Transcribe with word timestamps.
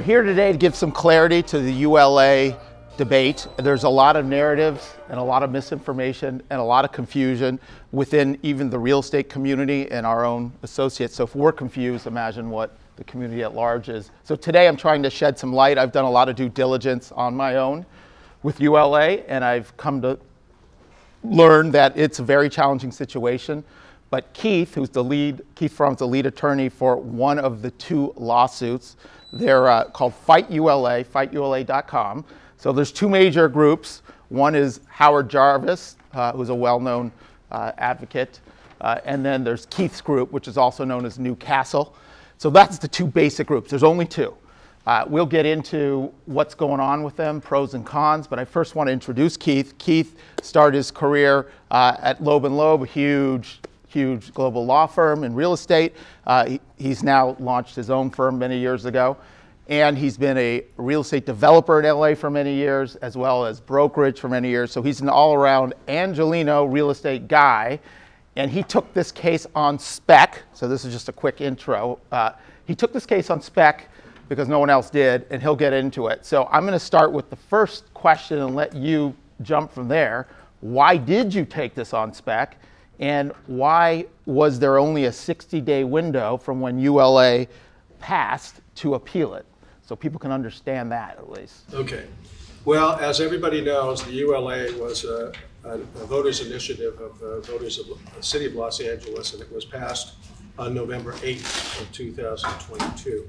We're 0.00 0.06
here 0.06 0.22
today 0.22 0.50
to 0.50 0.56
give 0.56 0.74
some 0.74 0.92
clarity 0.92 1.42
to 1.42 1.58
the 1.58 1.70
ULA 1.70 2.58
debate. 2.96 3.46
There's 3.58 3.84
a 3.84 3.88
lot 3.90 4.16
of 4.16 4.24
narratives 4.24 4.94
and 5.10 5.20
a 5.20 5.22
lot 5.22 5.42
of 5.42 5.50
misinformation 5.50 6.42
and 6.48 6.58
a 6.58 6.62
lot 6.64 6.86
of 6.86 6.92
confusion 6.92 7.60
within 7.92 8.38
even 8.42 8.70
the 8.70 8.78
real 8.78 9.00
estate 9.00 9.28
community 9.28 9.90
and 9.90 10.06
our 10.06 10.24
own 10.24 10.52
associates. 10.62 11.14
So 11.14 11.24
if 11.24 11.36
we're 11.36 11.52
confused, 11.52 12.06
imagine 12.06 12.48
what 12.48 12.78
the 12.96 13.04
community 13.04 13.42
at 13.42 13.54
large 13.54 13.90
is. 13.90 14.10
So 14.24 14.36
today 14.36 14.68
I'm 14.68 14.76
trying 14.78 15.02
to 15.02 15.10
shed 15.10 15.38
some 15.38 15.52
light. 15.52 15.76
I've 15.76 15.92
done 15.92 16.06
a 16.06 16.10
lot 16.10 16.30
of 16.30 16.34
due 16.34 16.48
diligence 16.48 17.12
on 17.12 17.36
my 17.36 17.56
own 17.56 17.84
with 18.42 18.58
ULA, 18.58 19.18
and 19.28 19.44
I've 19.44 19.76
come 19.76 20.00
to 20.00 20.18
learn 21.22 21.72
that 21.72 21.98
it's 21.98 22.20
a 22.20 22.24
very 22.24 22.48
challenging 22.48 22.90
situation. 22.90 23.62
But 24.08 24.32
Keith, 24.32 24.74
who's 24.74 24.90
the 24.90 25.04
lead, 25.04 25.42
Keith 25.54 25.72
Fromm's 25.72 25.98
the 25.98 26.08
lead 26.08 26.24
attorney 26.24 26.70
for 26.70 26.96
one 26.96 27.38
of 27.38 27.60
the 27.60 27.70
two 27.72 28.14
lawsuits. 28.16 28.96
They're 29.32 29.68
uh, 29.68 29.84
called 29.84 30.14
Fight 30.14 30.50
ULA, 30.50 31.04
fightula.com. 31.04 32.24
So 32.56 32.72
there's 32.72 32.92
two 32.92 33.08
major 33.08 33.48
groups. 33.48 34.02
One 34.28 34.54
is 34.54 34.80
Howard 34.88 35.28
Jarvis, 35.28 35.96
uh, 36.12 36.32
who's 36.32 36.48
a 36.48 36.54
well-known 36.54 37.10
uh, 37.50 37.72
advocate, 37.78 38.40
uh, 38.80 39.00
and 39.04 39.24
then 39.24 39.42
there's 39.42 39.66
Keith's 39.66 40.00
group, 40.00 40.30
which 40.30 40.46
is 40.46 40.56
also 40.56 40.84
known 40.84 41.04
as 41.04 41.18
Newcastle. 41.18 41.96
So 42.38 42.48
that's 42.48 42.78
the 42.78 42.88
two 42.88 43.06
basic 43.06 43.46
groups. 43.46 43.70
There's 43.70 43.82
only 43.82 44.06
two. 44.06 44.34
Uh, 44.86 45.04
we'll 45.06 45.26
get 45.26 45.44
into 45.46 46.12
what's 46.24 46.54
going 46.54 46.80
on 46.80 47.02
with 47.02 47.14
them, 47.16 47.40
pros 47.40 47.74
and 47.74 47.84
cons, 47.84 48.26
but 48.26 48.38
I 48.38 48.44
first 48.44 48.74
want 48.74 48.86
to 48.86 48.92
introduce 48.92 49.36
Keith. 49.36 49.76
Keith 49.78 50.16
started 50.42 50.76
his 50.76 50.90
career 50.90 51.50
uh, 51.70 51.96
at 52.00 52.22
Loeb 52.22 52.46
and 52.46 52.56
Loeb, 52.56 52.82
a 52.82 52.86
huge, 52.86 53.60
huge 53.90 54.32
global 54.32 54.64
law 54.64 54.86
firm 54.86 55.24
in 55.24 55.34
real 55.34 55.52
estate. 55.52 55.94
Uh, 56.26 56.46
he, 56.46 56.60
he's 56.76 57.02
now 57.02 57.36
launched 57.40 57.74
his 57.74 57.90
own 57.90 58.10
firm 58.10 58.38
many 58.38 58.58
years 58.58 58.84
ago, 58.84 59.16
and 59.68 59.98
he's 59.98 60.16
been 60.16 60.38
a 60.38 60.64
real 60.76 61.00
estate 61.00 61.26
developer 61.26 61.80
in 61.80 61.86
LA 61.86 62.14
for 62.14 62.30
many 62.30 62.54
years, 62.54 62.96
as 62.96 63.16
well 63.16 63.44
as 63.44 63.60
brokerage 63.60 64.20
for 64.20 64.28
many 64.28 64.48
years. 64.48 64.70
So 64.70 64.82
he's 64.82 65.00
an 65.00 65.08
all-around 65.08 65.74
Angelino 65.88 66.64
real 66.64 66.90
estate 66.90 67.28
guy, 67.28 67.80
and 68.36 68.50
he 68.50 68.62
took 68.62 68.92
this 68.94 69.10
case 69.10 69.46
on 69.54 69.78
spec. 69.78 70.42
So 70.52 70.68
this 70.68 70.84
is 70.84 70.92
just 70.92 71.08
a 71.08 71.12
quick 71.12 71.40
intro. 71.40 71.98
Uh, 72.12 72.32
he 72.66 72.74
took 72.74 72.92
this 72.92 73.06
case 73.06 73.30
on 73.30 73.40
spec 73.40 73.88
because 74.28 74.48
no 74.48 74.60
one 74.60 74.70
else 74.70 74.90
did, 74.90 75.26
and 75.30 75.42
he'll 75.42 75.56
get 75.56 75.72
into 75.72 76.06
it. 76.06 76.24
So 76.24 76.48
I'm 76.52 76.62
going 76.62 76.72
to 76.72 76.78
start 76.78 77.10
with 77.10 77.28
the 77.30 77.36
first 77.36 77.92
question 77.94 78.38
and 78.38 78.54
let 78.54 78.72
you 78.72 79.14
jump 79.42 79.72
from 79.72 79.88
there. 79.88 80.28
Why 80.60 80.96
did 80.96 81.34
you 81.34 81.44
take 81.44 81.74
this 81.74 81.92
on 81.92 82.12
spec? 82.12 82.56
And 83.00 83.32
why 83.46 84.04
was 84.26 84.58
there 84.58 84.78
only 84.78 85.06
a 85.06 85.12
60 85.12 85.60
day 85.62 85.84
window 85.84 86.36
from 86.36 86.60
when 86.60 86.78
ULA 86.78 87.46
passed 87.98 88.60
to 88.76 88.94
appeal 88.94 89.34
it? 89.34 89.46
So 89.82 89.96
people 89.96 90.20
can 90.20 90.30
understand 90.30 90.92
that 90.92 91.18
at 91.18 91.30
least. 91.30 91.74
Okay. 91.74 92.04
Well, 92.66 92.92
as 93.00 93.20
everybody 93.20 93.62
knows, 93.62 94.04
the 94.04 94.12
ULA 94.12 94.78
was 94.78 95.04
a, 95.04 95.32
a, 95.64 95.70
a 95.70 96.06
voters' 96.06 96.46
initiative 96.46 97.00
of 97.00 97.18
the 97.18 97.40
voters 97.40 97.78
of 97.78 97.86
the 98.14 98.22
city 98.22 98.44
of 98.44 98.54
Los 98.54 98.80
Angeles, 98.80 99.32
and 99.32 99.42
it 99.42 99.50
was 99.50 99.64
passed 99.64 100.14
on 100.58 100.74
November 100.74 101.14
8th 101.14 101.80
of 101.80 101.90
2022. 101.90 103.26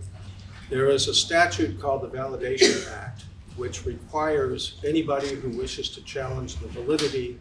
There 0.69 0.89
is 0.89 1.08
a 1.08 1.14
statute 1.14 1.80
called 1.80 2.02
the 2.02 2.09
Validation 2.09 2.92
Act, 2.92 3.23
which 3.55 3.86
requires 3.86 4.80
anybody 4.86 5.36
who 5.36 5.49
wishes 5.58 5.89
to 5.92 6.02
challenge 6.04 6.58
the 6.58 6.67
validity 6.67 7.39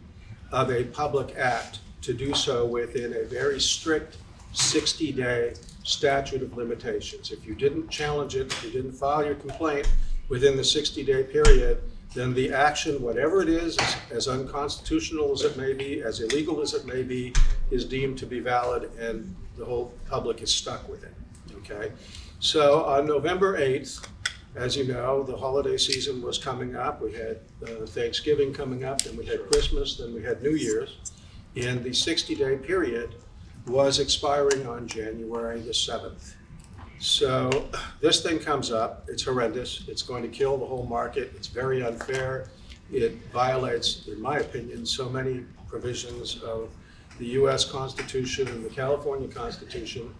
of 0.53 0.71
a 0.71 0.85
public 0.85 1.35
act 1.37 1.79
to 2.01 2.13
do 2.13 2.33
so 2.33 2.65
within 2.65 3.13
a 3.13 3.23
very 3.25 3.59
strict 3.59 4.17
60-day 4.53 5.53
statute 5.83 6.41
of 6.41 6.57
limitations. 6.57 7.31
If 7.31 7.45
you 7.45 7.55
didn't 7.55 7.89
challenge 7.89 8.35
it, 8.35 8.51
if 8.51 8.63
you 8.63 8.71
didn't 8.71 8.93
file 8.93 9.25
your 9.25 9.35
complaint 9.35 9.89
within 10.29 10.55
the 10.55 10.63
60-day 10.63 11.23
period, 11.23 11.81
then 12.13 12.33
the 12.33 12.51
action, 12.51 13.01
whatever 13.01 13.41
it 13.41 13.47
is, 13.47 13.77
as, 13.77 13.95
as 14.11 14.27
unconstitutional 14.27 15.31
as 15.31 15.43
it 15.43 15.55
may 15.57 15.73
be, 15.73 16.01
as 16.01 16.19
illegal 16.19 16.61
as 16.61 16.73
it 16.73 16.85
may 16.85 17.03
be, 17.03 17.33
is 17.69 17.85
deemed 17.85 18.17
to 18.17 18.25
be 18.25 18.39
valid 18.39 18.91
and 18.99 19.33
the 19.57 19.63
whole 19.63 19.93
public 20.09 20.41
is 20.41 20.53
stuck 20.53 20.87
with 20.89 21.03
it, 21.03 21.13
okay? 21.57 21.91
So 22.39 22.83
on 22.83 23.05
November 23.05 23.57
8th, 23.57 24.05
as 24.55 24.75
you 24.75 24.83
know, 24.83 25.23
the 25.23 25.37
holiday 25.37 25.77
season 25.77 26.21
was 26.21 26.37
coming 26.37 26.75
up. 26.75 27.01
We 27.01 27.13
had 27.13 27.39
uh, 27.63 27.85
Thanksgiving 27.85 28.53
coming 28.53 28.83
up, 28.83 29.01
then 29.01 29.15
we 29.15 29.25
had 29.25 29.49
Christmas, 29.49 29.97
then 29.97 30.13
we 30.13 30.21
had 30.21 30.43
New 30.43 30.55
Year's. 30.55 30.97
And 31.55 31.83
the 31.83 31.93
60 31.93 32.35
day 32.35 32.57
period 32.57 33.15
was 33.67 33.99
expiring 33.99 34.65
on 34.67 34.87
January 34.87 35.59
the 35.59 35.71
7th. 35.71 36.35
So 36.99 37.67
this 37.99 38.21
thing 38.21 38.39
comes 38.39 38.71
up, 38.71 39.05
it's 39.07 39.23
horrendous, 39.23 39.85
it's 39.87 40.01
going 40.01 40.21
to 40.21 40.29
kill 40.29 40.57
the 40.57 40.65
whole 40.65 40.85
market, 40.85 41.33
it's 41.35 41.47
very 41.47 41.83
unfair. 41.83 42.49
It 42.91 43.17
violates, 43.31 44.07
in 44.07 44.21
my 44.21 44.39
opinion, 44.39 44.85
so 44.85 45.09
many 45.09 45.45
provisions 45.67 46.41
of 46.43 46.69
the 47.19 47.27
US 47.27 47.63
Constitution 47.63 48.47
and 48.49 48.65
the 48.65 48.69
California 48.69 49.27
Constitution. 49.27 50.13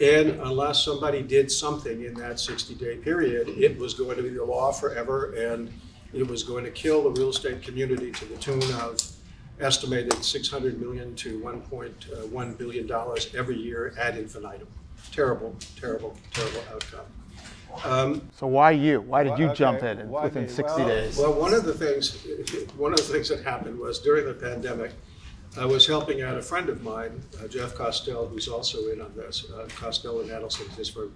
And 0.00 0.40
unless 0.40 0.84
somebody 0.84 1.22
did 1.22 1.50
something 1.50 2.02
in 2.02 2.14
that 2.14 2.36
60-day 2.36 2.96
period, 2.96 3.48
it 3.48 3.78
was 3.78 3.94
going 3.94 4.16
to 4.16 4.22
be 4.22 4.30
the 4.30 4.44
law 4.44 4.72
forever, 4.72 5.32
and 5.34 5.72
it 6.12 6.26
was 6.26 6.42
going 6.42 6.64
to 6.64 6.70
kill 6.70 7.04
the 7.04 7.10
real 7.10 7.30
estate 7.30 7.62
community 7.62 8.10
to 8.10 8.24
the 8.26 8.36
tune 8.36 8.62
of 8.74 9.00
estimated 9.60 10.24
600 10.24 10.80
million 10.80 11.14
to 11.16 11.40
1.1 11.40 12.58
billion 12.58 12.86
dollars 12.86 13.34
every 13.34 13.56
year 13.56 13.94
ad 13.98 14.16
infinitum. 14.16 14.68
Terrible, 15.12 15.54
terrible, 15.78 16.16
terrible 16.32 16.60
outcome. 16.72 17.06
Um, 17.84 18.28
so 18.34 18.46
why 18.46 18.70
you? 18.70 19.00
Why 19.02 19.22
did 19.22 19.38
you 19.38 19.46
okay, 19.46 19.54
jump 19.54 19.82
in 19.82 20.08
within 20.08 20.48
60 20.48 20.64
well, 20.64 20.88
days? 20.88 21.18
Well, 21.18 21.32
one 21.34 21.52
of 21.52 21.64
the 21.64 21.74
things, 21.74 22.26
one 22.76 22.92
of 22.92 22.98
the 22.98 23.12
things 23.12 23.28
that 23.28 23.44
happened 23.44 23.78
was 23.78 23.98
during 23.98 24.24
the 24.24 24.34
pandemic, 24.34 24.92
I 25.58 25.64
was 25.64 25.86
helping 25.86 26.22
out 26.22 26.36
a 26.36 26.42
friend 26.42 26.68
of 26.68 26.82
mine, 26.82 27.22
uh, 27.42 27.48
Jeff 27.48 27.74
Costell, 27.74 28.28
who's 28.28 28.48
also 28.48 28.88
in 28.88 29.00
on 29.00 29.14
this, 29.14 29.46
uh, 29.50 29.66
Costell 29.76 30.20
and 30.20 30.30
Adelson, 30.30 30.68
his 30.76 30.88
firm, 30.88 31.14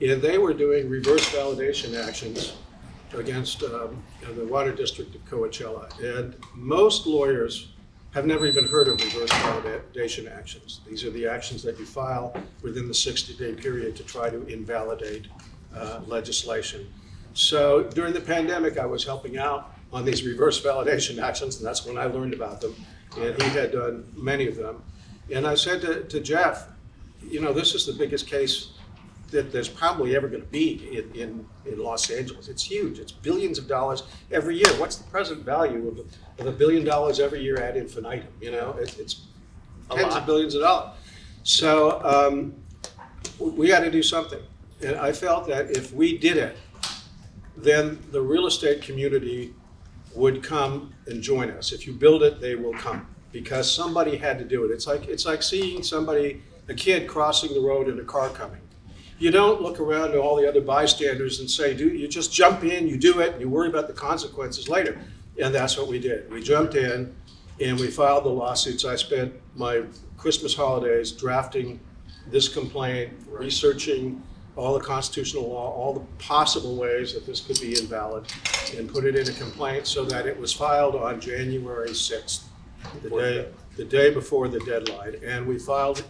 and 0.00 0.22
they 0.22 0.38
were 0.38 0.54
doing 0.54 0.88
reverse 0.88 1.28
validation 1.30 2.00
actions 2.06 2.54
against 3.14 3.62
um, 3.62 4.02
the 4.34 4.44
water 4.46 4.72
district 4.72 5.14
of 5.14 5.24
Coachella. 5.26 5.88
And 6.18 6.36
most 6.54 7.06
lawyers 7.06 7.72
have 8.12 8.26
never 8.26 8.46
even 8.46 8.66
heard 8.66 8.88
of 8.88 9.00
reverse 9.00 9.30
validation 9.30 10.30
actions. 10.36 10.80
These 10.88 11.04
are 11.04 11.10
the 11.10 11.26
actions 11.26 11.62
that 11.62 11.78
you 11.78 11.86
file 11.86 12.34
within 12.62 12.88
the 12.88 12.94
60-day 12.94 13.54
period 13.54 13.94
to 13.96 14.02
try 14.02 14.30
to 14.30 14.44
invalidate 14.46 15.28
uh, 15.74 16.00
legislation. 16.06 16.92
So 17.34 17.84
during 17.84 18.12
the 18.12 18.20
pandemic, 18.20 18.78
I 18.78 18.86
was 18.86 19.04
helping 19.04 19.38
out 19.38 19.74
on 19.92 20.04
these 20.04 20.24
reverse 20.24 20.60
validation 20.60 21.22
actions, 21.22 21.58
and 21.58 21.66
that's 21.66 21.86
when 21.86 21.96
I 21.96 22.04
learned 22.06 22.34
about 22.34 22.60
them 22.60 22.74
and 23.18 23.42
he 23.42 23.48
had 23.50 23.72
done 23.72 24.04
many 24.14 24.46
of 24.46 24.56
them. 24.56 24.82
And 25.32 25.46
I 25.46 25.54
said 25.54 25.80
to, 25.82 26.04
to 26.04 26.20
Jeff, 26.20 26.68
you 27.22 27.40
know, 27.40 27.52
this 27.52 27.74
is 27.74 27.86
the 27.86 27.92
biggest 27.92 28.26
case 28.26 28.72
that 29.30 29.52
there's 29.52 29.68
probably 29.68 30.16
ever 30.16 30.28
going 30.28 30.42
to 30.42 30.48
be 30.48 30.98
in, 30.98 31.20
in, 31.20 31.46
in 31.64 31.78
Los 31.78 32.10
Angeles. 32.10 32.48
It's 32.48 32.62
huge. 32.62 32.98
It's 32.98 33.12
billions 33.12 33.58
of 33.58 33.68
dollars 33.68 34.02
every 34.30 34.56
year. 34.56 34.68
What's 34.78 34.96
the 34.96 35.08
present 35.10 35.44
value 35.44 35.88
of 35.88 35.98
a, 35.98 36.42
of 36.42 36.46
a 36.46 36.56
billion 36.56 36.84
dollars 36.84 37.20
every 37.20 37.42
year 37.42 37.60
ad 37.60 37.76
infinitum? 37.76 38.28
You 38.40 38.52
know, 38.52 38.76
it, 38.78 38.98
it's 38.98 39.26
tens 39.90 40.14
of 40.14 40.26
billions 40.26 40.54
of 40.54 40.62
dollars. 40.62 40.96
So 41.42 42.00
um, 42.04 42.54
we 43.38 43.68
got 43.68 43.80
to 43.80 43.90
do 43.90 44.02
something. 44.02 44.40
And 44.82 44.96
I 44.96 45.12
felt 45.12 45.46
that 45.48 45.70
if 45.76 45.92
we 45.92 46.16
did 46.18 46.36
it, 46.36 46.56
then 47.56 47.98
the 48.10 48.20
real 48.20 48.46
estate 48.46 48.82
community 48.82 49.54
would 50.14 50.42
come 50.42 50.94
and 51.06 51.22
join 51.22 51.50
us. 51.50 51.72
If 51.72 51.86
you 51.86 51.92
build 51.92 52.22
it, 52.22 52.40
they 52.40 52.54
will 52.54 52.72
come 52.72 53.06
because 53.32 53.70
somebody 53.70 54.16
had 54.16 54.38
to 54.38 54.44
do 54.44 54.64
it. 54.64 54.70
It's 54.70 54.86
like 54.86 55.06
it's 55.06 55.26
like 55.26 55.42
seeing 55.42 55.82
somebody, 55.82 56.42
a 56.68 56.74
kid 56.74 57.06
crossing 57.06 57.54
the 57.54 57.60
road 57.60 57.88
and 57.88 58.00
a 58.00 58.04
car 58.04 58.28
coming. 58.30 58.60
You 59.20 59.30
don't 59.30 59.60
look 59.60 59.78
around 59.78 60.12
to 60.12 60.18
all 60.18 60.34
the 60.34 60.48
other 60.48 60.62
bystanders 60.62 61.40
and 61.40 61.50
say, 61.50 61.74
"Do 61.74 61.88
you 61.88 62.08
just 62.08 62.32
jump 62.32 62.64
in? 62.64 62.88
You 62.88 62.96
do 62.96 63.20
it, 63.20 63.32
and 63.32 63.40
you 63.40 63.50
worry 63.50 63.68
about 63.68 63.86
the 63.86 63.92
consequences 63.92 64.68
later." 64.68 64.98
And 65.38 65.54
that's 65.54 65.76
what 65.76 65.88
we 65.88 65.98
did. 65.98 66.32
We 66.32 66.42
jumped 66.42 66.74
in, 66.74 67.14
and 67.60 67.78
we 67.78 67.88
filed 67.88 68.24
the 68.24 68.30
lawsuits. 68.30 68.86
I 68.86 68.96
spent 68.96 69.34
my 69.54 69.82
Christmas 70.16 70.54
holidays 70.54 71.12
drafting 71.12 71.80
this 72.30 72.48
complaint, 72.48 73.12
researching 73.30 74.22
all 74.56 74.72
the 74.72 74.80
constitutional 74.80 75.48
law, 75.48 75.70
all 75.70 75.92
the 75.92 76.04
possible 76.18 76.76
ways 76.76 77.12
that 77.12 77.26
this 77.26 77.40
could 77.40 77.60
be 77.60 77.78
invalid, 77.78 78.24
and 78.76 78.88
put 78.90 79.04
it 79.04 79.16
in 79.16 79.28
a 79.28 79.32
complaint 79.32 79.86
so 79.86 80.04
that 80.06 80.26
it 80.26 80.38
was 80.38 80.52
filed 80.52 80.94
on 80.94 81.20
January 81.20 81.94
6th, 81.94 82.44
the 83.02 83.10
day, 83.10 83.48
the 83.76 83.84
day 83.84 84.10
before 84.10 84.48
the 84.48 84.60
deadline. 84.60 85.16
And 85.22 85.46
we 85.46 85.58
filed 85.58 86.02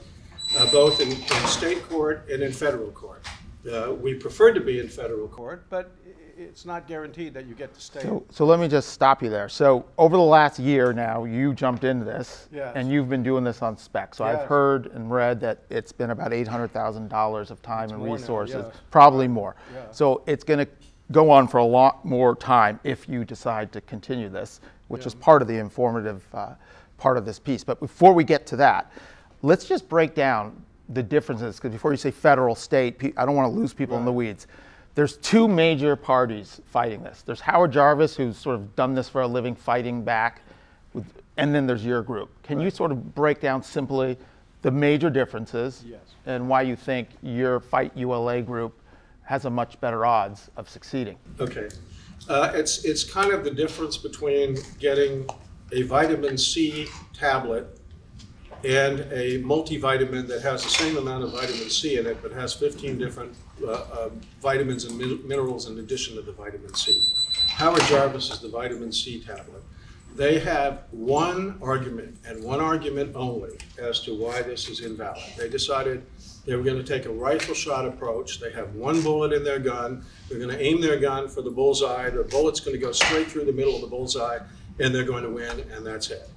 uh, 0.56 0.70
both 0.70 1.00
in, 1.00 1.10
in 1.10 1.46
state 1.46 1.82
court 1.88 2.26
and 2.30 2.42
in 2.42 2.52
federal 2.52 2.90
court. 2.90 3.26
Uh, 3.70 3.92
we 3.92 4.14
prefer 4.14 4.52
to 4.52 4.60
be 4.60 4.80
in 4.80 4.88
federal 4.88 5.28
court, 5.28 5.66
but 5.68 5.94
it's 6.36 6.64
not 6.64 6.88
guaranteed 6.88 7.34
that 7.34 7.46
you 7.46 7.54
get 7.54 7.74
to 7.74 7.80
stay. 7.80 8.00
So, 8.00 8.24
so 8.30 8.46
let 8.46 8.58
me 8.58 8.66
just 8.66 8.88
stop 8.90 9.22
you 9.22 9.28
there. 9.28 9.48
So 9.48 9.84
over 9.98 10.16
the 10.16 10.22
last 10.22 10.58
year 10.58 10.94
now, 10.94 11.24
you 11.24 11.52
jumped 11.52 11.84
into 11.84 12.04
this, 12.04 12.48
Yes. 12.50 12.72
and 12.74 12.90
you've 12.90 13.10
been 13.10 13.22
doing 13.22 13.44
this 13.44 13.60
on 13.60 13.76
spec. 13.76 14.14
So 14.14 14.24
I've 14.24 14.46
heard 14.46 14.86
and 14.86 15.10
read 15.10 15.40
that 15.40 15.64
it's 15.68 15.92
been 15.92 16.10
about 16.10 16.32
eight 16.32 16.48
hundred 16.48 16.72
thousand 16.72 17.08
dollars 17.08 17.50
of 17.50 17.60
time 17.60 17.90
and 17.90 17.98
more 17.98 18.08
now, 18.08 18.14
resources, 18.14 18.64
yes. 18.66 18.74
probably 18.90 19.28
more. 19.28 19.54
Yeah. 19.74 19.90
So 19.90 20.22
it's 20.26 20.44
going 20.44 20.64
to 20.64 20.68
go 21.12 21.30
on 21.30 21.46
for 21.46 21.58
a 21.58 21.64
lot 21.64 22.04
more 22.04 22.34
time 22.34 22.80
if 22.84 23.06
you 23.08 23.24
decide 23.24 23.70
to 23.72 23.82
continue 23.82 24.30
this, 24.30 24.60
which 24.88 25.04
is 25.04 25.14
part 25.14 25.42
of 25.42 25.48
the 25.48 25.58
informative 25.58 26.24
uh, 26.32 26.54
part 26.96 27.18
of 27.18 27.26
this 27.26 27.38
piece. 27.38 27.64
But 27.64 27.80
before 27.80 28.14
we 28.14 28.24
get 28.24 28.46
to 28.46 28.56
that, 28.56 28.90
let's 29.42 29.64
just 29.66 29.88
break 29.88 30.14
down 30.14 30.64
the 30.88 31.02
differences. 31.02 31.56
Because 31.56 31.72
before 31.72 31.92
you 31.92 31.96
say 31.96 32.10
federal, 32.10 32.54
state, 32.54 33.14
I 33.16 33.24
don't 33.24 33.36
want 33.36 33.52
to 33.52 33.58
lose 33.58 33.72
people 33.72 33.96
in 33.98 34.04
the 34.04 34.12
weeds. 34.12 34.46
There's 34.94 35.16
two 35.18 35.46
major 35.46 35.94
parties 35.96 36.60
fighting 36.66 37.02
this. 37.02 37.22
There's 37.22 37.40
Howard 37.40 37.72
Jarvis, 37.72 38.16
who's 38.16 38.36
sort 38.36 38.56
of 38.56 38.74
done 38.74 38.94
this 38.94 39.08
for 39.08 39.20
a 39.22 39.26
living, 39.26 39.54
fighting 39.54 40.02
back, 40.02 40.42
with, 40.92 41.06
and 41.36 41.54
then 41.54 41.66
there's 41.66 41.84
your 41.84 42.02
group. 42.02 42.30
Can 42.42 42.60
you 42.60 42.70
sort 42.70 42.90
of 42.90 43.14
break 43.14 43.40
down 43.40 43.62
simply 43.62 44.18
the 44.62 44.70
major 44.70 45.08
differences 45.08 45.84
Yes. 45.86 46.00
and 46.26 46.48
why 46.48 46.62
you 46.62 46.76
think 46.76 47.08
your 47.22 47.60
Fight 47.60 47.92
ULA 47.96 48.42
group 48.42 48.78
has 49.22 49.44
a 49.44 49.50
much 49.50 49.80
better 49.80 50.04
odds 50.04 50.50
of 50.56 50.68
succeeding? 50.68 51.16
Okay. 51.38 51.68
Uh, 52.28 52.50
It's, 52.54 52.84
it's 52.84 53.04
kind 53.04 53.32
of 53.32 53.44
the 53.44 53.50
difference 53.50 53.96
between 53.96 54.58
getting 54.80 55.26
a 55.72 55.82
vitamin 55.82 56.36
C 56.36 56.88
tablet 57.14 57.79
and 58.64 59.00
a 59.12 59.42
multivitamin 59.42 60.26
that 60.28 60.42
has 60.42 60.62
the 60.62 60.68
same 60.68 60.96
amount 60.96 61.24
of 61.24 61.32
vitamin 61.32 61.70
C 61.70 61.98
in 61.98 62.06
it, 62.06 62.18
but 62.22 62.32
has 62.32 62.52
15 62.52 62.98
different 62.98 63.34
uh, 63.62 63.70
uh, 63.70 64.10
vitamins 64.42 64.84
and 64.84 64.98
min- 64.98 65.26
minerals 65.26 65.68
in 65.68 65.78
addition 65.78 66.16
to 66.16 66.22
the 66.22 66.32
vitamin 66.32 66.74
C. 66.74 67.00
Howard 67.48 67.82
Jarvis 67.82 68.30
is 68.30 68.40
the 68.40 68.48
vitamin 68.48 68.92
C 68.92 69.22
tablet. 69.22 69.62
They 70.14 70.40
have 70.40 70.84
one 70.90 71.58
argument 71.62 72.18
and 72.26 72.42
one 72.42 72.60
argument 72.60 73.14
only 73.14 73.56
as 73.78 74.00
to 74.00 74.18
why 74.18 74.42
this 74.42 74.68
is 74.68 74.80
invalid. 74.80 75.22
They 75.38 75.48
decided 75.48 76.04
they 76.44 76.56
were 76.56 76.62
going 76.62 76.76
to 76.76 76.84
take 76.84 77.06
a 77.06 77.12
rifle 77.12 77.54
shot 77.54 77.86
approach. 77.86 78.40
They 78.40 78.50
have 78.52 78.74
one 78.74 79.02
bullet 79.02 79.32
in 79.32 79.44
their 79.44 79.60
gun. 79.60 80.04
They're 80.28 80.38
going 80.38 80.50
to 80.50 80.60
aim 80.60 80.80
their 80.80 80.98
gun 80.98 81.28
for 81.28 81.42
the 81.42 81.50
bullseye. 81.50 82.10
The 82.10 82.24
bullet's 82.24 82.60
going 82.60 82.78
to 82.78 82.84
go 82.84 82.92
straight 82.92 83.28
through 83.28 83.44
the 83.44 83.52
middle 83.52 83.74
of 83.74 83.82
the 83.82 83.86
bullseye, 83.86 84.40
and 84.80 84.94
they're 84.94 85.04
going 85.04 85.22
to 85.22 85.30
win, 85.30 85.60
and 85.70 85.86
that's 85.86 86.10
it. 86.10 86.28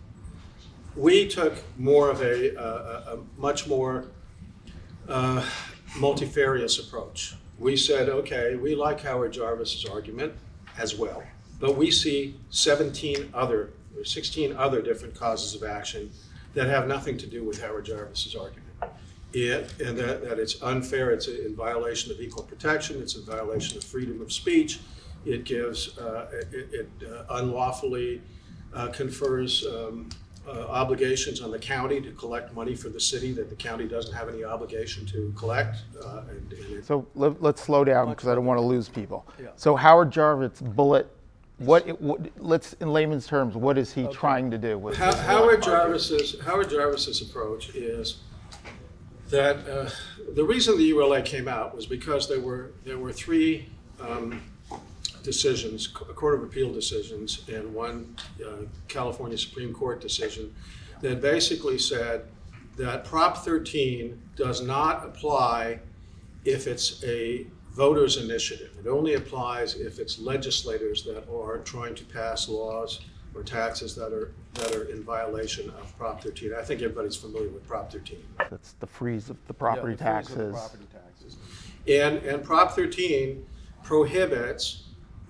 We 0.96 1.28
took 1.28 1.54
more 1.78 2.10
of 2.10 2.22
a, 2.22 2.56
a, 2.56 3.18
much 3.38 3.68
more 3.68 4.06
uh, 5.08 5.44
multifarious 5.98 6.80
approach. 6.80 7.36
We 7.58 7.78
said, 7.78 8.10
okay, 8.10 8.56
we 8.56 8.76
like 8.76 9.02
Howard 9.02 9.34
Jarvis's 9.34 9.86
argument 9.86 10.34
as 10.78 10.96
well, 10.96 11.24
but 11.60 11.76
we 11.76 11.90
see 11.90 12.40
17 12.50 13.32
other 13.34 13.72
or 13.98 14.04
16 14.04 14.56
other 14.56 14.82
different 14.82 15.16
causes 15.16 15.56
of 15.56 15.68
action 15.68 16.12
that 16.54 16.68
have 16.68 16.88
nothing 16.88 17.18
to 17.18 17.28
do 17.28 17.44
with 17.44 17.62
Howard 17.62 17.86
Jarvis's 17.86 18.36
argument. 18.36 18.70
It, 19.34 19.74
and 19.82 19.98
that, 19.98 20.24
that 20.24 20.38
it's 20.38 20.62
unfair, 20.62 21.12
it's 21.12 21.28
in 21.28 21.56
violation 21.56 22.12
of 22.12 22.22
equal 22.22 22.44
protection, 22.44 23.02
it's 23.02 23.16
in 23.16 23.24
violation 23.24 23.78
of 23.78 23.84
freedom 23.84 24.22
of 24.22 24.32
speech, 24.32 24.80
it 25.26 25.44
gives, 25.44 25.98
uh, 25.98 26.28
it, 26.52 26.70
it 26.72 26.90
uh, 27.08 27.24
unlawfully 27.38 28.22
uh, 28.74 28.90
confers 28.90 29.66
um, 29.66 30.10
uh, 30.48 30.66
obligations 30.70 31.42
on 31.42 31.52
the 31.52 31.60
county 31.60 32.02
to 32.02 32.12
collect 32.12 32.54
money 32.54 32.76
for 32.76 32.90
the 32.90 33.00
city 33.00 33.32
that 33.34 33.50
the 33.50 33.56
county 33.56 33.88
doesn't 33.88 34.14
have 34.14 34.28
any 34.28 34.44
obligation 34.44 35.06
to 35.06 35.34
collect. 35.38 35.78
uh, 36.04 36.24
and- 36.30 36.52
and 36.54 36.78
it- 36.78 36.86
So 36.86 37.08
let, 37.16 37.42
let's 37.42 37.62
slow 37.62 37.84
down 37.84 38.10
because 38.10 38.28
I 38.28 38.36
don't 38.36 38.46
want 38.46 38.58
to 38.60 38.66
lose 38.66 38.90
people. 38.90 39.26
Yeah. 39.42 39.48
So 39.56 39.76
Howard 39.76 40.12
Jarvis 40.12 40.60
bullet, 40.62 41.08
what, 41.60 41.88
it- 41.88 42.02
what, 42.02 42.20
let's 42.38 42.74
in 42.82 42.92
layman's 42.92 43.26
terms, 43.26 43.56
what 43.56 43.78
is 43.78 43.94
he 43.94 44.06
trying 44.08 44.52
to 44.52 44.58
do 44.58 44.78
with? 44.78 44.98
How- 44.98 45.12
this 45.12 45.22
Howard? 45.22 45.64
Jarvis's, 45.64 46.40
Howard 46.42 46.70
Jarvis's 46.70 47.22
approach 47.22 47.70
is 47.76 48.18
that, 49.30 49.68
uh, 49.68 49.90
the 50.36 50.44
reason 50.44 50.78
the 50.78 50.84
ULA 50.84 51.22
came 51.22 51.48
out 51.48 51.76
was 51.76 51.86
because 51.86 52.28
there 52.28 52.42
were, 52.42 52.72
there 52.84 52.98
were 52.98 53.14
three 53.14 53.70
um, 54.02 54.42
decisions, 55.24 55.88
a 55.88 56.14
Court 56.14 56.36
of 56.36 56.44
Appeal 56.44 56.72
decisions, 56.72 57.44
and 57.48 57.74
one 57.74 58.16
uh, 58.46 58.66
California 58.88 59.38
Supreme 59.38 59.74
Court 59.74 60.02
decision 60.02 60.54
that 61.02 61.22
basically 61.22 61.78
said 61.78 62.26
that 62.78 63.06
Prop 63.06 63.38
13 63.38 64.22
does 64.36 64.62
not 64.62 65.06
apply 65.06 65.80
if 66.46 66.68
it's 66.68 67.04
a 67.04 67.48
voter's 67.72 68.18
initiative. 68.18 68.76
It 68.80 68.88
only 68.88 69.16
applies 69.16 69.76
if 69.76 70.00
it's 70.00 70.20
legislators 70.20 71.04
that 71.04 71.28
are 71.30 71.60
trying 71.60 71.96
to 71.96 72.04
pass 72.06 72.48
laws 72.48 73.02
or 73.34 73.44
taxes 73.44 73.96
that 73.96 74.14
are, 74.14 74.32
that 74.56 74.76
are 74.76 74.84
in 74.84 75.04
violation 75.04 75.70
of 75.72 75.98
Prop 75.98 76.22
13. 76.22 76.54
I 76.54 76.62
think 76.62 76.82
everybody's 76.82 77.16
familiar 77.16 77.50
with 77.50 77.68
Prop 77.68 77.92
13. 77.92 78.20
That's 78.50 78.74
the 78.74 78.88
freeze 78.88 79.30
of 79.30 79.38
the 79.48 79.54
Yeah, 79.54 79.58
property 79.58 79.96
the 79.96 80.04
freeze 80.04 80.30
of 80.30 80.38
the 80.38 80.44
taxes. 80.44 80.54
Property 80.54 80.88
taxes. 80.94 81.38
And, 81.88 82.18
and 82.24 82.44
Prop 82.44 82.74
13 82.74 83.46
prohibits 83.84 84.83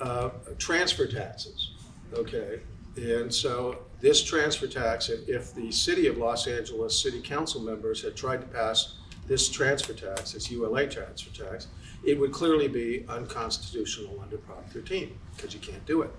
uh, 0.03 0.29
transfer 0.57 1.07
taxes, 1.07 1.71
okay? 2.13 2.59
And 2.97 3.33
so 3.33 3.79
this 4.01 4.21
transfer 4.23 4.67
tax, 4.67 5.09
if, 5.09 5.27
if 5.27 5.55
the 5.55 5.71
city 5.71 6.07
of 6.07 6.17
Los 6.17 6.45
Angeles 6.45 6.99
city 6.99 7.21
council 7.21 7.61
members 7.61 8.03
had 8.03 8.15
tried 8.15 8.41
to 8.41 8.47
pass 8.47 8.95
this 9.27 9.49
transfer 9.49 9.93
tax, 9.93 10.33
this 10.33 10.51
ULA 10.51 10.87
transfer 10.87 11.31
tax, 11.45 11.67
it 12.03 12.19
would 12.19 12.33
clearly 12.33 12.67
be 12.67 13.05
unconstitutional 13.07 14.19
under 14.21 14.37
Prop 14.37 14.69
13, 14.69 15.17
because 15.35 15.53
you 15.53 15.59
can't 15.61 15.85
do 15.85 16.01
it. 16.01 16.11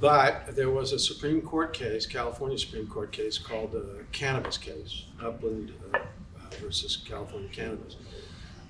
But 0.00 0.56
there 0.56 0.70
was 0.70 0.92
a 0.92 0.98
Supreme 0.98 1.42
Court 1.42 1.72
case, 1.74 2.06
California 2.06 2.58
Supreme 2.58 2.86
Court 2.86 3.12
case 3.12 3.38
called 3.38 3.72
the 3.72 4.04
cannabis 4.12 4.58
case, 4.58 5.04
Upland 5.22 5.72
uh, 5.92 5.98
versus 6.60 6.96
California 7.06 7.50
Cannabis, 7.52 7.96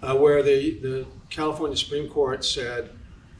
uh, 0.02 0.16
where 0.16 0.42
the, 0.42 0.78
the 0.80 1.06
California 1.30 1.76
Supreme 1.76 2.08
Court 2.08 2.44
said 2.44 2.90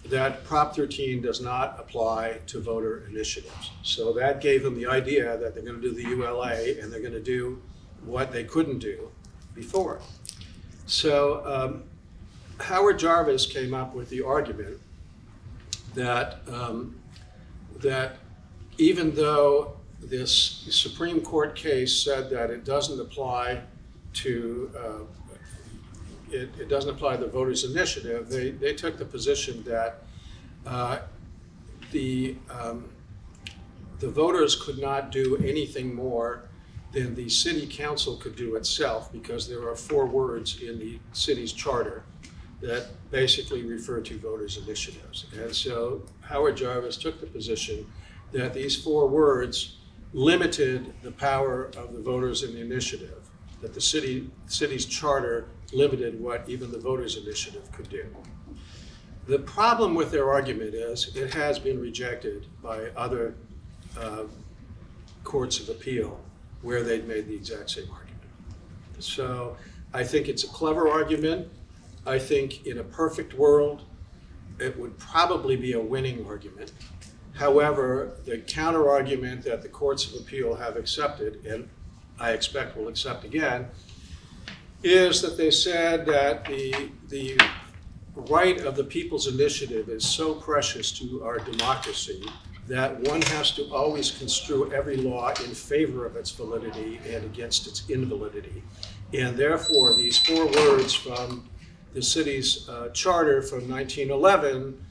that 0.07 0.45
Prop 0.45 0.77
13 0.77 1.23
does 1.23 1.41
not 1.41 1.77
apply 1.79 2.41
to 2.47 2.61
voter 2.61 3.07
initiatives. 3.09 3.71
So 3.83 4.13
that 4.15 4.41
gave 4.41 4.63
them 4.63 4.75
the 4.75 4.87
idea 4.87 5.37
that 5.39 5.55
they're 5.55 5.63
going 5.63 5.81
to 5.81 5.83
do 5.83 5.95
the 5.95 6.03
ULA 6.03 6.81
and 6.81 6.93
they're 6.93 7.01
going 7.01 7.13
to 7.13 7.23
do 7.23 7.63
what 8.05 8.33
they 8.33 8.45
couldn't 8.45 8.81
do 8.81 9.11
before. 9.55 10.01
So 10.87 11.43
um, 11.47 11.85
Howard 12.61 12.99
Jarvis 12.99 13.47
came 13.47 13.73
up 13.73 13.95
with 13.95 14.11
the 14.11 14.23
argument 14.23 14.79
that 15.95 16.41
um, 16.49 16.97
that 17.81 18.17
even 18.79 19.15
though 19.15 19.77
this 20.01 20.67
Supreme 20.71 21.21
Court 21.21 21.55
case 21.55 22.03
said 22.03 22.31
that 22.31 22.51
it 22.51 22.65
doesn't 22.65 23.01
apply 23.01 23.63
to, 24.15 24.71
uh, 24.79 25.24
it, 26.35 26.51
it 26.59 26.69
doesn't 26.69 26.91
apply 26.91 27.17
to 27.17 27.25
the 27.25 27.31
voters' 27.31 27.65
initiative, 27.65 28.29
they, 28.29 28.51
they 28.51 28.75
took 28.75 28.99
the 28.99 29.05
position 29.05 29.63
that 29.65 30.03
uh, 30.67 30.99
the, 31.93 32.37
um, 32.51 32.89
the 34.01 34.09
voters 34.09 34.57
could 34.57 34.79
not 34.79 35.11
do 35.11 35.37
anything 35.37 35.95
more 35.95 36.49
than 36.93 37.15
the 37.15 37.29
city 37.29 37.67
council 37.67 38.17
could 38.17 38.37
do 38.37 38.57
itself 38.57 39.13
because 39.13 39.49
there 39.49 39.69
are 39.69 39.77
four 39.77 40.07
words 40.07 40.61
in 40.61 40.79
the 40.79 40.99
city's 41.13 41.53
charter 41.53 42.05
that 42.61 42.87
basically 43.11 43.63
refer 43.63 44.01
to 44.01 44.19
voters' 44.19 44.57
initiatives. 44.57 45.27
And 45.37 45.55
so 45.55 46.03
Howard 46.21 46.57
Jarvis 46.57 46.97
took 46.97 47.21
the 47.21 47.27
position 47.27 47.87
that 48.33 48.55
these 48.55 48.77
four 48.83 49.09
words 49.09 49.77
limited 50.13 50.95
the 51.03 51.11
power 51.11 51.71
of 51.77 51.93
the 51.93 52.01
voters 52.01 52.43
in 52.43 52.55
the 52.55 52.61
initiative, 52.61 53.29
that 53.61 53.75
the 53.75 53.81
city, 53.81 54.31
city's 54.47 54.87
charter 54.87 55.49
limited 55.75 56.21
what 56.21 56.45
even 56.49 56.71
the 56.71 56.79
voters' 56.79 57.17
initiative 57.17 57.71
could 57.73 57.89
do. 57.89 58.07
The 59.27 59.39
problem 59.39 59.95
with 59.95 60.11
their 60.11 60.31
argument 60.31 60.75
is 60.75 61.17
it 61.17 61.33
has 61.35 61.59
been 61.59 61.81
rejected 61.81 62.47
by 62.63 62.89
other 62.97 63.35
uh, 63.99 64.25
courts 65.23 65.61
of 65.61 65.71
appeal 65.71 66.21
where 66.63 66.83
they'd 66.83 67.09
made 67.09 67.27
the 67.27 67.35
exact 67.35 67.71
same 67.71 67.89
argument. 67.91 68.21
So 68.99 69.57
I 69.93 70.05
think 70.05 70.29
it's 70.29 70.45
a 70.45 70.49
clever 70.49 70.89
argument. 70.89 71.49
I 72.07 72.19
think 72.19 72.67
in 72.67 72.79
a 72.79 72.85
perfect 72.85 73.35
world, 73.35 73.85
it 74.59 74.79
would 74.79 74.99
probably 74.99 75.57
be 75.57 75.73
a 75.73 75.81
winning 75.81 76.27
argument. 76.27 76.73
However, 77.33 78.17
the 78.25 78.39
counter 78.39 78.89
argument 78.89 79.43
that 79.45 79.63
the 79.63 79.69
courts 79.69 80.07
of 80.07 80.21
appeal 80.21 80.55
have 80.55 80.77
accepted, 80.77 81.45
and 81.45 81.69
I 82.21 82.33
expect 82.33 82.77
will 82.77 82.89
accept 82.89 83.25
again, 83.25 83.69
is 84.85 85.23
that 85.23 85.39
they 85.39 85.51
said 85.51 86.05
that 86.05 86.45
the, 86.45 86.91
the 87.09 87.39
right 88.29 88.61
of 88.61 88.77
the 88.77 88.85
people's 88.85 89.27
initiative 89.27 89.89
is 89.89 90.05
so 90.05 90.35
precious 90.35 90.93
to 90.93 91.25
our 91.25 91.39
democracy 91.39 92.23
that 92.69 93.01
one 93.01 93.23
has 93.23 93.51
to 93.53 93.65
always 93.73 94.11
construe 94.11 94.71
every 94.73 94.97
law 94.97 95.31
in 95.45 95.55
favor 95.55 96.05
of 96.05 96.17
its 96.17 96.31
validity 96.31 97.01
and 97.09 97.25
against 97.25 97.67
its 97.67 97.89
invalidity. 97.89 98.63
And 99.13 99.37
therefore, 99.37 99.95
these 99.95 100.19
four 100.19 100.47
words 100.47 100.95
from 100.95 101.49
the 101.95 102.03
city's 102.03 102.69
uh, 102.69 102.91
charter 102.91 103.41
from 103.41 103.69
1911 103.69 104.85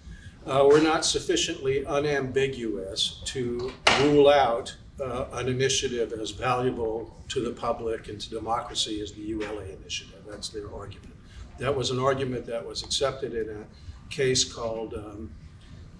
uh, 0.45 0.67
were 0.69 0.81
not 0.81 1.05
sufficiently 1.05 1.85
unambiguous 1.85 3.21
to 3.25 3.71
rule 4.01 4.29
out 4.29 4.75
uh, 5.01 5.25
an 5.33 5.47
initiative 5.47 6.13
as 6.13 6.31
valuable 6.31 7.15
to 7.29 7.41
the 7.41 7.51
public 7.51 8.07
and 8.09 8.19
to 8.21 8.29
democracy 8.29 9.01
as 9.01 9.11
the 9.13 9.21
ULA 9.21 9.63
initiative. 9.65 10.21
That's 10.27 10.49
their 10.49 10.73
argument. 10.73 11.13
That 11.59 11.75
was 11.75 11.91
an 11.91 11.99
argument 11.99 12.45
that 12.47 12.65
was 12.65 12.83
accepted 12.83 13.33
in 13.33 13.49
a 13.49 13.65
case 14.09 14.43
called 14.43 14.93
um, 14.93 15.31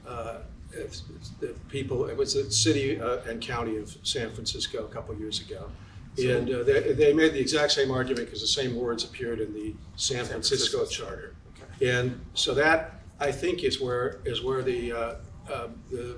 uh, 0.08 0.40
it's 0.76 1.04
the 1.40 1.56
people, 1.70 2.06
it 2.06 2.18
was 2.18 2.34
the 2.34 2.52
city 2.52 3.00
uh, 3.00 3.18
and 3.28 3.42
county 3.42 3.78
of 3.78 3.96
San 4.04 4.32
Francisco 4.32 4.86
a 4.86 4.88
couple 4.88 5.16
years 5.16 5.42
ago. 5.42 5.70
And 6.18 6.50
uh, 6.50 6.64
they, 6.64 6.94
they 6.94 7.14
made 7.14 7.34
the 7.34 7.40
exact 7.40 7.72
same 7.72 7.90
argument 7.92 8.28
because 8.28 8.42
the 8.42 8.48
same 8.48 8.76
words 8.76 9.04
appeared 9.04 9.40
in 9.40 9.54
the 9.54 9.76
San 9.96 10.26
Francisco 10.26 10.86
charter. 10.86 11.36
Okay. 11.56 11.90
And 11.90 12.24
so 12.34 12.54
that, 12.54 13.02
I 13.20 13.32
think, 13.32 13.64
is 13.64 13.82
where, 13.82 14.20
is 14.26 14.44
where 14.44 14.62
the, 14.62 14.92
uh, 14.92 15.16
uh, 15.52 15.68
the, 15.90 16.18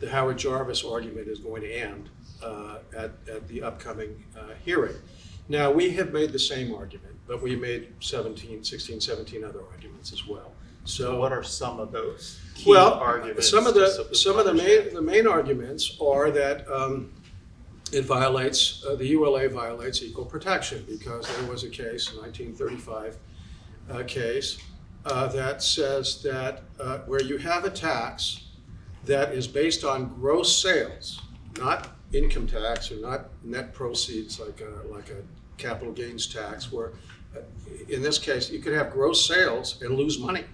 the 0.00 0.10
Howard 0.10 0.38
Jarvis 0.38 0.82
argument 0.82 1.28
is 1.28 1.38
going 1.38 1.62
to 1.62 1.72
end 1.72 2.08
uh, 2.42 2.78
at, 2.96 3.12
at 3.28 3.46
the 3.48 3.62
upcoming 3.62 4.24
uh, 4.36 4.54
hearing. 4.64 4.96
Now, 5.48 5.70
we 5.70 5.90
have 5.90 6.12
made 6.12 6.32
the 6.32 6.38
same 6.38 6.74
argument, 6.74 7.16
but 7.26 7.42
we 7.42 7.54
made 7.54 7.92
17, 8.00 8.64
16, 8.64 9.00
17 9.00 9.44
other 9.44 9.60
arguments 9.70 10.12
as 10.12 10.26
well. 10.26 10.52
So 10.84 11.18
What 11.18 11.32
are 11.32 11.42
some 11.42 11.78
of 11.78 11.92
those 11.92 12.40
key 12.54 12.70
well, 12.70 12.94
arguments? 12.94 13.48
some 13.50 13.66
of 13.66 13.74
the, 13.74 14.08
some 14.14 14.38
of 14.38 14.46
the 14.46 14.54
main, 14.54 14.94
the 14.94 15.02
main 15.02 15.26
arguments 15.26 15.98
are 16.00 16.30
that 16.30 16.66
um, 16.70 17.12
it 17.92 18.06
violates, 18.06 18.84
uh, 18.88 18.94
the 18.94 19.06
ULA 19.08 19.48
violates 19.50 20.02
equal 20.02 20.24
protection 20.24 20.84
because 20.88 21.28
there 21.36 21.50
was 21.50 21.64
a 21.64 21.68
case, 21.68 22.12
a 22.12 22.20
1935 22.20 23.18
uh, 23.90 24.02
case, 24.04 24.58
uh, 25.04 25.26
that 25.28 25.62
says 25.62 26.22
that 26.22 26.62
uh, 26.78 26.98
where 27.00 27.22
you 27.22 27.36
have 27.36 27.64
a 27.64 27.70
tax 27.70 28.49
that 29.04 29.32
is 29.32 29.46
based 29.46 29.84
on 29.84 30.14
gross 30.20 30.62
sales, 30.62 31.20
not 31.58 31.96
income 32.12 32.46
tax 32.46 32.90
or 32.90 32.96
not 32.96 33.28
net 33.44 33.72
proceeds 33.72 34.40
like 34.40 34.60
a, 34.60 34.86
like 34.92 35.10
a 35.10 35.22
capital 35.56 35.92
gains 35.92 36.26
tax, 36.26 36.72
where 36.72 36.92
uh, 37.36 37.40
in 37.88 38.02
this 38.02 38.18
case, 38.18 38.50
you 38.50 38.58
could 38.58 38.74
have 38.74 38.90
gross 38.90 39.26
sales 39.26 39.80
and 39.82 39.94
lose 39.94 40.18
money, 40.18 40.44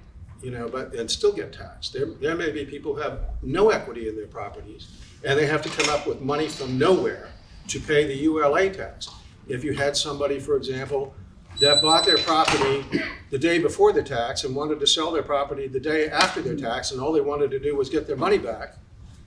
you 0.43 0.50
know, 0.50 0.69
but, 0.69 0.95
and 0.95 1.11
still 1.11 1.33
get 1.33 1.53
taxed. 1.53 1.93
There, 1.93 2.07
there 2.07 2.37
may 2.37 2.50
be 2.50 2.65
people 2.65 2.95
who 2.95 3.00
have 3.00 3.21
no 3.43 3.71
equity 3.71 4.09
in 4.09 4.17
their 4.17 4.26
properties, 4.26 4.91
and 5.25 5.38
they 5.38 5.47
have 5.47 5.62
to 5.62 5.69
come 5.71 5.88
up 5.88 6.07
with 6.07 6.21
money 6.21 6.49
from 6.49 6.79
nowhere 6.79 7.31
to 7.69 7.81
pay 7.81 8.07
the 8.07 8.15
ULA 8.15 8.71
tax. 8.71 9.09
If 9.49 9.65
you 9.65 9.75
had 9.75 9.97
somebody, 9.97 10.38
for 10.38 10.57
example, 10.57 11.15
that 11.60 11.80
bought 11.82 12.04
their 12.04 12.18
property 12.18 12.84
the 13.30 13.38
day 13.38 13.58
before 13.58 13.92
the 13.92 14.02
tax 14.02 14.44
and 14.44 14.54
wanted 14.54 14.80
to 14.80 14.86
sell 14.86 15.10
their 15.10 15.22
property 15.22 15.68
the 15.68 15.80
day 15.80 16.08
after 16.08 16.42
their 16.42 16.56
tax, 16.56 16.92
and 16.92 17.00
all 17.00 17.12
they 17.12 17.20
wanted 17.20 17.50
to 17.50 17.58
do 17.58 17.76
was 17.76 17.88
get 17.88 18.06
their 18.06 18.16
money 18.16 18.38
back, 18.38 18.75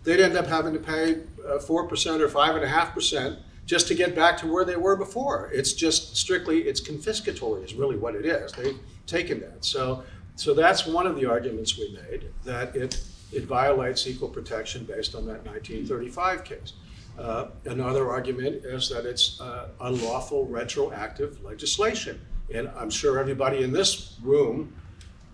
they'd 0.03 0.19
end 0.19 0.37
up 0.37 0.47
having 0.47 0.73
to 0.73 0.79
pay 0.79 1.21
uh, 1.47 1.59
four 1.59 1.87
percent 1.87 2.21
or 2.21 2.29
five 2.29 2.55
and 2.55 2.63
a 2.63 2.67
half 2.67 2.93
percent 2.93 3.39
just 3.65 3.87
to 3.87 3.93
get 3.93 4.15
back 4.15 4.35
to 4.35 4.51
where 4.51 4.65
they 4.65 4.75
were 4.75 4.95
before. 4.95 5.51
It's 5.53 5.73
just 5.73 6.17
strictly, 6.17 6.61
it's 6.61 6.81
confiscatory 6.81 7.63
is 7.63 7.75
really 7.75 7.97
what 7.97 8.15
it 8.15 8.25
is. 8.25 8.51
They've 8.53 8.79
taken 9.05 9.39
that. 9.41 9.63
So, 9.63 10.03
so 10.35 10.55
that's 10.55 10.87
one 10.87 11.05
of 11.05 11.15
the 11.15 11.27
arguments 11.27 11.77
we 11.77 11.95
made, 12.09 12.31
that 12.45 12.75
it, 12.75 12.99
it 13.31 13.43
violates 13.43 14.07
equal 14.07 14.29
protection 14.29 14.85
based 14.85 15.13
on 15.13 15.27
that 15.27 15.45
1935 15.45 16.43
case. 16.43 16.73
Uh, 17.19 17.49
Another 17.65 18.09
argument 18.09 18.63
is 18.63 18.89
that 18.89 19.05
it's 19.05 19.41
uh, 19.41 19.69
unlawful 19.81 20.45
retroactive 20.45 21.43
legislation. 21.43 22.19
And 22.53 22.69
I'm 22.77 22.89
sure 22.89 23.19
everybody 23.19 23.63
in 23.63 23.71
this 23.73 24.17
room 24.23 24.73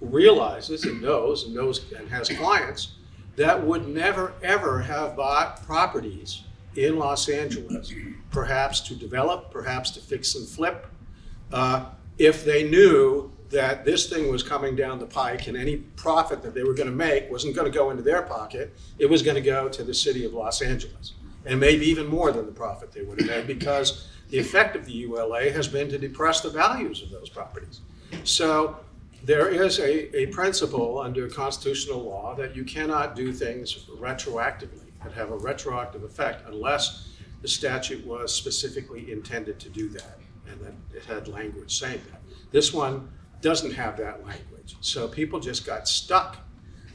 realizes 0.02 0.84
and 0.86 1.02
knows 1.02 1.46
and 1.46 1.54
knows 1.54 1.92
and 1.94 2.10
has 2.10 2.30
clients 2.30 2.96
that 3.36 3.66
would 3.66 3.88
never, 3.88 4.34
ever 4.42 4.82
have 4.82 5.16
bought 5.16 5.64
properties 5.66 6.44
in 6.76 6.98
Los 6.98 7.30
Angeles, 7.30 7.94
perhaps 8.32 8.82
to 8.82 8.96
develop, 8.96 9.52
perhaps 9.52 9.92
to 9.92 10.00
fix 10.00 10.36
and 10.36 10.48
flip, 10.48 10.88
uh, 11.54 11.86
if 12.18 12.44
they 12.44 12.68
knew 12.68 13.32
that 13.50 13.86
this 13.86 14.10
thing 14.10 14.30
was 14.32 14.42
coming 14.42 14.76
down 14.76 15.00
the 15.00 15.06
pike 15.06 15.48
and 15.48 15.56
any 15.56 15.78
profit 15.78 16.42
that 16.42 16.54
they 16.54 16.64
were 16.64 16.74
going 16.74 16.90
to 16.90 16.96
make 16.96 17.30
wasn't 17.30 17.56
going 17.56 17.72
to 17.72 17.78
go 17.78 17.92
into 17.92 18.04
their 18.04 18.24
pocket, 18.24 18.76
it 18.98 19.10
was 19.10 19.22
going 19.22 19.36
to 19.36 19.42
go 19.42 19.70
to 19.70 19.84
the 19.84 19.94
city 19.94 20.26
of 20.26 20.34
Los 20.34 20.62
Angeles. 20.62 21.14
And 21.46 21.60
maybe 21.60 21.86
even 21.86 22.08
more 22.08 22.32
than 22.32 22.46
the 22.46 22.52
profit 22.52 22.92
they 22.92 23.04
would 23.04 23.20
have 23.22 23.30
made 23.30 23.48
because 23.48 24.08
the 24.30 24.40
effect 24.40 24.76
of 24.76 24.86
the 24.86 24.92
ULA 24.92 25.52
has 25.52 25.68
been 25.68 25.90
to 25.90 25.98
depress 25.98 26.42
the 26.42 26.50
values 26.50 27.04
of 27.04 27.12
those 27.12 27.30
properties. 27.30 27.82
So 28.24 28.78
there 29.24 29.50
is 29.50 29.80
a, 29.80 30.16
a 30.16 30.28
principle 30.28 31.00
under 31.00 31.28
constitutional 31.28 32.04
law 32.04 32.36
that 32.36 32.56
you 32.56 32.64
cannot 32.64 33.16
do 33.16 33.32
things 33.32 33.86
retroactively 33.98 34.92
that 35.04 35.14
have 35.14 35.32
a 35.32 35.38
retroactive 35.38 36.04
effect 36.04 36.48
unless 36.48 37.10
the 37.42 37.48
statute 37.48 38.06
was 38.06 38.34
specifically 38.34 39.12
intended 39.12 39.60
to 39.60 39.70
do 39.70 39.90
that 39.90 40.20
and 40.50 40.60
that 40.62 40.74
it 40.96 41.04
had 41.06 41.28
language 41.28 41.78
saying 41.78 42.02
that. 42.12 42.22
This 42.52 42.74
one 42.74 43.10
doesn't 43.42 43.74
have 43.74 43.98
that 43.98 44.26
language. 44.26 44.78
So 44.82 45.08
people 45.08 45.40
just 45.40 45.66
got 45.66 45.88
stuck. 45.88 46.38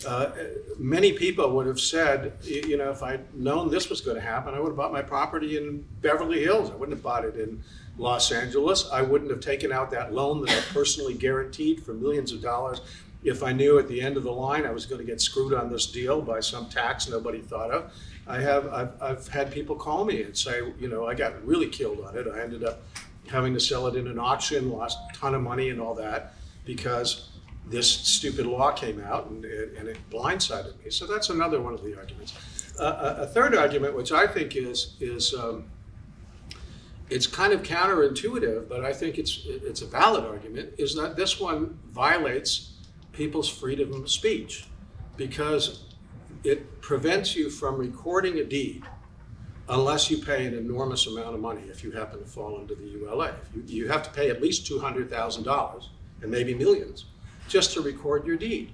Uh, 0.06 0.30
many 0.78 1.12
people 1.12 1.50
would 1.54 1.66
have 1.66 1.80
said, 1.80 2.32
you 2.42 2.76
know, 2.76 2.90
if 2.90 3.02
I'd 3.02 3.34
known 3.34 3.70
this 3.70 3.90
was 3.90 4.00
going 4.00 4.16
to 4.16 4.22
happen, 4.22 4.54
I 4.54 4.60
would 4.60 4.68
have 4.68 4.76
bought 4.76 4.92
my 4.92 5.02
property 5.02 5.58
in 5.58 5.84
Beverly 6.00 6.42
Hills. 6.42 6.70
I 6.70 6.74
wouldn't 6.74 6.96
have 6.96 7.02
bought 7.02 7.24
it 7.24 7.36
in 7.36 7.62
Los 7.98 8.32
Angeles. 8.32 8.88
I 8.90 9.02
wouldn't 9.02 9.30
have 9.30 9.40
taken 9.40 9.72
out 9.72 9.90
that 9.90 10.14
loan 10.14 10.40
that 10.42 10.50
I 10.50 10.60
personally 10.72 11.14
guaranteed 11.14 11.84
for 11.84 11.92
millions 11.92 12.32
of 12.32 12.40
dollars 12.40 12.80
if 13.22 13.42
I 13.42 13.52
knew 13.52 13.78
at 13.78 13.88
the 13.88 14.00
end 14.00 14.16
of 14.16 14.22
the 14.22 14.32
line 14.32 14.64
I 14.64 14.70
was 14.70 14.86
going 14.86 15.00
to 15.00 15.06
get 15.06 15.20
screwed 15.20 15.52
on 15.52 15.70
this 15.70 15.86
deal 15.86 16.22
by 16.22 16.40
some 16.40 16.68
tax 16.68 17.08
nobody 17.08 17.40
thought 17.40 17.70
of. 17.70 17.92
I 18.26 18.40
have, 18.40 18.72
I've, 18.72 19.02
I've 19.02 19.28
had 19.28 19.52
people 19.52 19.76
call 19.76 20.04
me 20.04 20.22
and 20.22 20.36
say, 20.36 20.60
you 20.78 20.88
know, 20.88 21.06
I 21.06 21.14
got 21.14 21.44
really 21.44 21.68
killed 21.68 22.00
on 22.00 22.16
it. 22.16 22.26
I 22.32 22.40
ended 22.40 22.64
up 22.64 22.82
having 23.28 23.52
to 23.54 23.60
sell 23.60 23.86
it 23.86 23.96
in 23.96 24.06
an 24.06 24.18
auction, 24.18 24.70
lost 24.70 24.98
a 25.10 25.16
ton 25.16 25.34
of 25.34 25.42
money 25.42 25.68
and 25.68 25.80
all 25.80 25.94
that 25.96 26.34
because 26.64 27.29
this 27.70 27.88
stupid 27.88 28.46
law 28.46 28.72
came 28.72 29.00
out 29.00 29.26
and 29.30 29.44
it, 29.44 29.74
and 29.78 29.88
it 29.88 29.96
blindsided 30.10 30.84
me. 30.84 30.90
So 30.90 31.06
that's 31.06 31.30
another 31.30 31.60
one 31.60 31.72
of 31.72 31.82
the 31.82 31.96
arguments. 31.96 32.34
Uh, 32.78 33.14
a, 33.18 33.22
a 33.22 33.26
third 33.26 33.54
argument, 33.54 33.96
which 33.96 34.12
I 34.12 34.26
think 34.26 34.56
is 34.56 34.96
is 35.00 35.34
um, 35.34 35.64
it's 37.08 37.26
kind 37.26 37.52
of 37.52 37.62
counterintuitive, 37.62 38.68
but 38.68 38.84
I 38.84 38.92
think 38.92 39.18
it's 39.18 39.42
it's 39.46 39.82
a 39.82 39.86
valid 39.86 40.24
argument, 40.24 40.74
is 40.78 40.94
that 40.96 41.16
this 41.16 41.40
one 41.40 41.78
violates 41.90 42.72
people's 43.12 43.48
freedom 43.48 43.92
of 43.94 44.10
speech 44.10 44.66
because 45.16 45.84
it 46.42 46.80
prevents 46.80 47.36
you 47.36 47.50
from 47.50 47.76
recording 47.76 48.38
a 48.38 48.44
deed 48.44 48.84
unless 49.68 50.10
you 50.10 50.18
pay 50.18 50.46
an 50.46 50.54
enormous 50.54 51.06
amount 51.06 51.34
of 51.34 51.40
money 51.40 51.62
if 51.68 51.84
you 51.84 51.92
happen 51.92 52.18
to 52.18 52.24
fall 52.24 52.60
into 52.60 52.74
the 52.74 52.84
ULA. 52.84 53.36
You, 53.54 53.62
you 53.66 53.88
have 53.88 54.02
to 54.02 54.10
pay 54.10 54.30
at 54.30 54.42
least 54.42 54.64
$200,000 54.64 55.84
and 56.22 56.30
maybe 56.30 56.54
millions 56.54 57.04
just 57.50 57.74
to 57.74 57.82
record 57.82 58.26
your 58.26 58.36
deed. 58.36 58.72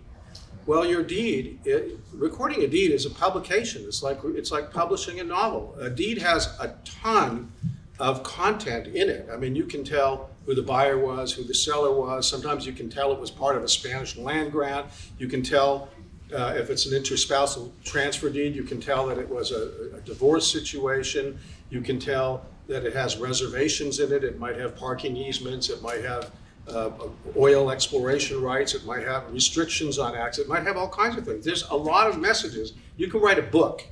Well, 0.67 0.85
your 0.85 1.03
deed, 1.03 1.61
it, 1.65 1.99
recording 2.13 2.63
a 2.63 2.67
deed 2.67 2.91
is 2.91 3.07
a 3.07 3.11
publication. 3.11 3.85
It's 3.87 4.03
like 4.03 4.19
it's 4.25 4.51
like 4.51 4.73
publishing 4.73 5.21
a 5.21 5.25
novel. 5.25 5.75
A 5.81 5.89
deed 5.89 6.19
has 6.19 6.47
a 6.61 6.75
ton 6.85 7.53
of 7.99 8.23
content 8.23 8.89
in 8.89 9.09
it. 9.09 9.29
I 9.33 9.37
mean, 9.37 9.57
you 9.57 9.65
can 9.65 9.85
tell 9.85 10.31
who 10.45 10.55
the 10.55 10.63
buyer 10.63 10.99
was, 10.99 11.33
who 11.33 11.45
the 11.45 11.55
seller 11.55 11.93
was. 11.93 12.29
Sometimes 12.29 12.67
you 12.67 12.73
can 12.73 12.91
tell 12.91 13.13
it 13.13 13.19
was 13.19 13.31
part 13.31 13.57
of 13.57 13.65
a 13.65 13.69
Spanish 13.69 14.17
land 14.17 14.53
grant. 14.53 14.87
You 15.19 15.29
can 15.29 15.43
tell 15.43 15.89
uh, 16.35 16.55
if 16.57 16.69
it's 16.69 16.87
an 16.87 17.01
interspousal 17.01 17.71
transfer 17.85 18.29
deed, 18.29 18.55
you 18.55 18.65
can 18.65 18.81
tell 18.81 19.07
that 19.07 19.19
it 19.19 19.29
was 19.29 19.53
a, 19.53 19.97
a 19.97 20.01
divorce 20.01 20.51
situation. 20.51 21.39
You 21.71 21.81
can 21.81 21.99
tell 21.99 22.45
that 22.67 22.85
it 22.85 22.93
has 22.95 23.17
reservations 23.17 24.01
in 24.01 24.13
it. 24.13 24.25
It 24.25 24.39
might 24.39 24.59
have 24.59 24.77
parking 24.77 25.17
easements. 25.17 25.71
It 25.71 25.81
might 25.81 26.03
have 26.05 26.33
uh, 26.69 26.91
oil 27.37 27.71
exploration 27.71 28.41
rights. 28.41 28.75
It 28.75 28.85
might 28.85 29.05
have 29.05 29.33
restrictions 29.33 29.99
on 29.99 30.15
access. 30.15 30.45
It 30.45 30.49
might 30.49 30.65
have 30.65 30.77
all 30.77 30.89
kinds 30.89 31.17
of 31.17 31.25
things. 31.25 31.45
There's 31.45 31.65
a 31.71 31.77
lot 31.77 32.09
of 32.09 32.19
messages. 32.19 32.75
You 32.97 33.09
can 33.09 33.21
write 33.21 33.39
a 33.39 33.43
book 33.43 33.87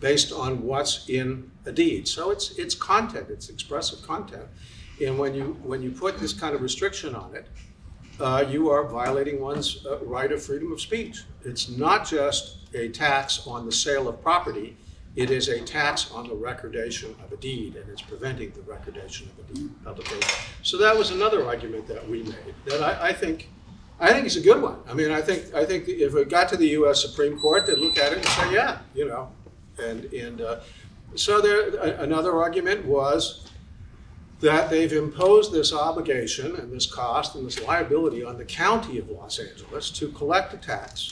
based 0.00 0.32
on 0.32 0.62
what's 0.62 1.08
in 1.08 1.50
a 1.64 1.72
deed. 1.72 2.08
So 2.08 2.30
it's 2.30 2.58
it's 2.58 2.74
content. 2.74 3.28
It's 3.30 3.48
expressive 3.48 4.06
content. 4.06 4.44
And 5.04 5.18
when 5.18 5.34
you 5.34 5.56
when 5.62 5.82
you 5.82 5.90
put 5.90 6.18
this 6.18 6.32
kind 6.32 6.54
of 6.54 6.62
restriction 6.62 7.14
on 7.14 7.34
it, 7.34 7.46
uh, 8.20 8.44
you 8.48 8.70
are 8.70 8.84
violating 8.84 9.40
one's 9.40 9.86
uh, 9.86 9.98
right 10.04 10.30
of 10.32 10.42
freedom 10.42 10.72
of 10.72 10.80
speech. 10.80 11.22
It's 11.44 11.68
not 11.68 12.06
just 12.06 12.56
a 12.74 12.88
tax 12.88 13.46
on 13.46 13.64
the 13.64 13.72
sale 13.72 14.08
of 14.08 14.20
property, 14.22 14.76
it 15.18 15.30
is 15.32 15.48
a 15.48 15.60
tax 15.62 16.12
on 16.12 16.28
the 16.28 16.34
recordation 16.34 17.12
of 17.24 17.32
a 17.32 17.36
deed, 17.38 17.74
and 17.74 17.90
it's 17.90 18.02
preventing 18.02 18.52
the 18.52 18.62
recordation 18.62 19.28
of 19.30 19.50
a 19.50 19.52
deed 19.52 19.70
publication. 19.84 20.44
So 20.62 20.78
that 20.78 20.96
was 20.96 21.10
another 21.10 21.44
argument 21.44 21.88
that 21.88 22.08
we 22.08 22.22
made 22.22 22.54
that 22.66 22.80
I, 22.82 23.08
I 23.08 23.12
think. 23.12 23.48
I 24.00 24.12
think 24.12 24.26
it's 24.26 24.36
a 24.36 24.40
good 24.40 24.62
one. 24.62 24.76
I 24.88 24.94
mean, 24.94 25.10
I 25.10 25.20
think 25.20 25.52
I 25.52 25.64
think 25.64 25.88
if 25.88 26.14
it 26.14 26.28
got 26.28 26.48
to 26.50 26.56
the 26.56 26.68
U.S. 26.78 27.02
Supreme 27.02 27.36
Court, 27.36 27.66
they'd 27.66 27.78
look 27.78 27.98
at 27.98 28.12
it 28.12 28.18
and 28.18 28.26
say, 28.26 28.54
"Yeah, 28.54 28.78
you 28.94 29.08
know," 29.08 29.32
and 29.82 30.04
and 30.14 30.40
uh, 30.40 30.60
so 31.16 31.40
there. 31.40 31.70
a- 31.80 32.02
Another 32.04 32.32
argument 32.40 32.84
was 32.84 33.48
that 34.40 34.70
they've 34.70 34.92
imposed 34.92 35.50
this 35.52 35.72
obligation 35.72 36.54
and 36.54 36.72
this 36.72 36.86
cost 36.86 37.34
and 37.34 37.44
this 37.44 37.60
liability 37.60 38.22
on 38.22 38.38
the 38.38 38.44
county 38.44 38.98
of 38.98 39.10
Los 39.10 39.40
Angeles 39.40 39.90
to 39.90 40.12
collect 40.12 40.54
a 40.54 40.58
tax 40.58 41.10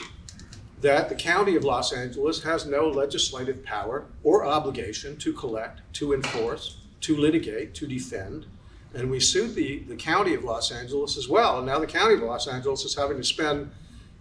that 0.81 1.09
the 1.09 1.15
county 1.15 1.55
of 1.55 1.63
Los 1.63 1.91
Angeles 1.91 2.43
has 2.43 2.65
no 2.65 2.87
legislative 2.87 3.63
power 3.63 4.05
or 4.23 4.45
obligation 4.45 5.17
to 5.17 5.33
collect, 5.33 5.81
to 5.93 6.13
enforce, 6.13 6.81
to 7.01 7.15
litigate, 7.15 7.73
to 7.75 7.87
defend. 7.87 8.45
And 8.93 9.09
we 9.09 9.19
sued 9.19 9.55
the, 9.55 9.79
the 9.79 9.95
county 9.95 10.33
of 10.33 10.43
Los 10.43 10.71
Angeles 10.71 11.17
as 11.17 11.27
well. 11.27 11.57
And 11.57 11.67
now 11.67 11.79
the 11.79 11.87
county 11.87 12.15
of 12.15 12.21
Los 12.21 12.47
Angeles 12.47 12.83
is 12.83 12.95
having 12.95 13.17
to 13.17 13.23
spend 13.23 13.71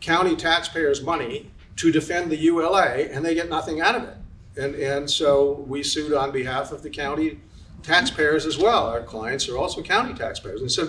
county 0.01 0.35
taxpayers' 0.37 1.03
money 1.03 1.51
to 1.77 1.93
defend 1.93 2.31
the 2.31 2.37
ULA, 2.37 3.05
and 3.11 3.25
they 3.25 3.35
get 3.35 3.51
nothing 3.51 3.81
out 3.81 3.95
of 3.95 4.05
it. 4.05 4.17
And, 4.57 4.75
and 4.75 5.11
so 5.11 5.65
we 5.69 5.83
sued 5.83 6.15
on 6.15 6.33
behalf 6.33 6.73
of 6.73 6.83
the 6.83 6.91
county 6.91 7.41
taxpayers 7.83 8.47
as 8.47 8.57
well. 8.57 8.87
Our 8.87 9.03
clients 9.03 9.49
are 9.49 9.59
also 9.59 9.83
county 9.83 10.15
taxpayers. 10.15 10.63
And 10.63 10.73
said, 10.73 10.89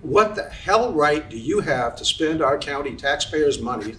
what 0.00 0.36
the 0.36 0.48
hell 0.48 0.92
right 0.92 1.28
do 1.28 1.36
you 1.36 1.60
have 1.60 1.96
to 1.96 2.04
spend 2.04 2.40
our 2.40 2.56
county 2.56 2.94
taxpayers' 2.94 3.60
money 3.60 3.96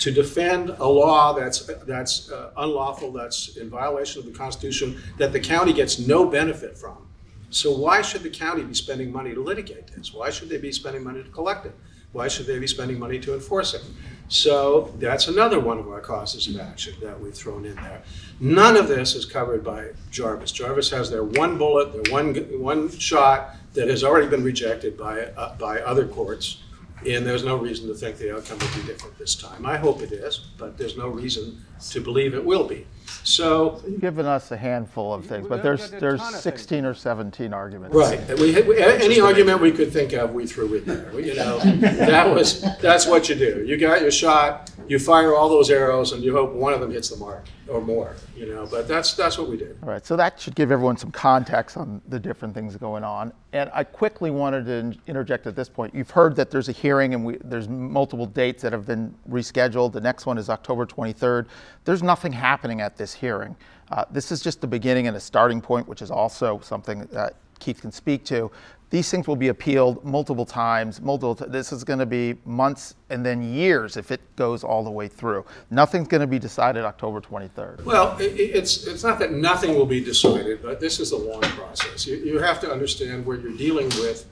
to 0.00 0.10
defend 0.10 0.70
a 0.70 0.86
law 0.86 1.32
that's, 1.32 1.60
that's 1.84 2.30
uh, 2.30 2.50
unlawful, 2.56 3.12
that's 3.12 3.56
in 3.56 3.70
violation 3.70 4.20
of 4.20 4.26
the 4.26 4.36
Constitution, 4.36 5.00
that 5.18 5.32
the 5.32 5.40
county 5.40 5.72
gets 5.72 5.98
no 5.98 6.26
benefit 6.26 6.76
from? 6.76 7.06
So 7.50 7.76
why 7.76 8.00
should 8.02 8.22
the 8.22 8.30
county 8.30 8.62
be 8.62 8.74
spending 8.74 9.12
money 9.12 9.34
to 9.34 9.42
litigate 9.42 9.88
this? 9.88 10.12
Why 10.14 10.30
should 10.30 10.48
they 10.48 10.58
be 10.58 10.72
spending 10.72 11.04
money 11.04 11.22
to 11.22 11.28
collect 11.30 11.66
it? 11.66 11.74
Why 12.12 12.28
should 12.28 12.46
they 12.46 12.58
be 12.58 12.66
spending 12.66 12.98
money 12.98 13.20
to 13.20 13.34
enforce 13.34 13.74
it? 13.74 13.82
So 14.28 14.94
that's 14.98 15.28
another 15.28 15.60
one 15.60 15.78
of 15.78 15.88
our 15.88 16.00
causes 16.00 16.48
of 16.48 16.60
action 16.60 16.94
that 17.02 17.20
we've 17.20 17.34
thrown 17.34 17.64
in 17.64 17.74
there. 17.76 18.02
None 18.40 18.76
of 18.76 18.88
this 18.88 19.14
is 19.14 19.26
covered 19.26 19.62
by 19.62 19.88
Jarvis. 20.10 20.52
Jarvis 20.52 20.90
has 20.90 21.10
their 21.10 21.24
one 21.24 21.58
bullet, 21.58 21.92
their 21.92 22.12
one, 22.12 22.34
one 22.60 22.88
shot 22.90 23.56
that 23.74 23.88
has 23.88 24.02
already 24.02 24.28
been 24.28 24.42
rejected 24.42 24.96
by, 24.96 25.22
uh, 25.22 25.56
by 25.56 25.80
other 25.80 26.06
courts. 26.06 26.62
And 27.06 27.26
there's 27.26 27.44
no 27.44 27.56
reason 27.56 27.88
to 27.88 27.94
think 27.94 28.18
the 28.18 28.36
outcome 28.36 28.58
will 28.58 28.80
be 28.80 28.86
different 28.86 29.18
this 29.18 29.34
time. 29.34 29.64
I 29.64 29.76
hope 29.78 30.02
it 30.02 30.12
is, 30.12 30.38
but 30.58 30.76
there's 30.76 30.96
no 30.96 31.08
reason 31.08 31.64
to 31.90 32.00
believe 32.00 32.34
it 32.34 32.44
will 32.44 32.66
be. 32.66 32.86
So 33.24 33.82
You've 33.86 34.00
given 34.00 34.26
us 34.26 34.50
a 34.50 34.56
handful 34.56 35.12
of 35.14 35.26
things, 35.26 35.46
but 35.46 35.58
we- 35.58 35.62
there's, 35.62 35.92
a 35.92 36.00
there's 36.00 36.20
ton 36.20 36.34
of 36.34 36.40
16 36.40 36.84
or 36.84 36.94
17 36.94 37.52
arguments. 37.52 37.94
Right. 37.94 38.18
And 38.28 38.38
We, 38.38 38.60
we, 38.62 38.78
any 38.78 39.20
argument 39.20 39.60
we 39.60 39.72
could 39.72 39.92
think 39.92 40.12
of, 40.12 40.32
we 40.32 40.46
threw 40.46 40.74
in 40.74 40.84
there. 40.84 41.18
You 41.20 41.34
know, 41.34 41.58
that 41.58 42.34
was, 42.34 42.62
that's 42.80 43.06
what 43.06 43.28
you 43.28 43.34
do. 43.34 43.64
You 43.66 43.76
got 43.76 44.00
your 44.00 44.10
shot, 44.10 44.70
you 44.88 44.98
fire 44.98 45.34
all 45.34 45.48
those 45.48 45.70
arrows, 45.70 46.12
and 46.12 46.22
you 46.22 46.32
hope 46.34 46.52
one 46.52 46.72
of 46.72 46.80
them 46.80 46.90
hits 46.90 47.10
the 47.10 47.16
mark 47.16 47.46
or 47.68 47.80
more. 47.80 48.16
You 48.36 48.46
know, 48.46 48.66
but 48.66 48.88
that's 48.88 49.14
that's 49.14 49.36
what 49.38 49.48
we 49.48 49.56
did. 49.56 49.76
All 49.82 49.90
right, 49.90 50.04
so 50.04 50.16
that 50.16 50.40
should 50.40 50.54
give 50.54 50.72
everyone 50.72 50.96
some 50.96 51.10
context 51.12 51.76
on 51.76 52.00
the 52.08 52.18
different 52.18 52.54
things 52.54 52.74
going 52.76 53.04
on. 53.04 53.32
And 53.52 53.70
I 53.74 53.84
quickly 53.84 54.30
wanted 54.30 54.64
to 54.66 54.72
in- 54.72 55.00
interject 55.06 55.46
at 55.46 55.54
this 55.54 55.68
point. 55.68 55.94
You've 55.94 56.10
heard 56.10 56.34
that 56.36 56.50
there's 56.50 56.68
a 56.68 56.72
hearing 56.72 57.14
and 57.14 57.24
we, 57.24 57.36
there's 57.44 57.68
multiple 57.68 58.24
dates 58.26 58.62
that 58.62 58.72
have 58.72 58.86
been 58.86 59.14
rescheduled. 59.28 59.92
The 59.92 60.00
next 60.00 60.24
one 60.24 60.38
is 60.38 60.48
October 60.48 60.86
23rd. 60.86 61.46
There's 61.84 62.02
nothing 62.02 62.32
happening 62.32 62.80
at 62.80 62.96
this 63.00 63.14
hearing. 63.14 63.56
Uh, 63.90 64.04
this 64.12 64.30
is 64.30 64.40
just 64.40 64.60
the 64.60 64.66
beginning 64.66 65.08
and 65.08 65.16
a 65.16 65.20
starting 65.20 65.60
point, 65.60 65.88
which 65.88 66.02
is 66.02 66.10
also 66.10 66.60
something 66.62 67.00
that 67.10 67.34
Keith 67.58 67.80
can 67.80 67.90
speak 67.90 68.24
to. 68.26 68.50
These 68.90 69.10
things 69.10 69.26
will 69.28 69.36
be 69.36 69.48
appealed 69.48 70.04
multiple 70.04 70.44
times. 70.44 71.00
Multiple. 71.00 71.34
T- 71.36 71.44
this 71.48 71.72
is 71.72 71.82
going 71.84 71.98
to 72.00 72.06
be 72.06 72.36
months 72.44 72.94
and 73.08 73.24
then 73.24 73.40
years 73.42 73.96
if 73.96 74.10
it 74.10 74.20
goes 74.36 74.64
all 74.64 74.82
the 74.84 74.90
way 74.90 75.08
through. 75.08 75.44
Nothing's 75.70 76.08
going 76.08 76.20
to 76.20 76.26
be 76.26 76.38
decided 76.40 76.84
October 76.84 77.20
23rd. 77.20 77.84
Well, 77.84 78.16
i 78.18 78.22
i- 78.24 78.50
it's 78.58 78.86
it's 78.86 79.02
not 79.04 79.18
that 79.20 79.32
nothing 79.32 79.74
will 79.76 79.86
be 79.86 80.00
decided, 80.04 80.60
but 80.62 80.78
this 80.80 81.00
is 81.00 81.12
a 81.12 81.16
long 81.16 81.40
process. 81.40 82.06
You, 82.06 82.16
you 82.16 82.38
have 82.38 82.60
to 82.60 82.70
understand 82.70 83.24
where 83.24 83.38
you're 83.38 83.56
dealing 83.56 83.88
with 84.00 84.26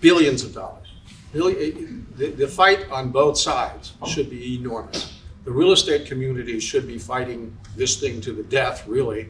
billions 0.00 0.42
of 0.44 0.52
dollars. 0.54 0.88
Really, 1.32 1.70
the, 2.16 2.30
the 2.32 2.48
fight 2.48 2.90
on 2.90 3.10
both 3.10 3.38
sides 3.38 3.92
should 4.08 4.28
be 4.28 4.56
enormous. 4.56 5.19
The 5.44 5.50
real 5.50 5.72
estate 5.72 6.06
community 6.06 6.60
should 6.60 6.86
be 6.86 6.98
fighting 6.98 7.56
this 7.74 7.98
thing 7.98 8.20
to 8.22 8.32
the 8.32 8.42
death, 8.42 8.86
really, 8.86 9.28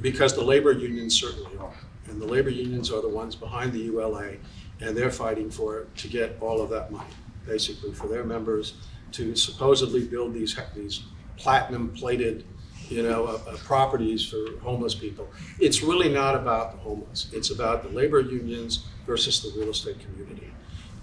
because 0.00 0.34
the 0.34 0.44
labor 0.44 0.70
unions 0.70 1.18
certainly 1.18 1.56
are. 1.58 1.74
And 2.06 2.22
the 2.22 2.26
labor 2.26 2.50
unions 2.50 2.92
are 2.92 3.02
the 3.02 3.08
ones 3.08 3.34
behind 3.34 3.72
the 3.72 3.80
ULA, 3.80 4.34
and 4.80 4.96
they're 4.96 5.10
fighting 5.10 5.50
for, 5.50 5.88
to 5.96 6.08
get 6.08 6.36
all 6.40 6.60
of 6.60 6.70
that 6.70 6.92
money, 6.92 7.10
basically, 7.44 7.92
for 7.92 8.06
their 8.06 8.24
members 8.24 8.74
to 9.12 9.34
supposedly 9.34 10.06
build 10.06 10.32
these, 10.32 10.56
these 10.76 11.02
platinum 11.36 11.88
plated, 11.88 12.44
you 12.88 13.02
know, 13.02 13.26
uh, 13.26 13.50
uh, 13.50 13.56
properties 13.56 14.24
for 14.24 14.58
homeless 14.60 14.94
people. 14.94 15.28
It's 15.58 15.82
really 15.82 16.08
not 16.08 16.34
about 16.34 16.72
the 16.72 16.78
homeless. 16.78 17.30
It's 17.32 17.50
about 17.50 17.82
the 17.82 17.88
labor 17.90 18.20
unions 18.20 18.86
versus 19.06 19.42
the 19.42 19.58
real 19.58 19.70
estate 19.70 19.96
community. 20.00 20.52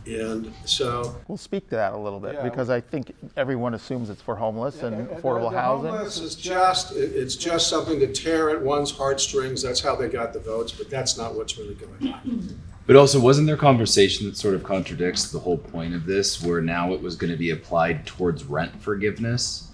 And 0.08 0.52
so, 0.66 1.16
We'll 1.28 1.38
speak 1.38 1.70
to 1.70 1.76
that 1.76 1.94
a 1.94 1.98
little 1.98 2.20
bit 2.20 2.36
Yeah. 2.36 2.44
because 2.48 2.70
I 2.70 2.80
think 2.82 3.14
everyone 3.36 3.74
assumes 3.74 4.10
it's 4.10 4.22
for 4.22 4.36
homeless 4.36 4.84
and 4.84 4.96
and- 4.96 5.10
and 5.10 5.22
affordable 5.24 5.52
the 5.52 5.58
housing. 5.60 5.92
homeless- 5.92 6.20
is 6.20 6.36
just, 6.36 6.92
it- 6.96 7.16
it's 7.16 7.36
just 7.36 7.68
something 7.68 8.00
to 8.00 8.08
tear 8.12 8.50
at 8.50 8.62
one's 8.62 8.92
heartstrings. 8.92 9.62
That's 9.64 9.82
how 9.82 9.96
they 9.96 10.08
got 10.08 10.34
the 10.34 10.40
votes, 10.40 10.72
but 10.72 10.90
that's 10.90 11.18
not 11.18 11.36
what's 11.36 11.58
really 11.58 11.76
going 11.76 12.14
on. 12.14 12.50
But 12.88 12.96
also, 12.96 13.20
wasn't 13.20 13.48
there 13.48 13.58
conversation 13.58 14.28
that 14.28 14.38
sort 14.38 14.54
of 14.54 14.64
contradicts 14.64 15.32
the 15.32 15.40
whole 15.40 15.58
point 15.58 15.96
of 15.96 16.06
this, 16.06 16.44
where 16.44 16.62
now 16.62 16.94
it 16.94 17.02
was 17.02 17.16
going 17.16 17.32
to 17.32 17.38
be 17.38 17.50
applied 17.50 18.06
towards 18.06 18.44
rent 18.46 18.80
forgiveness? 18.82 19.65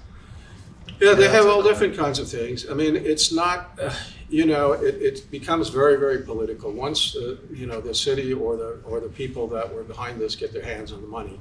Yeah, 0.99 1.13
they 1.13 1.29
have 1.29 1.47
all 1.47 1.63
different 1.63 1.95
kinds 1.95 2.19
of 2.19 2.29
things. 2.29 2.69
I 2.69 2.73
mean, 2.73 2.95
it's 2.95 3.31
not, 3.31 3.79
uh, 3.81 3.93
you 4.29 4.45
know, 4.45 4.73
it, 4.73 4.95
it 5.01 5.31
becomes 5.31 5.69
very, 5.69 5.97
very 5.97 6.19
political. 6.19 6.71
Once, 6.71 7.15
uh, 7.15 7.37
you 7.51 7.65
know, 7.65 7.81
the 7.81 7.93
city 7.93 8.33
or 8.33 8.55
the, 8.55 8.79
or 8.85 8.99
the 8.99 9.09
people 9.09 9.47
that 9.47 9.73
were 9.73 9.83
behind 9.83 10.19
this 10.19 10.35
get 10.35 10.53
their 10.53 10.63
hands 10.63 10.91
on 10.91 11.01
the 11.01 11.07
money, 11.07 11.39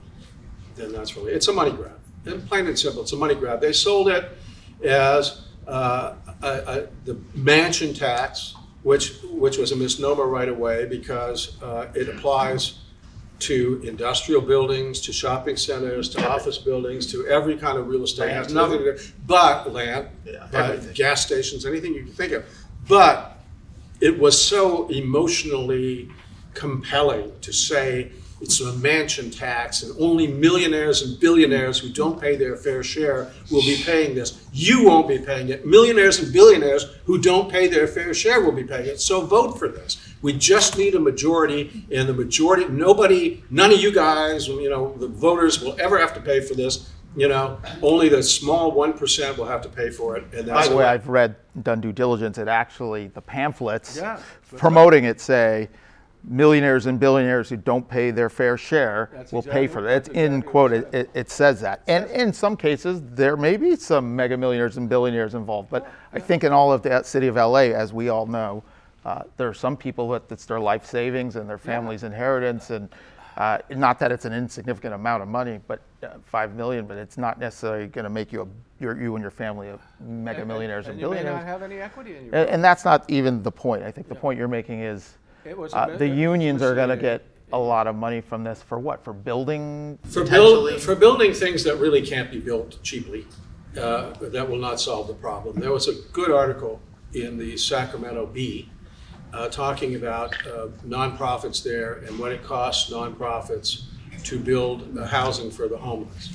then 0.77 0.93
that's 0.93 1.17
really, 1.17 1.33
it's 1.33 1.49
a 1.49 1.53
money 1.53 1.73
grab. 1.73 1.99
And 2.25 2.47
plain 2.49 2.67
and 2.67 2.79
simple, 2.79 3.03
it's 3.03 3.13
a 3.13 3.17
money 3.17 3.35
grab. 3.35 3.61
They 3.61 3.73
sold 3.73 4.09
it 4.09 4.31
as 4.83 5.43
uh, 5.67 6.15
a, 6.43 6.49
a, 6.49 6.89
the 7.05 7.19
mansion 7.35 7.93
tax, 7.93 8.55
which, 8.83 9.21
which 9.25 9.59
was 9.59 9.73
a 9.73 9.77
misnomer 9.77 10.27
right 10.27 10.49
away 10.49 10.87
because 10.87 11.61
uh, 11.63 11.89
it 11.95 12.09
applies 12.09 12.79
to 13.41 13.81
industrial 13.85 14.41
buildings, 14.41 15.01
to 15.03 15.13
shopping 15.13 15.57
centers, 15.57 16.09
to 16.11 16.29
office 16.29 16.59
buildings, 16.59 17.07
to 17.13 17.27
every 17.27 17.57
kind 17.57 17.79
of 17.79 17.89
real 17.89 18.05
estate. 18.05 18.29
It 18.29 18.35
has 18.35 18.53
nothing 18.53 18.79
to 18.79 18.97
do, 18.97 19.03
but 19.27 19.73
land, 19.73 20.09
Yeah, 20.25 20.47
but 20.53 20.71
everything. 20.71 20.95
gas 20.95 21.25
stations, 21.25 21.65
anything 21.67 21.95
you 21.95 22.05
can 22.05 22.13
think 22.13 22.33
of. 22.33 22.45
But 22.89 23.39
it 24.01 24.19
was 24.19 24.43
so 24.43 24.89
emotionally 24.89 26.11
compelling 26.55 27.33
to 27.41 27.53
say 27.53 28.11
it's 28.41 28.61
a 28.61 28.73
mansion 28.75 29.31
tax 29.31 29.83
and 29.83 29.95
only 30.01 30.27
millionaires 30.27 31.03
and 31.03 31.21
billionaires 31.21 31.79
who 31.79 31.91
don't 31.91 32.21
pay 32.21 32.37
their 32.37 32.57
fair 32.57 32.83
share 32.83 33.31
will 33.51 33.63
be 33.63 33.83
paying 33.85 34.15
this. 34.15 34.47
You 34.53 34.85
won't 34.85 35.09
be 35.09 35.19
paying 35.19 35.51
it. 35.51 35.67
Millionaires 35.67 36.21
and 36.21 36.33
billionaires 36.33 36.87
who 37.05 37.21
don't 37.21 37.51
pay 37.51 37.69
their 37.69 37.87
fair 37.87 38.15
share 38.15 38.41
will 38.41 38.53
be 38.53 38.65
paying 38.65 38.87
it. 38.87 39.01
So 39.01 39.21
vote 39.27 39.59
for 39.59 39.69
this. 39.69 39.99
We 40.23 40.33
just 40.33 40.79
need 40.79 40.95
a 40.95 41.01
majority, 41.01 41.87
and 41.93 42.09
the 42.09 42.15
majority, 42.15 42.67
nobody, 42.69 43.45
none 43.51 43.73
of 43.73 43.81
you 43.81 43.93
guys, 43.93 44.49
you 44.49 44.71
know, 44.71 44.95
the 44.99 45.09
voters 45.09 45.61
will 45.61 45.77
ever 45.81 45.99
have 45.99 46.15
to 46.15 46.21
pay 46.21 46.41
for 46.41 46.55
this. 46.55 46.91
You 47.17 47.29
know, 47.29 47.59
only 47.83 48.09
the 48.09 48.23
small 48.23 48.73
1% 48.73 49.37
will 49.37 49.47
have 49.47 49.63
to 49.63 49.69
pay 49.69 49.91
for 49.91 50.17
it. 50.17 50.25
And 50.33 50.47
By 50.47 50.55
that's 50.55 50.69
the 50.69 50.77
way, 50.77 50.85
I've 50.85 51.09
read, 51.09 51.35
done 51.63 51.81
due 51.81 51.93
diligence, 51.93 52.39
it 52.39 52.47
actually, 52.47 53.09
the 53.09 53.21
pamphlets 53.21 53.97
Yeah, 53.97 54.21
promoting 54.57 55.05
it 55.05 55.21
say, 55.21 55.69
millionaires 56.25 56.87
and 56.87 57.01
billionaires 57.01 57.49
who 57.49 57.57
don't 57.57 57.89
pay 57.89 58.11
their 58.11 58.29
fair 58.29 58.57
share 58.57 59.11
That's 59.13 59.33
will 59.33 59.43
pay 59.43 59.67
for 59.67 59.89
it. 59.89 59.93
It's 59.93 60.09
that's 60.09 60.19
in 60.19 60.35
exactly 60.35 60.51
quote, 60.51 60.73
it, 60.73 60.85
it 60.93 60.93
says. 60.93 61.09
it, 61.15 61.31
says 61.31 61.61
that. 61.61 61.83
And 61.87 62.11
in 62.11 62.33
some 62.33 62.57
cases, 62.57 63.03
there 63.13 63.37
may 63.37 63.57
be 63.57 63.77
some 63.77 64.15
mega 64.15 64.37
millionaires 64.37 64.77
and 64.77 64.89
billionaires 64.89 65.35
involved. 65.35 65.71
But 65.71 65.91
I 66.13 66.19
think 66.19 66.45
in 66.45 66.53
all 66.53 66.73
of 66.73 66.83
the 66.83 67.03
city 67.03 67.27
of 67.27 67.37
LA, 67.37 67.73
as 67.73 67.93
we 67.93 68.09
all 68.09 68.27
know, 68.27 68.63
uh, 69.05 69.23
there 69.37 69.49
are 69.49 69.55
some 69.55 69.77
people 69.77 70.09
that 70.11 70.31
it's 70.31 70.45
their 70.45 70.61
life 70.61 70.85
savings 70.85 71.37
and 71.37 71.49
their 71.49 71.59
family's 71.59 72.03
inheritance. 72.03 72.71
And 72.71 72.89
uh, 73.37 73.59
not 73.71 73.99
that 73.99 74.13
it's 74.13 74.27
an 74.27 74.35
insignificant 74.35 74.93
amount 74.93 75.23
of 75.23 75.29
money, 75.29 75.61
but 75.67 75.81
uh, 76.03 76.09
five 76.25 76.55
million, 76.55 76.87
but 76.87 76.99
it's 76.99 77.17
not 77.17 77.39
necessarily 77.39 77.87
going 77.87 78.05
to 78.05 78.11
make 78.11 78.33
you 78.33 78.43
a, 78.43 78.47
your, 78.83 79.01
you 79.01 79.15
and 79.15 79.23
your 79.23 79.31
family 79.31 79.69
a 79.69 79.79
mega 80.03 80.45
millionaires 80.45 80.87
and, 80.87 80.95
And 80.95 81.01
you 81.01 81.11
may 81.11 81.23
not 81.23 81.45
have 81.45 81.63
any 81.63 81.79
equity 81.79 82.17
in 82.17 82.27
your. 82.27 82.35
And, 82.35 82.51
and 82.51 82.65
that's 82.65 82.85
not 82.85 83.09
even 83.09 83.43
the 83.43 83.51
point. 83.51 83.83
I 83.83 83.91
think 83.91 84.09
the 84.09 84.15
point 84.15 84.39
you're 84.39 84.49
making 84.49 84.81
is 84.81 85.17
It 85.51 85.59
was 85.59 85.73
a 85.73 85.79
uh, 85.79 85.97
the 85.97 86.07
unions 86.07 86.63
are 86.63 86.77
going 86.77 86.91
to 86.91 86.97
get 86.97 87.25
a 87.53 87.59
lot 87.59 87.89
of 87.89 87.97
money 87.97 88.21
from 88.21 88.45
this 88.45 88.63
for 88.63 88.79
what? 88.79 89.03
For 89.03 89.13
building? 89.13 89.99
For, 90.05 90.25
build, 90.25 90.81
for 90.81 90.95
building 90.95 91.35
things 91.35 91.65
that 91.65 91.75
really 91.79 92.03
can't 92.03 92.31
be 92.31 92.39
built 92.39 92.81
cheaply, 92.85 93.27
uh, 93.77 94.13
that 94.21 94.49
will 94.49 94.59
not 94.59 94.81
solve 94.81 95.09
the 95.09 95.15
problem. 95.15 95.59
There 95.59 95.73
was 95.73 95.89
a 95.89 95.95
good 96.13 96.31
article 96.31 96.81
in 97.15 97.37
the 97.37 97.57
Sacramento 97.57 98.27
Bee 98.27 98.71
uh, 99.33 99.49
talking 99.49 99.97
about 99.97 100.35
uh, 100.47 100.69
nonprofits 100.87 101.65
there 101.65 101.95
and 102.07 102.17
what 102.17 102.31
it 102.31 102.45
costs 102.45 102.93
nonprofits 102.93 103.87
to 104.23 104.39
build 104.39 104.97
housing 105.09 105.51
for 105.51 105.67
the 105.67 105.79
homeless. 105.79 106.33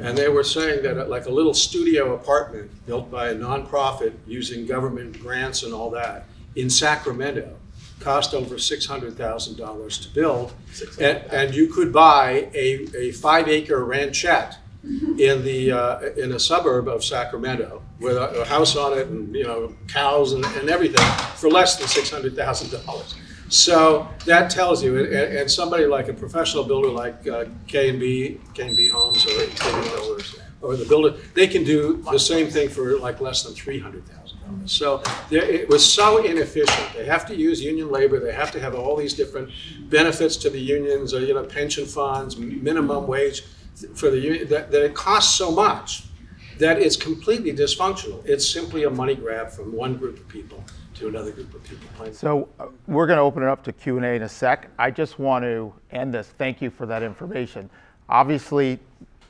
And 0.00 0.18
they 0.18 0.28
were 0.28 0.42
saying 0.42 0.82
that 0.82 0.98
uh, 0.98 1.06
like 1.06 1.26
a 1.26 1.30
little 1.30 1.54
studio 1.54 2.16
apartment 2.16 2.72
built 2.86 3.08
by 3.08 3.28
a 3.28 3.36
nonprofit 3.36 4.14
using 4.26 4.66
government 4.66 5.20
grants 5.20 5.62
and 5.62 5.72
all 5.72 5.90
that 5.90 6.26
in 6.56 6.68
Sacramento 6.68 7.54
cost 8.00 8.34
over 8.34 8.58
six 8.58 8.86
hundred 8.86 9.16
thousand 9.16 9.56
dollars 9.56 9.98
to 9.98 10.08
build. 10.08 10.52
And, 11.00 11.18
and 11.32 11.54
you 11.54 11.66
could 11.68 11.92
buy 11.92 12.48
a, 12.54 12.86
a 12.96 13.12
five 13.12 13.48
acre 13.48 13.84
ranchette 13.84 14.56
in 15.18 15.44
the 15.44 15.72
uh, 15.72 16.00
in 16.16 16.32
a 16.32 16.38
suburb 16.38 16.88
of 16.88 17.04
Sacramento 17.04 17.82
with 18.00 18.16
a, 18.16 18.42
a 18.42 18.44
house 18.44 18.76
on 18.76 18.96
it 18.96 19.08
and 19.08 19.34
you 19.34 19.44
know 19.44 19.74
cows 19.88 20.32
and, 20.32 20.44
and 20.44 20.70
everything 20.70 21.04
for 21.36 21.50
less 21.50 21.76
than 21.76 21.88
six 21.88 22.10
hundred 22.10 22.36
thousand 22.36 22.70
dollars. 22.84 23.14
So 23.50 24.06
that 24.26 24.50
tells 24.50 24.82
you, 24.84 24.98
and, 24.98 25.12
and 25.12 25.50
somebody 25.50 25.86
like 25.86 26.08
a 26.08 26.12
professional 26.12 26.64
builder 26.64 26.90
like 26.90 27.26
uh, 27.26 27.46
K 27.66 27.88
and 27.88 27.98
B, 27.98 28.38
K 28.54 28.68
and 28.68 28.76
B 28.76 28.88
Homes 28.88 29.26
or 29.26 30.18
or 30.60 30.76
the 30.76 30.84
builder, 30.84 31.16
they 31.34 31.46
can 31.46 31.64
do 31.64 32.02
the 32.10 32.18
same 32.18 32.48
thing 32.48 32.68
for 32.68 32.98
like 32.98 33.20
less 33.20 33.42
than 33.42 33.54
three 33.54 33.78
hundred 33.78 34.02
thousand 34.06 34.12
dollars. 34.14 34.17
So 34.66 35.02
it 35.30 35.68
was 35.68 35.84
so 35.84 36.24
inefficient. 36.24 36.92
They 36.94 37.06
have 37.06 37.26
to 37.26 37.36
use 37.36 37.62
union 37.62 37.90
labor. 37.90 38.20
They 38.20 38.32
have 38.32 38.50
to 38.52 38.60
have 38.60 38.74
all 38.74 38.96
these 38.96 39.14
different 39.14 39.50
benefits 39.88 40.36
to 40.38 40.50
the 40.50 40.60
unions, 40.60 41.14
or 41.14 41.20
you 41.20 41.34
know, 41.34 41.44
pension 41.44 41.86
funds, 41.86 42.36
minimum 42.36 43.06
wage 43.06 43.44
for 43.94 44.10
the 44.10 44.18
union. 44.18 44.48
That, 44.48 44.70
that 44.70 44.84
it 44.84 44.94
costs 44.94 45.36
so 45.36 45.50
much 45.50 46.04
that 46.58 46.80
it's 46.80 46.96
completely 46.96 47.52
dysfunctional. 47.52 48.24
It's 48.26 48.48
simply 48.48 48.84
a 48.84 48.90
money 48.90 49.14
grab 49.14 49.50
from 49.50 49.72
one 49.72 49.96
group 49.96 50.18
of 50.18 50.28
people 50.28 50.62
to 50.94 51.08
another 51.08 51.30
group 51.30 51.54
of 51.54 51.62
people. 51.64 52.12
So 52.12 52.48
uh, 52.58 52.66
we're 52.86 53.06
going 53.06 53.18
to 53.18 53.22
open 53.22 53.42
it 53.42 53.48
up 53.48 53.62
to 53.64 53.72
Q&A 53.72 54.16
in 54.16 54.22
a 54.22 54.28
sec. 54.28 54.68
I 54.78 54.90
just 54.90 55.18
want 55.18 55.44
to 55.44 55.72
end 55.92 56.12
this. 56.12 56.28
Thank 56.38 56.60
you 56.60 56.70
for 56.70 56.86
that 56.86 57.02
information. 57.02 57.70
Obviously, 58.08 58.80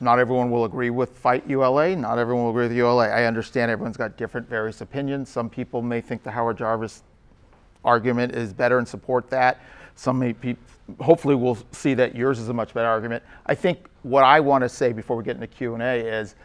not 0.01 0.19
everyone 0.19 0.51
will 0.51 0.65
agree 0.65 0.91
with 0.91 1.11
Fight 1.11 1.49
ULA. 1.49 1.97
Not 1.97 2.19
everyone 2.19 2.45
will 2.45 2.51
agree 2.51 2.69
with 2.69 2.77
ULA. 2.77 3.09
I 3.09 3.25
understand 3.25 3.71
everyone's 3.71 3.97
got 3.97 4.17
different, 4.17 4.49
various 4.49 4.81
opinions. 4.81 5.29
Some 5.29 5.51
people 5.51 5.83
may 5.83 6.01
think 6.01 6.23
the 6.23 6.31
Howard 6.31 6.59
Jarvis 6.59 7.03
argument 7.85 8.35
is 8.35 8.53
better 8.53 8.79
and 8.79 8.87
support 8.87 9.29
that. 9.31 9.61
Some 9.97 10.19
may 10.21 10.33
be, 10.33 10.57
hopefully 11.01 11.35
will 11.35 11.59
see 11.73 11.95
that 11.95 12.15
yours 12.15 12.39
is 12.39 12.49
a 12.49 12.55
much 12.55 12.75
better 12.75 12.89
argument. 12.89 13.25
I 13.47 13.55
think 13.57 13.89
what 14.03 14.23
I 14.23 14.39
want 14.39 14.63
to 14.63 14.69
say 14.69 14.93
before 14.93 15.17
we 15.17 15.25
get 15.25 15.35
into 15.35 15.49
Q&A 15.49 16.01
is 16.01 16.37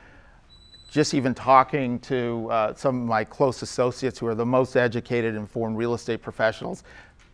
just 0.89 1.13
even 1.13 1.33
talking 1.33 1.99
to 1.99 2.47
uh, 2.51 2.73
some 2.75 3.01
of 3.01 3.07
my 3.07 3.23
close 3.23 3.61
associates 3.61 4.19
who 4.19 4.27
are 4.27 4.35
the 4.35 4.45
most 4.45 4.75
educated, 4.75 5.35
informed 5.35 5.77
real 5.77 5.93
estate 5.93 6.21
professionals, 6.21 6.83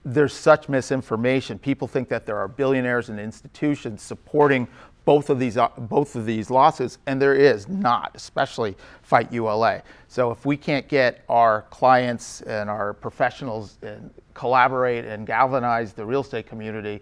there's 0.05 0.34
such 0.34 0.69
misinformation. 0.69 1.60
People 1.60 1.88
think 1.88 2.08
that 2.10 2.25
there 2.25 2.38
are 2.38 2.47
billionaires 2.47 3.10
and 3.10 3.19
institutions 3.19 4.01
supporting 4.01 4.67
both 5.05 5.29
of 5.29 5.39
these 5.39 5.57
uh, 5.57 5.69
both 5.77 6.15
of 6.15 6.25
these 6.25 6.49
lawsuits, 6.49 6.97
and 7.07 7.21
there 7.21 7.33
is 7.33 7.67
not, 7.67 8.12
especially 8.13 8.75
Fight 9.01 9.31
ULA. 9.31 9.81
So 10.07 10.31
if 10.31 10.45
we 10.45 10.57
can't 10.57 10.88
get 10.88 11.23
our 11.29 11.63
clients 11.69 12.41
and 12.41 12.69
our 12.69 12.93
professionals 12.93 13.77
and 13.81 14.12
collaborate 14.33 15.05
and 15.05 15.25
galvanize 15.25 15.93
the 15.93 16.05
real 16.05 16.21
estate 16.21 16.47
community, 16.47 17.01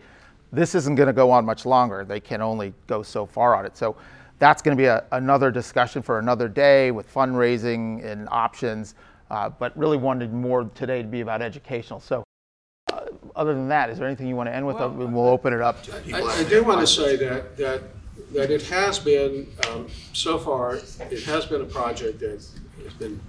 this 0.52 0.76
isn't 0.76 0.96
going 0.96 1.08
to 1.08 1.14
go 1.14 1.32
on 1.32 1.46
much 1.46 1.66
longer. 1.66 2.06
They 2.06 2.20
can 2.20 2.42
only 2.42 2.74
go 2.88 3.04
so 3.04 3.26
far 3.26 3.56
on 3.56 3.66
it. 3.66 3.76
So 3.76 3.96
that's 4.40 4.62
going 4.62 4.78
to 4.78 4.82
be 4.82 4.88
a, 4.88 5.04
another 5.12 5.52
discussion 5.52 6.02
for 6.02 6.20
another 6.20 6.48
day 6.48 6.92
with 6.92 7.12
fundraising 7.14 8.06
and 8.06 8.28
options. 8.32 8.96
Uh, 9.30 9.50
but 9.50 9.78
really 9.78 9.98
wanted 9.98 10.32
more 10.32 10.64
today 10.74 11.02
to 11.02 11.08
be 11.08 11.20
about 11.20 11.42
educational. 11.42 12.00
So, 12.00 12.24
other 13.38 13.54
than 13.54 13.70
that, 13.70 13.90
is 13.90 14.00
there 14.00 14.08
anything 14.08 14.28
you 14.28 14.36
want 14.36 14.50
to 14.50 14.56
end 14.56 14.66
with? 14.66 14.78
Well, 14.78 14.90
we'll 14.90 15.28
open 15.28 15.54
it 15.54 15.62
up 15.62 15.84
to 15.84 16.16
I, 16.16 16.22
I 16.22 16.44
do 16.44 16.64
want 16.64 16.82
to 16.82 16.88
say 16.88 17.16
that, 17.18 17.56
that, 17.58 17.84
that 18.34 18.52
it 18.52 18.64
has 18.64 18.98
been, 18.98 19.48
um, 19.70 19.88
so 20.12 20.40
far, 20.40 20.76
it 21.12 21.24
has 21.24 21.46
been 21.46 21.62
a 21.62 21.66
project 21.66 22.20
that 22.20 22.32
has 22.84 22.94
been 22.98 23.20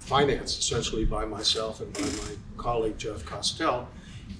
financed 0.00 0.58
essentially 0.58 1.04
by 1.04 1.24
myself 1.24 1.80
and 1.80 1.92
by 1.94 2.00
my 2.00 2.36
colleague 2.56 2.98
Jeff 2.98 3.24
Costell, 3.24 3.86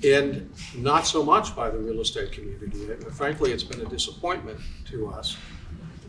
and 0.03 0.51
not 0.77 1.07
so 1.07 1.23
much 1.23 1.55
by 1.55 1.71
the 1.71 1.79
real 1.79 2.01
estate 2.01 2.33
community. 2.33 2.91
And 2.91 3.07
frankly, 3.15 3.53
it's 3.53 3.63
been 3.63 3.81
a 3.81 3.89
disappointment 3.89 4.59
to 4.87 5.07
us 5.07 5.37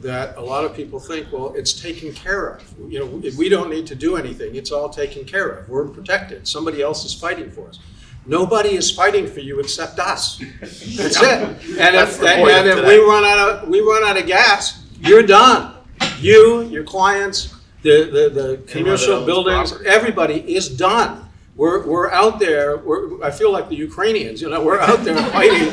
that 0.01 0.35
a 0.37 0.41
lot 0.41 0.65
of 0.65 0.75
people 0.75 0.99
think, 0.99 1.31
well, 1.31 1.53
it's 1.55 1.71
taken 1.71 2.11
care 2.13 2.47
of. 2.47 2.63
You 2.89 2.99
know, 2.99 3.05
we 3.37 3.47
don't 3.47 3.69
need 3.69 3.85
to 3.87 3.95
do 3.95 4.17
anything. 4.17 4.55
It's 4.55 4.71
all 4.71 4.89
taken 4.89 5.23
care 5.23 5.47
of. 5.47 5.69
We're 5.69 5.87
protected. 5.87 6.47
Somebody 6.47 6.81
else 6.81 7.05
is 7.05 7.13
fighting 7.13 7.49
for 7.51 7.69
us. 7.69 7.79
Nobody 8.25 8.75
is 8.75 8.89
fighting 8.89 9.27
for 9.27 9.41
you 9.41 9.59
except 9.59 9.99
us. 9.99 10.41
That's 10.61 11.21
it. 11.21 11.57
And 11.79 11.95
if, 11.95 12.21
and 12.21 12.67
if 12.67 12.85
we 12.85 12.97
run 12.99 13.23
out 13.25 13.39
of 13.39 13.69
we 13.69 13.81
run 13.81 14.03
out 14.03 14.17
of 14.17 14.25
gas, 14.27 14.83
you're 14.99 15.23
done. 15.23 15.75
You, 16.19 16.63
your 16.63 16.83
clients, 16.83 17.55
the 17.81 18.05
the, 18.05 18.29
the 18.29 18.63
commercial 18.67 19.25
buildings, 19.25 19.71
property. 19.71 19.89
everybody 19.89 20.55
is 20.55 20.69
done. 20.69 21.29
We're, 21.55 21.85
we're 21.85 22.09
out 22.09 22.39
there. 22.39 22.77
We're, 22.77 23.23
I 23.23 23.29
feel 23.29 23.51
like 23.51 23.69
the 23.69 23.75
Ukrainians. 23.75 24.41
You 24.41 24.49
know, 24.49 24.63
we're 24.63 24.79
out 24.79 25.03
there 25.03 25.15
fighting, 25.31 25.69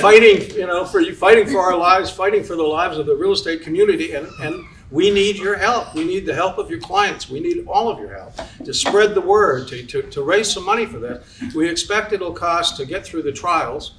fighting. 0.00 0.50
You 0.56 0.66
know, 0.66 0.84
for 0.84 1.00
you, 1.00 1.14
fighting 1.14 1.46
for 1.46 1.60
our 1.60 1.76
lives, 1.76 2.10
fighting 2.10 2.42
for 2.42 2.56
the 2.56 2.64
lives 2.64 2.98
of 2.98 3.06
the 3.06 3.14
real 3.14 3.32
estate 3.32 3.62
community, 3.62 4.14
and 4.14 4.26
and 4.40 4.64
we 4.90 5.10
need 5.10 5.36
your 5.36 5.56
help. 5.56 5.94
We 5.94 6.04
need 6.04 6.26
the 6.26 6.34
help 6.34 6.58
of 6.58 6.70
your 6.70 6.80
clients. 6.80 7.28
We 7.28 7.40
need 7.40 7.64
all 7.66 7.88
of 7.88 7.98
your 7.98 8.14
help 8.14 8.34
to 8.64 8.74
spread 8.74 9.14
the 9.14 9.20
word, 9.20 9.68
to, 9.68 9.84
to, 9.86 10.02
to 10.02 10.22
raise 10.22 10.52
some 10.52 10.64
money 10.64 10.86
for 10.86 10.98
this. 10.98 11.24
We 11.54 11.68
expect 11.68 12.12
it'll 12.12 12.32
cost 12.32 12.76
to 12.78 12.86
get 12.86 13.04
through 13.04 13.22
the 13.22 13.32
trials 13.32 13.94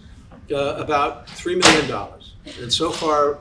uh, 0.51 0.75
about 0.75 1.29
three 1.29 1.55
million 1.55 1.87
dollars, 1.87 2.33
and 2.59 2.71
so 2.71 2.91
far. 2.91 3.39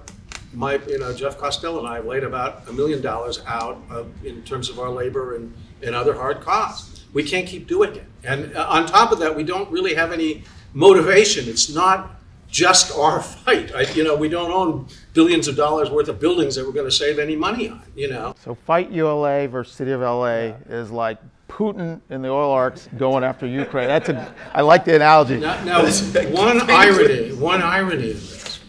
My, 0.52 0.80
you 0.88 0.98
know, 0.98 1.14
Jeff 1.14 1.38
Costello 1.38 1.78
and 1.78 1.86
I 1.86 1.94
have 1.94 2.06
laid 2.06 2.24
about 2.24 2.68
a 2.68 2.72
million 2.72 3.00
dollars 3.00 3.40
out 3.46 3.80
of, 3.88 4.08
in 4.26 4.42
terms 4.42 4.68
of 4.68 4.80
our 4.80 4.90
labor 4.90 5.36
and, 5.36 5.54
and 5.80 5.94
other 5.94 6.12
hard 6.12 6.40
costs 6.40 6.90
we 7.12 7.22
can't 7.22 7.46
keep 7.46 7.66
doing 7.66 7.94
it. 7.94 8.04
And 8.24 8.54
uh, 8.56 8.66
on 8.68 8.86
top 8.86 9.12
of 9.12 9.18
that, 9.20 9.34
we 9.34 9.44
don't 9.44 9.70
really 9.70 9.94
have 9.94 10.12
any 10.12 10.44
motivation. 10.72 11.48
It's 11.48 11.72
not 11.72 12.20
just 12.48 12.96
our 12.96 13.20
fight. 13.44 13.74
I, 13.74 13.82
you 13.92 14.04
know, 14.04 14.16
we 14.16 14.28
don't 14.28 14.50
own 14.50 14.86
billions 15.12 15.48
of 15.48 15.56
dollars 15.56 15.90
worth 15.90 16.08
of 16.08 16.20
buildings 16.20 16.54
that 16.54 16.64
we're 16.64 16.72
going 16.72 16.88
to 16.88 16.92
save 16.92 17.18
any 17.18 17.36
money 17.36 17.68
on. 17.68 17.82
You 17.94 18.10
know. 18.10 18.34
So 18.42 18.54
Fight 18.54 18.90
ULA 18.90 19.48
versus 19.48 19.74
City 19.74 19.92
of 19.92 20.00
LA 20.00 20.54
is 20.68 20.90
like 20.90 21.18
Putin 21.48 22.00
in 22.10 22.22
the 22.22 22.28
oligarchs 22.28 22.88
going 22.96 23.24
after 23.24 23.46
Ukraine. 23.46 23.88
That's 23.88 24.08
a 24.08 24.34
I 24.54 24.62
like 24.62 24.84
the 24.84 24.96
analogy. 24.96 25.38
Now, 25.38 25.62
now 25.64 25.82
one 26.30 26.70
irony, 26.70 27.32
one 27.34 27.62
irony 27.62 28.12
in 28.12 28.16
this, 28.16 28.60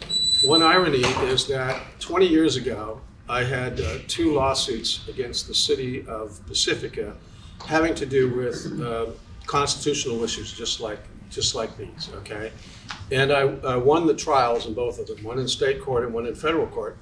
one 0.44 0.64
irony 0.64 1.02
is 1.30 1.48
that 1.48 1.82
20 2.00 2.28
years 2.28 2.56
ago, 2.56 3.00
I 3.30 3.44
had 3.44 3.80
uh, 3.80 4.00
two 4.08 4.34
lawsuits 4.34 5.08
against 5.08 5.48
the 5.48 5.56
city 5.56 6.06
of 6.08 6.42
Pacifica 6.48 7.16
having 7.66 7.96
to 7.96 8.06
do 8.06 8.34
with 8.36 8.82
uh, 8.82 9.06
constitutional 9.46 10.24
issues, 10.24 10.52
just 10.52 10.82
like 10.82 11.00
just 11.30 11.56
like 11.56 11.78
these. 11.78 12.10
Okay, 12.16 12.52
and 13.12 13.32
I, 13.32 13.42
I 13.66 13.76
won 13.76 14.08
the 14.08 14.14
trials 14.14 14.66
in 14.66 14.74
both 14.74 15.00
of 15.00 15.08
them, 15.08 15.24
one 15.24 15.40
in 15.40 15.48
state 15.48 15.82
court 15.82 16.04
and 16.04 16.14
one 16.14 16.26
in 16.26 16.36
federal 16.36 16.68
court. 16.68 16.98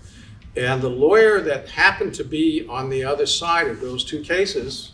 And 0.58 0.82
the 0.82 0.89
lawyer 0.89 1.39
that 1.41 1.69
happened 1.69 2.13
to 2.15 2.23
be 2.23 2.65
on 2.67 2.89
the 2.89 3.04
other 3.04 3.25
side 3.25 3.67
of 3.67 3.80
those 3.80 4.04
two 4.04 4.21
cases, 4.23 4.91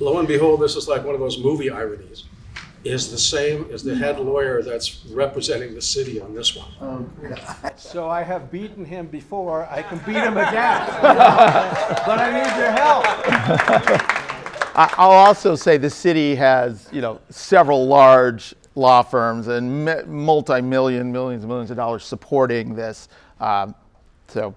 lo 0.00 0.18
and 0.18 0.26
behold, 0.26 0.60
this 0.60 0.76
is 0.76 0.88
like 0.88 1.04
one 1.04 1.14
of 1.14 1.20
those 1.20 1.38
movie 1.38 1.70
ironies, 1.70 2.24
is 2.84 3.10
the 3.10 3.18
same 3.18 3.66
as 3.72 3.82
the 3.82 3.94
head 3.94 4.18
lawyer 4.18 4.62
that's 4.62 5.04
representing 5.06 5.74
the 5.74 5.82
city 5.82 6.20
on 6.20 6.34
this 6.34 6.54
one. 6.56 6.68
Oh, 6.80 7.04
so 7.76 8.08
I 8.08 8.22
have 8.22 8.50
beaten 8.50 8.84
him 8.84 9.06
before, 9.08 9.66
I 9.70 9.82
can 9.82 9.98
beat 9.98 10.16
him 10.16 10.36
again. 10.36 10.86
But 11.02 12.18
I 12.18 12.30
need 12.32 12.56
your 12.58 12.70
help. 12.70 13.04
I- 14.78 14.94
I'll 14.98 15.10
also 15.10 15.54
say 15.54 15.76
the 15.78 15.90
city 15.90 16.34
has, 16.34 16.88
you 16.92 17.00
know, 17.00 17.18
several 17.30 17.86
large 17.86 18.54
law 18.76 19.02
firms 19.02 19.48
and 19.48 20.06
multi-million, 20.06 21.10
millions 21.10 21.42
and 21.42 21.48
millions 21.48 21.70
of 21.70 21.76
dollars 21.76 22.04
supporting 22.04 22.74
this. 22.74 23.08
Um, 23.40 23.74
so, 24.28 24.54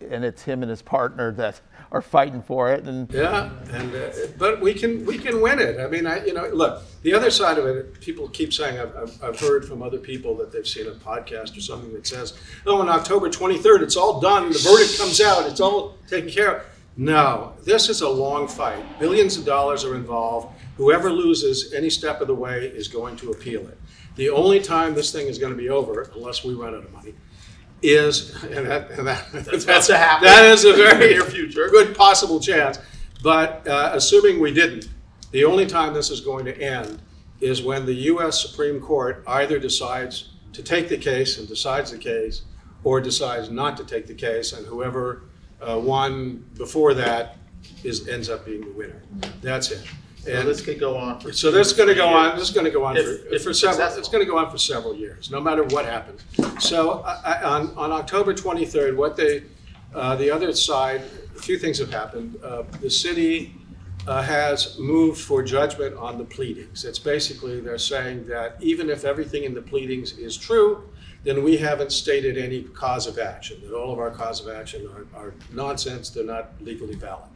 and 0.00 0.24
it's 0.24 0.42
him 0.42 0.62
and 0.62 0.70
his 0.70 0.82
partner 0.82 1.32
that 1.32 1.60
are 1.92 2.02
fighting 2.02 2.42
for 2.42 2.70
it. 2.70 2.84
And 2.84 3.10
Yeah, 3.12 3.50
and 3.72 3.94
uh, 3.94 4.10
but 4.36 4.60
we 4.60 4.74
can 4.74 5.04
we 5.06 5.18
can 5.18 5.40
win 5.40 5.58
it. 5.58 5.80
I 5.80 5.86
mean, 5.88 6.06
I 6.06 6.24
you 6.24 6.34
know 6.34 6.46
look 6.48 6.82
the 7.02 7.14
other 7.14 7.30
side 7.30 7.58
of 7.58 7.66
it. 7.66 8.00
People 8.00 8.28
keep 8.28 8.52
saying 8.52 8.78
I've, 8.78 8.94
I've, 8.94 9.24
I've 9.24 9.40
heard 9.40 9.64
from 9.64 9.82
other 9.82 9.98
people 9.98 10.36
that 10.36 10.52
they've 10.52 10.66
seen 10.68 10.86
a 10.86 10.90
podcast 10.90 11.56
or 11.56 11.62
something 11.62 11.92
that 11.94 12.06
says, 12.06 12.34
"Oh, 12.66 12.80
on 12.80 12.88
October 12.88 13.30
23rd, 13.30 13.82
it's 13.82 13.96
all 13.96 14.20
done. 14.20 14.52
The 14.52 14.58
verdict 14.58 14.98
comes 14.98 15.20
out. 15.20 15.48
It's 15.50 15.60
all 15.60 15.96
taken 16.06 16.30
care 16.30 16.56
of." 16.56 16.66
No, 16.98 17.52
this 17.62 17.88
is 17.88 18.00
a 18.00 18.08
long 18.08 18.48
fight. 18.48 18.98
Billions 18.98 19.36
of 19.36 19.44
dollars 19.44 19.84
are 19.84 19.94
involved. 19.94 20.48
Whoever 20.78 21.10
loses 21.10 21.74
any 21.74 21.90
step 21.90 22.20
of 22.20 22.28
the 22.28 22.34
way 22.36 22.66
is 22.66 22.86
going 22.86 23.16
to 23.16 23.32
appeal 23.32 23.66
it. 23.66 23.76
The 24.14 24.30
only 24.30 24.60
time 24.60 24.94
this 24.94 25.12
thing 25.12 25.26
is 25.26 25.36
going 25.36 25.52
to 25.52 25.58
be 25.58 25.68
over, 25.68 26.08
unless 26.14 26.44
we 26.44 26.54
run 26.54 26.72
out 26.72 26.84
of 26.84 26.92
money, 26.92 27.14
is, 27.82 28.42
and 28.44 28.66
that, 28.66 28.90
and 28.92 29.06
that, 29.06 29.26
that's, 29.32 29.88
a 29.88 29.98
happen. 29.98 30.26
that 30.26 30.44
is 30.44 30.64
a 30.64 30.72
very 30.72 31.10
near 31.14 31.24
future, 31.24 31.68
good 31.68 31.96
possible 31.96 32.38
chance. 32.38 32.78
But 33.24 33.66
uh, 33.66 33.90
assuming 33.92 34.40
we 34.40 34.54
didn't, 34.54 34.88
the 35.32 35.44
only 35.44 35.66
time 35.66 35.94
this 35.94 36.10
is 36.10 36.20
going 36.20 36.44
to 36.44 36.56
end 36.56 37.02
is 37.40 37.60
when 37.60 37.84
the 37.84 37.94
U.S. 37.94 38.40
Supreme 38.40 38.80
Court 38.80 39.24
either 39.26 39.58
decides 39.58 40.30
to 40.52 40.62
take 40.62 40.88
the 40.88 40.96
case 40.96 41.38
and 41.38 41.48
decides 41.48 41.90
the 41.90 41.98
case, 41.98 42.42
or 42.84 43.00
decides 43.00 43.50
not 43.50 43.76
to 43.78 43.84
take 43.84 44.06
the 44.06 44.14
case, 44.14 44.52
and 44.52 44.64
whoever 44.64 45.24
uh, 45.60 45.76
won 45.76 46.48
before 46.56 46.94
that 46.94 47.36
is 47.82 48.06
ends 48.06 48.30
up 48.30 48.46
being 48.46 48.60
the 48.60 48.72
winner. 48.72 49.02
That's 49.42 49.72
it. 49.72 49.82
So 50.24 50.32
And 50.32 50.48
this 50.48 50.60
could 50.60 50.78
go 50.80 50.96
on 50.96 51.20
for. 51.20 51.32
so 51.32 51.50
this 51.50 51.68
is 51.68 51.72
going 51.72 51.88
to 51.88 51.94
go 51.94 52.08
on. 52.08 52.36
This 52.36 52.48
is 52.48 52.54
going 52.54 52.64
to 52.66 52.70
go 52.70 52.84
on 52.84 52.96
If- 52.96 53.04
for, 53.04 53.34
if 53.34 53.42
for 53.44 53.50
it's 53.50 53.60
several. 53.60 53.74
successful. 53.76 53.98
It's 54.00 54.08
going 54.08 54.24
to 54.24 54.30
go 54.30 54.38
on 54.38 54.50
for 54.50 54.58
several 54.58 54.94
years, 54.94 55.30
no 55.30 55.40
matter 55.40 55.62
what 55.64 55.84
happens. 55.84 56.20
So 56.58 57.00
I, 57.00 57.32
I, 57.34 57.42
on 57.44 57.72
on 57.76 57.92
October 57.92 58.34
23rd, 58.34 58.96
what 58.96 59.16
they 59.16 59.42
Uh, 59.94 60.14
The 60.16 60.30
other 60.30 60.52
side, 60.52 61.00
a 61.36 61.40
few 61.40 61.58
things 61.58 61.78
have 61.78 61.90
happened. 61.90 62.36
Uh, 62.44 62.62
The 62.80 62.90
city 62.90 63.54
uh, 64.06 64.22
has 64.22 64.78
moved 64.78 65.18
for 65.20 65.42
judgment 65.42 65.96
on 65.96 66.18
the 66.18 66.24
pleadings. 66.36 66.84
It's 66.84 66.98
basically, 66.98 67.60
they're 67.60 67.78
saying 67.94 68.26
that 68.28 68.56
even 68.60 68.90
if 68.90 69.04
everything 69.04 69.44
in 69.44 69.54
the 69.54 69.62
pleadings 69.62 70.12
is 70.18 70.36
true, 70.36 70.70
then 71.24 71.42
we 71.42 71.56
haven't 71.56 71.92
stated 71.92 72.36
any 72.36 72.60
cause 72.84 73.06
of 73.10 73.18
action, 73.18 73.56
that 73.64 73.74
all 73.74 73.90
of 73.92 73.98
our 73.98 74.10
cause 74.10 74.38
of 74.44 74.48
action 74.60 74.80
are 74.94 75.04
are 75.20 75.32
nonsense, 75.52 76.10
they're 76.10 76.32
not 76.36 76.46
legally 76.60 76.94
valid. 77.08 77.32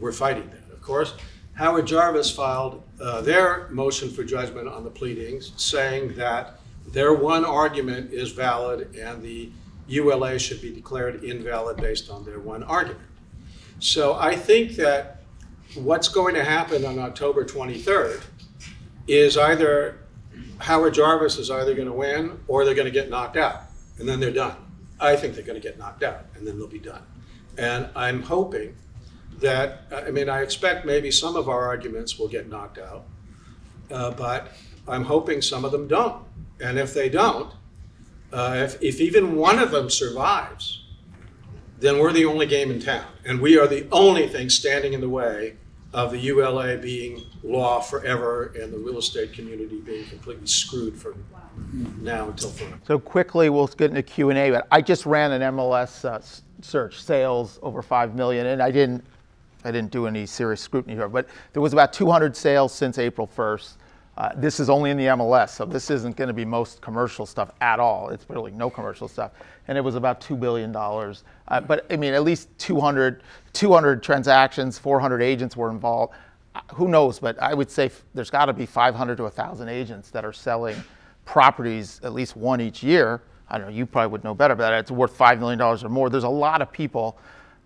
We're 0.00 0.12
fighting 0.24 0.48
that, 0.54 0.66
of 0.76 0.80
course. 0.82 1.12
Howard 1.56 1.86
Jarvis 1.86 2.30
filed 2.30 2.82
uh, 3.00 3.22
their 3.22 3.68
motion 3.70 4.10
for 4.10 4.24
judgment 4.24 4.68
on 4.68 4.84
the 4.84 4.90
pleadings, 4.90 5.52
saying 5.56 6.14
that 6.16 6.60
their 6.88 7.14
one 7.14 7.44
argument 7.46 8.12
is 8.12 8.30
valid 8.30 8.94
and 8.94 9.22
the 9.22 9.50
ULA 9.88 10.38
should 10.38 10.60
be 10.60 10.72
declared 10.72 11.24
invalid 11.24 11.78
based 11.78 12.10
on 12.10 12.24
their 12.24 12.40
one 12.40 12.62
argument. 12.62 13.08
So 13.78 14.14
I 14.14 14.36
think 14.36 14.72
that 14.76 15.22
what's 15.74 16.08
going 16.08 16.34
to 16.34 16.44
happen 16.44 16.84
on 16.84 16.98
October 16.98 17.44
23rd 17.44 18.22
is 19.08 19.38
either 19.38 19.98
Howard 20.58 20.92
Jarvis 20.92 21.38
is 21.38 21.50
either 21.50 21.74
going 21.74 21.88
to 21.88 21.92
win 21.92 22.38
or 22.48 22.64
they're 22.64 22.74
going 22.74 22.86
to 22.86 22.92
get 22.92 23.08
knocked 23.08 23.36
out, 23.36 23.62
and 23.98 24.06
then 24.06 24.20
they're 24.20 24.30
done. 24.30 24.56
I 25.00 25.16
think 25.16 25.34
they're 25.34 25.44
going 25.44 25.60
to 25.60 25.66
get 25.66 25.78
knocked 25.78 26.02
out, 26.02 26.26
and 26.34 26.46
then 26.46 26.58
they'll 26.58 26.68
be 26.68 26.78
done. 26.78 27.02
And 27.56 27.88
I'm 27.94 28.22
hoping 28.22 28.76
that, 29.40 29.82
I 29.92 30.10
mean, 30.10 30.28
I 30.28 30.42
expect 30.42 30.86
maybe 30.86 31.10
some 31.10 31.36
of 31.36 31.48
our 31.48 31.66
arguments 31.66 32.18
will 32.18 32.28
get 32.28 32.48
knocked 32.48 32.78
out, 32.78 33.04
uh, 33.90 34.10
but 34.12 34.52
I'm 34.88 35.04
hoping 35.04 35.42
some 35.42 35.64
of 35.64 35.72
them 35.72 35.88
don't. 35.88 36.24
And 36.60 36.78
if 36.78 36.94
they 36.94 37.08
don't, 37.08 37.52
uh, 38.32 38.54
if, 38.56 38.82
if 38.82 39.00
even 39.00 39.36
one 39.36 39.58
of 39.58 39.70
them 39.70 39.90
survives, 39.90 40.84
then 41.78 41.98
we're 41.98 42.12
the 42.12 42.24
only 42.24 42.46
game 42.46 42.70
in 42.70 42.80
town. 42.80 43.06
And 43.24 43.40
we 43.40 43.58
are 43.58 43.66
the 43.66 43.86
only 43.92 44.28
thing 44.28 44.48
standing 44.48 44.94
in 44.94 45.00
the 45.00 45.08
way 45.08 45.56
of 45.92 46.10
the 46.10 46.18
ULA 46.18 46.76
being 46.76 47.22
law 47.42 47.80
forever 47.80 48.52
and 48.60 48.72
the 48.72 48.78
real 48.78 48.98
estate 48.98 49.32
community 49.32 49.80
being 49.80 50.04
completely 50.06 50.46
screwed 50.46 50.96
from 50.96 51.24
now 52.00 52.28
until 52.28 52.50
forever. 52.50 52.78
So 52.86 52.98
quickly, 52.98 53.50
we'll 53.50 53.66
get 53.68 53.90
into 53.90 54.02
Q 54.02 54.30
and 54.30 54.38
A. 54.38 54.50
But 54.50 54.66
I 54.70 54.82
just 54.82 55.06
ran 55.06 55.32
an 55.32 55.42
MLS 55.54 56.04
uh, 56.04 56.20
search, 56.60 57.02
sales 57.02 57.58
over 57.62 57.82
five 57.82 58.14
million, 58.14 58.46
and 58.46 58.62
I 58.62 58.70
didn't, 58.70 59.04
I 59.66 59.72
didn't 59.72 59.90
do 59.90 60.06
any 60.06 60.26
serious 60.26 60.60
scrutiny 60.60 60.94
here. 60.94 61.08
But 61.08 61.26
there 61.52 61.60
was 61.60 61.72
about 61.72 61.92
200 61.92 62.36
sales 62.36 62.72
since 62.72 62.98
April 62.98 63.26
1st. 63.26 63.76
Uh, 64.16 64.30
this 64.36 64.60
is 64.60 64.70
only 64.70 64.90
in 64.90 64.96
the 64.96 65.06
MLS, 65.06 65.50
so 65.50 65.66
this 65.66 65.90
isn't 65.90 66.16
going 66.16 66.28
to 66.28 66.32
be 66.34 66.44
most 66.44 66.80
commercial 66.80 67.26
stuff 67.26 67.50
at 67.60 67.78
all. 67.78 68.08
It's 68.08 68.24
really 68.30 68.50
no 68.52 68.70
commercial 68.70 69.08
stuff, 69.08 69.32
and 69.68 69.76
it 69.76 69.82
was 69.82 69.94
about 69.94 70.22
two 70.22 70.36
billion 70.36 70.72
dollars. 70.72 71.24
Uh, 71.48 71.60
but 71.60 71.84
I 71.92 71.96
mean, 71.96 72.14
at 72.14 72.22
least 72.22 72.48
200, 72.56 73.22
200 73.52 74.02
transactions, 74.02 74.78
400 74.78 75.20
agents 75.20 75.54
were 75.54 75.70
involved. 75.70 76.14
Uh, 76.54 76.60
Who 76.74 76.88
knows? 76.88 77.18
But 77.18 77.38
I 77.42 77.52
would 77.52 77.70
say 77.70 77.86
f- 77.86 78.04
there's 78.14 78.30
got 78.30 78.46
to 78.46 78.54
be 78.54 78.64
500 78.64 79.16
to 79.16 79.24
1,000 79.24 79.68
agents 79.68 80.08
that 80.12 80.24
are 80.24 80.32
selling 80.32 80.82
properties, 81.26 82.00
at 82.02 82.14
least 82.14 82.36
one 82.36 82.62
each 82.62 82.82
year. 82.82 83.20
I 83.50 83.58
don't 83.58 83.66
know, 83.66 83.72
you 83.72 83.84
probably 83.84 84.12
would 84.12 84.24
know 84.24 84.34
better, 84.34 84.54
but 84.54 84.72
it's 84.72 84.90
worth 84.90 85.16
$5 85.16 85.40
million 85.40 85.60
or 85.60 85.76
more. 85.90 86.08
There's 86.08 86.24
a 86.24 86.28
lot 86.28 86.62
of 86.62 86.72
people 86.72 87.18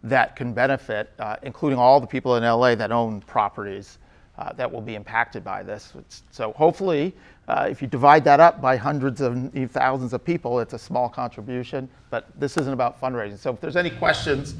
that 0.03 0.37
can 0.37 0.53
benefit, 0.53 1.13
uh, 1.19 1.37
including 1.43 1.79
all 1.79 2.01
the 2.01 2.07
people 2.07 2.37
in 2.37 2.43
LA 2.45 2.75
that 2.75 2.91
own 2.93 3.21
properties 3.23 3.99
uh, 4.39 4.53
that 4.55 4.71
will 4.71 4.81
be 4.81 4.95
impacted 4.95 5.45
by 5.45 5.63
this. 5.63 5.93
It's- 5.95 6.23
so 6.31 6.53
hopefully, 6.53 7.15
uh, 7.49 7.67
if 7.71 7.83
you 7.83 7.89
divide 7.89 8.25
that 8.25 8.41
up 8.41 8.61
by 8.63 8.77
hundreds 8.77 9.21
of 9.21 9.51
thousands 9.71 10.13
of 10.15 10.25
people, 10.25 10.61
it's 10.61 10.73
a 10.73 10.79
small 10.79 11.09
contribution, 11.09 11.89
but 12.09 12.29
this 12.39 12.57
isn't 12.57 12.73
about 12.73 12.99
fundraising. 13.01 13.37
So 13.39 13.51
if 13.53 13.61
there's 13.61 13.77
any 13.77 13.91
questions, 13.91 14.55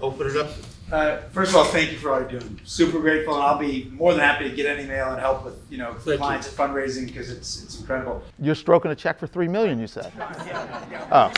open 0.00 0.28
it 0.28 0.36
up. 0.36 0.50
Uh, 0.90 1.18
first 1.30 1.50
of 1.50 1.56
all, 1.56 1.64
thank 1.64 1.92
you 1.92 1.98
for 1.98 2.10
all 2.12 2.20
you're 2.20 2.40
doing. 2.40 2.58
Super 2.64 2.98
grateful, 2.98 3.34
and 3.34 3.42
I'll 3.44 3.58
be 3.58 3.92
more 3.92 4.12
than 4.12 4.20
happy 4.22 4.48
to 4.48 4.56
get 4.56 4.66
any 4.66 4.88
mail 4.88 5.10
and 5.10 5.20
help 5.20 5.44
with 5.44 5.54
you 5.70 5.78
know 5.78 5.94
you. 6.04 6.16
clients 6.16 6.48
at 6.48 6.54
fundraising 6.54 7.06
because 7.06 7.30
it's 7.30 7.62
it's 7.62 7.78
incredible. 7.78 8.22
You're 8.40 8.56
stroking 8.56 8.90
a 8.90 8.96
check 8.96 9.18
for 9.18 9.28
three 9.28 9.46
million, 9.46 9.78
you 9.78 9.86
said. 9.86 10.10
Oh, 11.12 11.30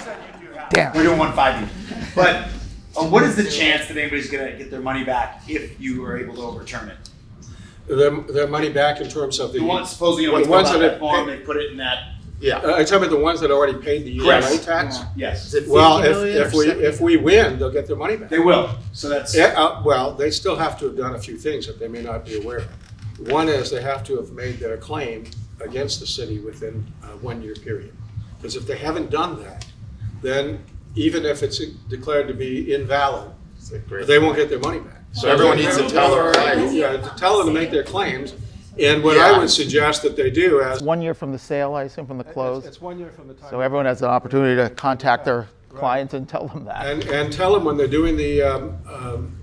damn. 0.71 0.95
We're 0.95 1.03
doing 1.03 1.19
one 1.19 1.33
five. 1.35 1.71
But 2.15 2.49
uh, 2.97 3.05
what 3.07 3.23
is 3.25 3.37
the 3.37 3.45
chance 3.45 3.89
that 3.89 3.97
anybody's 3.97 4.31
gonna 4.31 4.53
get 4.57 4.71
their 4.71 4.81
money 4.81 5.05
back 5.05 5.43
if 5.49 5.81
you 5.81 6.05
are 6.05 6.17
able 6.19 6.35
to 6.35 6.43
overturn 6.43 6.89
it? 6.89 6.99
Their, 7.89 8.11
their 8.11 8.47
money 8.47 8.71
back 8.71 9.01
in 9.01 9.09
terms 9.09 9.39
of 9.41 9.53
the. 9.53 9.59
The 9.59 9.65
ones 9.65 9.91
supposedly 9.91 10.25
you 10.25 10.33
know, 10.33 10.43
the 10.43 10.49
ones 10.49 10.71
that 10.71 10.79
that 10.79 10.91
have 10.93 11.01
form, 11.01 11.27
they 11.27 11.39
put 11.39 11.57
it 11.57 11.71
in 11.73 11.77
that. 11.79 12.15
Yeah. 12.41 12.57
Uh, 12.59 12.73
Are 12.73 12.81
you 12.81 12.87
talking 12.87 13.05
about 13.07 13.11
the 13.11 13.23
ones 13.23 13.41
that 13.41 13.51
already 13.53 13.75
paid 13.79 14.05
the 14.05 14.11
ULA 14.11 14.41
Yes. 14.41 14.65
tax? 14.65 14.99
Yes, 15.15 15.55
Well, 15.69 16.03
if, 16.03 16.47
if 16.49 16.53
we, 16.53 16.67
if 16.71 17.01
we 17.01 17.17
win, 17.17 17.57
they'll 17.59 17.71
get 17.71 17.87
their 17.87 17.95
money 17.97 18.17
back. 18.17 18.31
they 18.31 18.41
will. 18.41 18.69
So 18.93 19.09
that's 19.09 19.33
Yeah, 19.37 19.55
uh, 19.57 19.81
well, 19.85 20.13
they 20.13 20.33
still 20.33 20.57
have 20.57 20.77
to 20.81 20.87
have 20.87 20.97
done 20.97 21.15
a 21.15 21.21
few 21.21 21.37
things 21.37 21.69
that 21.69 21.79
they 21.79 21.87
may 21.87 22.03
not 22.03 22.25
be 22.25 22.39
aware 22.39 22.59
of. 22.59 23.29
One 23.31 23.49
is 23.49 23.71
they 23.71 23.81
have 23.83 24.03
to 24.05 24.17
have 24.17 24.33
made 24.33 24.59
their 24.59 24.77
claim 24.77 25.25
against 25.61 26.01
the 26.01 26.07
city 26.07 26.41
within 26.41 26.85
a 27.05 27.17
one-year 27.19 27.55
period. 27.63 27.93
Because 28.39 28.57
if 28.57 28.67
they 28.67 28.77
haven't 28.77 29.11
done 29.11 29.41
that, 29.45 29.65
then 30.21 30.65
even 30.95 31.25
if 31.25 31.43
it's 31.43 31.59
declared 31.89 32.29
to 32.29 32.35
be 32.35 32.75
invalid, 32.75 33.31
they 34.07 34.19
won't 34.19 34.37
get 34.37 34.49
their 34.49 34.59
money 34.59 34.81
back. 34.81 35.01
So 35.13 35.29
everyone 35.29 35.59
needs 35.59 35.77
to 35.77 35.89
tell 35.89 36.15
them, 36.15 36.27
right? 36.33 36.73
Yeah, 36.73 36.97
to 36.97 37.13
tell 37.17 37.39
them 37.39 37.49
to 37.49 37.53
make 37.53 37.71
their 37.71 37.85
claims. 37.85 38.35
And 38.79 39.05
what 39.05 39.19
I 39.19 39.39
would 39.39 39.51
suggest 39.51 40.03
that 40.03 40.17
they 40.17 40.31
do 40.31 40.63
as 40.63 40.83
One 40.83 41.03
year 41.03 41.13
from 41.13 41.31
the 41.31 41.39
sale, 41.39 41.75
I 41.75 41.85
assume, 41.85 42.07
from 42.07 42.17
the 42.17 42.23
It's- 42.23 42.33
close. 42.35 42.65
It's 42.65 42.81
one 42.81 42.99
year 42.99 43.11
from 43.15 43.29
the 43.29 43.35
time. 43.35 43.51
So 43.51 43.61
everyone 43.61 43.85
has 43.85 44.01
an 44.01 44.09
opportunity 44.09 44.57
to 44.57 44.71
contact 44.75 45.27
their 45.27 45.49
clients 45.75 46.15
and 46.15 46.27
tell 46.29 46.49
them 46.49 46.65
that. 46.65 46.87
And, 46.87 47.05
and 47.09 47.33
tell 47.33 47.53
them 47.53 47.65
when 47.65 47.77
they're 47.77 47.87
doing 47.87 48.17
the, 48.17 48.43
um, 48.43 48.77
um, 48.91 49.37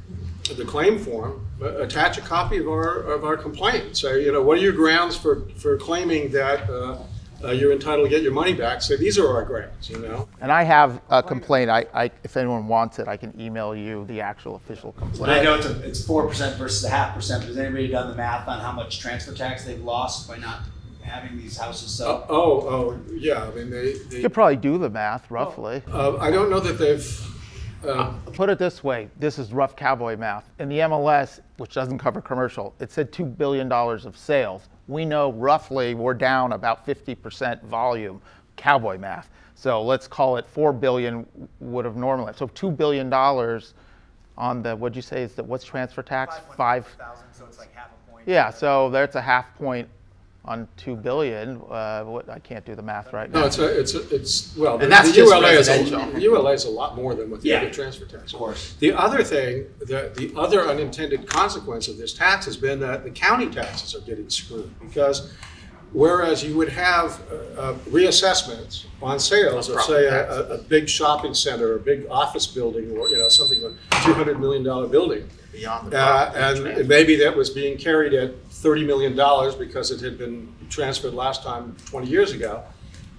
the 0.56 0.66
claim 0.66 0.98
form, 0.98 1.46
uh, 1.62 1.78
attach 1.78 2.18
a 2.18 2.22
copy 2.22 2.58
of 2.58 2.68
our, 2.68 3.02
of 3.02 3.24
our 3.24 3.38
complaint. 3.38 3.98
Say, 3.98 4.26
you 4.26 4.32
know, 4.32 4.42
what 4.42 4.58
are 4.58 4.62
your 4.62 4.74
grounds 4.74 5.16
for, 5.16 5.48
for 5.58 5.78
claiming 5.78 6.32
that, 6.32 6.68
uh, 6.70 6.98
uh, 7.44 7.52
you're 7.52 7.72
entitled 7.72 8.06
to 8.06 8.10
get 8.10 8.22
your 8.24 8.34
money 8.34 8.54
back? 8.54 8.82
So 8.82 8.96
these 8.98 9.18
are 9.18 9.28
our 9.28 9.44
grounds, 9.44 9.90
you 9.90 10.00
know? 10.00 10.28
And 10.42 10.52
I 10.52 10.64
have 10.64 11.02
a 11.10 11.22
complaint. 11.24 11.70
I, 11.70 11.86
I, 11.94 12.12
if 12.24 12.36
anyone 12.38 12.68
wants 12.68 13.00
it, 13.00 13.08
I 13.08 13.18
can 13.18 13.40
email 13.40 13.76
you 13.76 14.06
the 14.06 14.22
actual 14.22 14.56
official 14.56 14.94
But 15.18 15.30
I 15.30 15.42
know 15.44 15.56
it's 15.56 15.66
a, 15.66 15.80
it's 15.82 16.04
four 16.06 16.28
percent 16.28 16.58
versus 16.58 16.84
a 16.84 16.90
half 16.90 17.16
percent. 17.16 17.44
Has 17.46 17.58
anybody 17.58 17.88
done 17.88 18.10
the 18.10 18.16
math 18.16 18.48
on 18.48 18.60
how 18.60 18.72
much 18.72 19.00
transfer 19.00 19.34
tax 19.34 19.64
they've 19.66 19.82
lost 19.84 20.28
by 20.28 20.38
not 20.38 20.62
having 21.02 21.38
these 21.38 21.58
houses 21.58 22.00
Uh, 22.02 22.06
sold? 22.06 22.26
oh, 22.30 22.62
oh, 22.68 23.00
yeah, 23.16 23.44
I 23.48 23.52
mean, 23.56 23.70
they, 23.70 23.94
You 24.12 24.22
could 24.22 24.34
probably 24.34 24.58
do 24.58 24.78
the 24.78 24.90
math 24.90 25.30
roughly. 25.32 25.82
uh, 25.92 26.18
I 26.18 26.30
don't 26.30 26.50
know 26.52 26.60
that 26.60 26.78
they've, 26.78 27.26
uh, 27.88 28.12
Put 28.34 28.50
it 28.50 28.60
this 28.60 28.84
way, 28.84 29.10
this 29.18 29.40
is 29.40 29.52
rough 29.54 29.76
cowboy 29.76 30.18
math. 30.18 30.48
In 30.60 30.68
the 30.70 30.80
MLS, 30.80 31.40
which 31.58 31.74
doesn't 31.74 31.98
cover 31.98 32.22
commercial, 32.22 32.76
it 32.80 32.92
said 32.92 33.12
$2 33.12 33.38
billion 33.38 33.72
of 33.72 34.18
sales. 34.18 34.68
We 34.90 35.06
know 35.06 35.32
roughly 35.34 35.94
we're 35.94 36.16
down 36.16 36.54
about 36.54 36.86
50% 36.86 37.64
volume, 37.64 38.22
cowboy 38.56 38.98
math. 38.98 39.30
So 39.54 39.82
let's 39.84 40.08
call 40.08 40.38
it 40.38 40.48
4 40.48 40.74
billion 40.74 41.26
would 41.60 41.86
have 41.86 41.96
normally. 41.96 42.34
So 42.36 42.48
$2 42.48 42.76
billion 42.76 43.14
on 43.14 44.64
the, 44.64 44.76
what'd 44.76 44.96
you 44.96 45.02
say 45.02 45.22
is 45.22 45.36
that, 45.36 45.46
what's 45.46 45.64
transfer 45.64 46.02
tax? 46.02 46.38
Five. 46.58 46.88
so 47.32 47.46
it's 47.46 47.60
like 47.60 47.74
half 47.76 47.90
a 47.92 48.12
point. 48.12 48.24
Yeah, 48.28 48.50
so 48.50 48.90
that's 48.90 49.16
a 49.16 49.22
half 49.22 49.54
point 49.56 49.88
on 50.46 50.68
2 50.78 50.96
billion. 50.96 51.62
Uh, 51.70 52.04
what, 52.06 52.30
I 52.30 52.40
can't 52.40 52.66
do 52.66 52.74
the 52.76 52.82
math 52.82 53.12
right 53.14 53.30
now. 53.32 53.42
no, 53.42 53.46
it's 53.48 53.58
a, 53.60 53.80
it's 53.80 53.94
a, 53.94 54.16
it's, 54.16 54.56
well, 54.58 54.78
the 54.78 54.84
And 54.86 54.92
that's 54.92 55.10
the 55.10 55.16
just 55.16 55.34
ULA 55.34 55.48
is, 55.50 55.68
a- 55.68 55.72
residential. 55.80 56.12
the 56.14 56.22
ULA 56.22 56.52
is 56.54 56.66
a 56.66 56.70
lot 56.70 56.96
more 56.96 57.14
than 57.14 57.30
what 57.30 57.42
the 57.42 57.50
Yeah. 57.50 57.58
other 57.62 57.70
transfer 57.70 58.06
tax. 58.06 58.34
Of 58.34 58.40
course. 58.40 58.74
The 58.80 58.94
other 58.94 59.24
thing, 59.24 59.66
the, 59.80 60.12
the 60.16 60.34
other 60.38 60.62
unintended 60.68 61.28
consequence 61.28 61.88
of 61.88 61.98
this 61.98 62.14
tax 62.14 62.46
has 62.46 62.58
been 62.58 62.80
that 62.80 63.04
the 63.04 63.12
county 63.12 63.50
taxes 63.50 63.94
are 63.96 64.02
getting 64.02 64.30
screwed. 64.30 64.72
Because 64.80 65.32
whereas 65.92 66.44
you 66.44 66.56
would 66.56 66.70
have 66.70 67.22
uh, 67.32 67.62
uh, 67.62 67.74
reassessments 67.90 68.86
on 69.02 69.20
sales 69.20 69.70
of, 69.70 69.82
say, 69.82 70.06
a, 70.08 70.32
a- 70.32 70.56
a 70.56 70.58
big 70.58 70.88
shopping 70.88 71.34
center, 71.34 71.74
or 71.74 71.76
a 71.76 71.80
big 71.80 72.08
office 72.10 72.48
building, 72.48 72.96
or, 72.98 73.10
you 73.10 73.18
know, 73.18 73.28
something, 73.28 73.60
a 73.64 73.70
two 74.06 74.14
hundred 74.14 74.40
million 74.40 74.64
dollar 74.64 74.88
building. 74.88 75.28
Beyond 75.52 75.94
Uh, 75.96 76.32
and 76.36 76.88
maybe 76.88 77.16
that 77.18 77.36
was 77.36 77.50
being 77.50 77.76
carried 77.76 78.14
at 78.14 78.32
thirty 78.62 78.86
million 78.86 79.16
dollars 79.16 79.56
because 79.56 79.92
it 79.92 80.02
had 80.02 80.18
been 80.18 80.54
transferred 80.70 81.14
last 81.14 81.44
time 81.44 81.76
twenty 81.86 82.08
years 82.08 82.32
ago. 82.32 82.64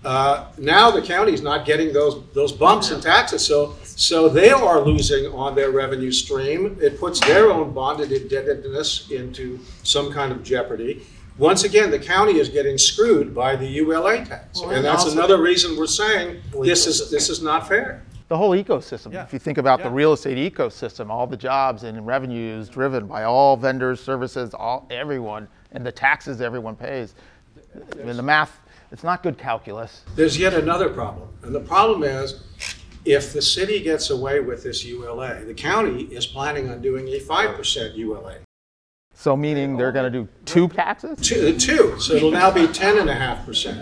Uh, 0.03 0.51
now 0.57 0.91
the 0.91 1.03
county's 1.03 1.43
not 1.43 1.67
getting 1.67 1.93
those, 1.93 2.23
those 2.33 2.53
bumps 2.53 2.91
in 2.91 3.03
taxes, 3.03 3.45
so, 3.47 3.77
so 3.85 4.31
they 4.31 4.49
are 4.51 4.81
losing 4.81 5.27
on 5.35 5.55
their 5.55 5.71
revenue 5.73 6.11
stream. 6.11 6.79
It 6.81 6.99
puts 6.99 7.21
their 7.21 7.51
own 7.51 7.75
bonded 7.75 8.11
indebtedness 8.11 9.11
into 9.11 9.59
some 9.83 10.11
kind 10.11 10.33
of 10.33 10.43
jeopardy. 10.43 11.03
Once 11.37 11.65
again, 11.65 11.91
the 11.91 11.99
county 11.99 12.39
is 12.39 12.49
getting 12.49 12.79
screwed 12.79 13.35
by 13.35 13.57
the 13.57 13.67
ULA 13.67 14.25
tax. 14.25 14.59
Well, 14.61 14.69
And 14.71 14.79
and 14.79 14.85
that's 14.87 15.03
also- 15.05 15.13
another 15.19 15.39
reason 15.41 15.77
we're 15.77 15.87
saying 15.87 16.41
this 16.63 16.87
is, 16.87 17.11
this 17.11 17.29
is 17.29 17.43
not 17.43 17.69
fair. 17.69 18.03
The 18.31 18.37
whole 18.37 18.53
ecosystem. 18.53 19.13
Yeah. 19.13 19.25
If 19.25 19.33
you 19.33 19.41
think 19.41 19.59
about 19.59 19.83
the 19.83 19.91
real 19.91 20.13
estate 20.13 20.39
ecosystem, 20.39 21.11
all 21.11 21.27
the 21.27 21.37
jobs 21.37 21.83
and 21.83 22.07
revenues 22.07 22.69
driven 22.69 23.09
by 23.09 23.25
all 23.25 23.57
vendors, 23.57 24.01
services, 24.01 24.55
all 24.55 24.87
everyone, 24.89 25.49
and 25.73 25.85
the 25.85 25.91
taxes 25.91 26.41
everyone 26.41 26.77
pays. 26.77 27.17
I 27.75 28.05
mean, 28.05 28.17
the 28.17 28.23
math, 28.23 28.61
it's 28.93 29.03
not 29.03 29.25
good 29.25 29.37
calculus. 29.37 30.05
There's 30.15 30.39
yet 30.39 30.55
another 30.55 30.91
problem, 30.91 31.29
and 31.43 31.53
the 31.53 31.61
problem 31.61 32.05
is 32.05 32.41
If 33.05 33.33
the 33.33 33.41
city 33.43 33.81
gets 33.81 34.11
away 34.11 34.41
with 34.41 34.63
this 34.63 34.85
ULA, 34.85 35.43
the 35.45 35.55
county 35.55 36.03
is 36.05 36.27
planning 36.27 36.69
on 36.69 36.83
doing 36.83 37.09
a 37.09 37.19
five 37.19 37.57
percent 37.57 37.97
ULA. 37.97 38.37
So 39.21 39.37
meaning 39.37 39.77
they're 39.77 39.93
going 39.93 40.11
to 40.11 40.19
do 40.19 40.27
two 40.47 40.67
taxes? 40.69 41.19
Two, 41.21 41.55
two, 41.59 42.01
so 42.01 42.15
it'll 42.15 42.31
now 42.31 42.51
be 42.51 42.67
ten 42.67 42.97
and 42.97 43.11
a 43.11 43.15
half 43.15 43.45
percent. 43.45 43.77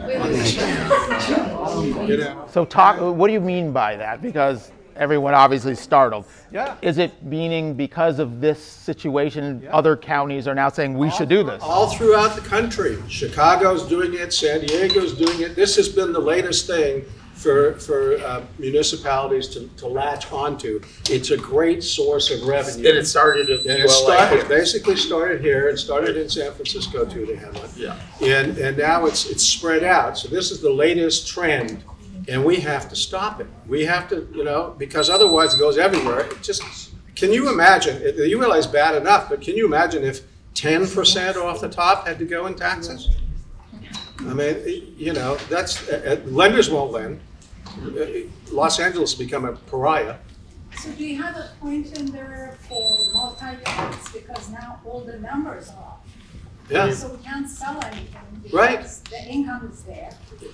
You 2.08 2.16
know, 2.16 2.44
So 2.50 2.64
talk, 2.64 2.98
what 3.00 3.28
do 3.28 3.32
you 3.32 3.40
mean 3.40 3.72
by 3.72 3.94
that? 3.94 4.20
Because 4.20 4.72
everyone 4.96 5.34
obviously 5.34 5.74
is 5.74 5.78
startled. 5.78 6.24
Yeah. 6.50 6.76
Is 6.82 6.98
it 6.98 7.22
meaning 7.22 7.74
because 7.74 8.18
of 8.18 8.40
this 8.40 8.60
situation, 8.60 9.68
other 9.70 9.96
counties 9.96 10.48
are 10.48 10.56
now 10.56 10.70
saying 10.70 10.98
we 10.98 11.08
should 11.08 11.28
do 11.28 11.44
this? 11.44 11.62
all 11.62 11.88
throughout 11.88 12.34
the 12.34 12.42
country, 12.42 12.98
Chicago's 13.06 13.86
doing 13.88 14.14
it, 14.14 14.32
San 14.32 14.66
Diego's 14.66 15.16
doing 15.16 15.40
it. 15.42 15.54
This 15.54 15.76
has 15.76 15.88
been 15.88 16.12
the 16.12 16.18
latest 16.18 16.66
thing 16.66 17.04
for, 17.38 17.74
for 17.74 18.16
uh, 18.18 18.42
municipalities 18.58 19.46
to, 19.48 19.68
to 19.76 19.86
latch 19.86 20.30
onto. 20.32 20.80
It's 21.08 21.30
a 21.30 21.36
great 21.36 21.82
source 21.84 22.30
of 22.32 22.46
revenue. 22.48 22.88
And 22.88 22.98
it 22.98 23.06
started 23.06 23.48
at 23.48 23.60
And 23.60 23.66
the 23.66 23.84
it 23.84 23.90
started, 23.90 24.36
ULA. 24.40 24.48
basically 24.48 24.96
started 24.96 25.40
here, 25.40 25.68
it 25.68 25.78
started 25.78 26.16
in 26.16 26.28
San 26.28 26.52
Francisco 26.52 27.04
too, 27.04 27.26
they 27.26 27.36
had 27.36 27.54
one. 27.54 27.68
Yeah. 27.76 27.96
And, 28.20 28.58
and 28.58 28.76
now 28.76 29.06
it's, 29.06 29.30
it's 29.30 29.44
spread 29.44 29.84
out, 29.84 30.18
so 30.18 30.28
this 30.28 30.50
is 30.50 30.60
the 30.60 30.72
latest 30.72 31.28
trend, 31.28 31.84
and 32.26 32.44
we 32.44 32.56
have 32.56 32.88
to 32.88 32.96
stop 32.96 33.40
it. 33.40 33.46
We 33.68 33.84
have 33.84 34.08
to, 34.08 34.28
you 34.34 34.42
know, 34.42 34.74
because 34.76 35.08
otherwise 35.08 35.54
it 35.54 35.58
goes 35.58 35.78
everywhere, 35.78 36.20
it 36.20 36.42
just, 36.42 36.62
can 37.14 37.32
you 37.32 37.50
imagine, 37.52 38.02
it- 38.02 38.16
the 38.16 38.28
ULA 38.28 38.58
is 38.58 38.66
bad 38.66 38.96
enough, 38.96 39.28
but 39.28 39.40
can 39.42 39.56
you 39.56 39.64
imagine 39.64 40.02
if 40.02 40.22
ten 40.54 40.88
percent 40.88 41.36
off 41.36 41.60
the 41.60 41.68
top 41.68 42.04
had 42.08 42.18
to 42.18 42.24
go 42.24 42.46
in 42.46 42.54
taxes? 42.56 43.10
I 44.20 44.34
mean, 44.34 44.56
you 44.96 45.12
know, 45.12 45.36
that's, 45.48 45.88
uh, 45.88 46.18
uh, 46.26 46.28
lenders 46.28 46.68
won't 46.68 46.90
lend. 46.90 47.20
Uh, 47.86 48.28
Los 48.52 48.80
Angeles 48.80 49.12
has 49.12 49.18
become 49.18 49.44
a 49.44 49.52
pariah. 49.52 50.16
So 50.76 50.90
do 50.92 51.04
you 51.04 51.20
have 51.22 51.36
a 51.36 51.50
point 51.60 51.96
in 51.98 52.06
there 52.12 52.56
for 52.68 53.06
multi-units, 53.12 54.12
because 54.12 54.50
now 54.50 54.80
all 54.84 55.00
the 55.00 55.18
numbers 55.18 55.70
are 55.70 55.82
off? 55.82 55.98
Yeah, 56.70 56.90
So 56.92 57.08
we 57.08 57.22
can't 57.24 57.48
sell 57.48 57.80
anything 57.82 58.42
Right. 58.52 58.76
because 58.78 59.00
the 59.00 59.22
income 59.24 59.70
is 59.72 59.82
there. 59.84 60.10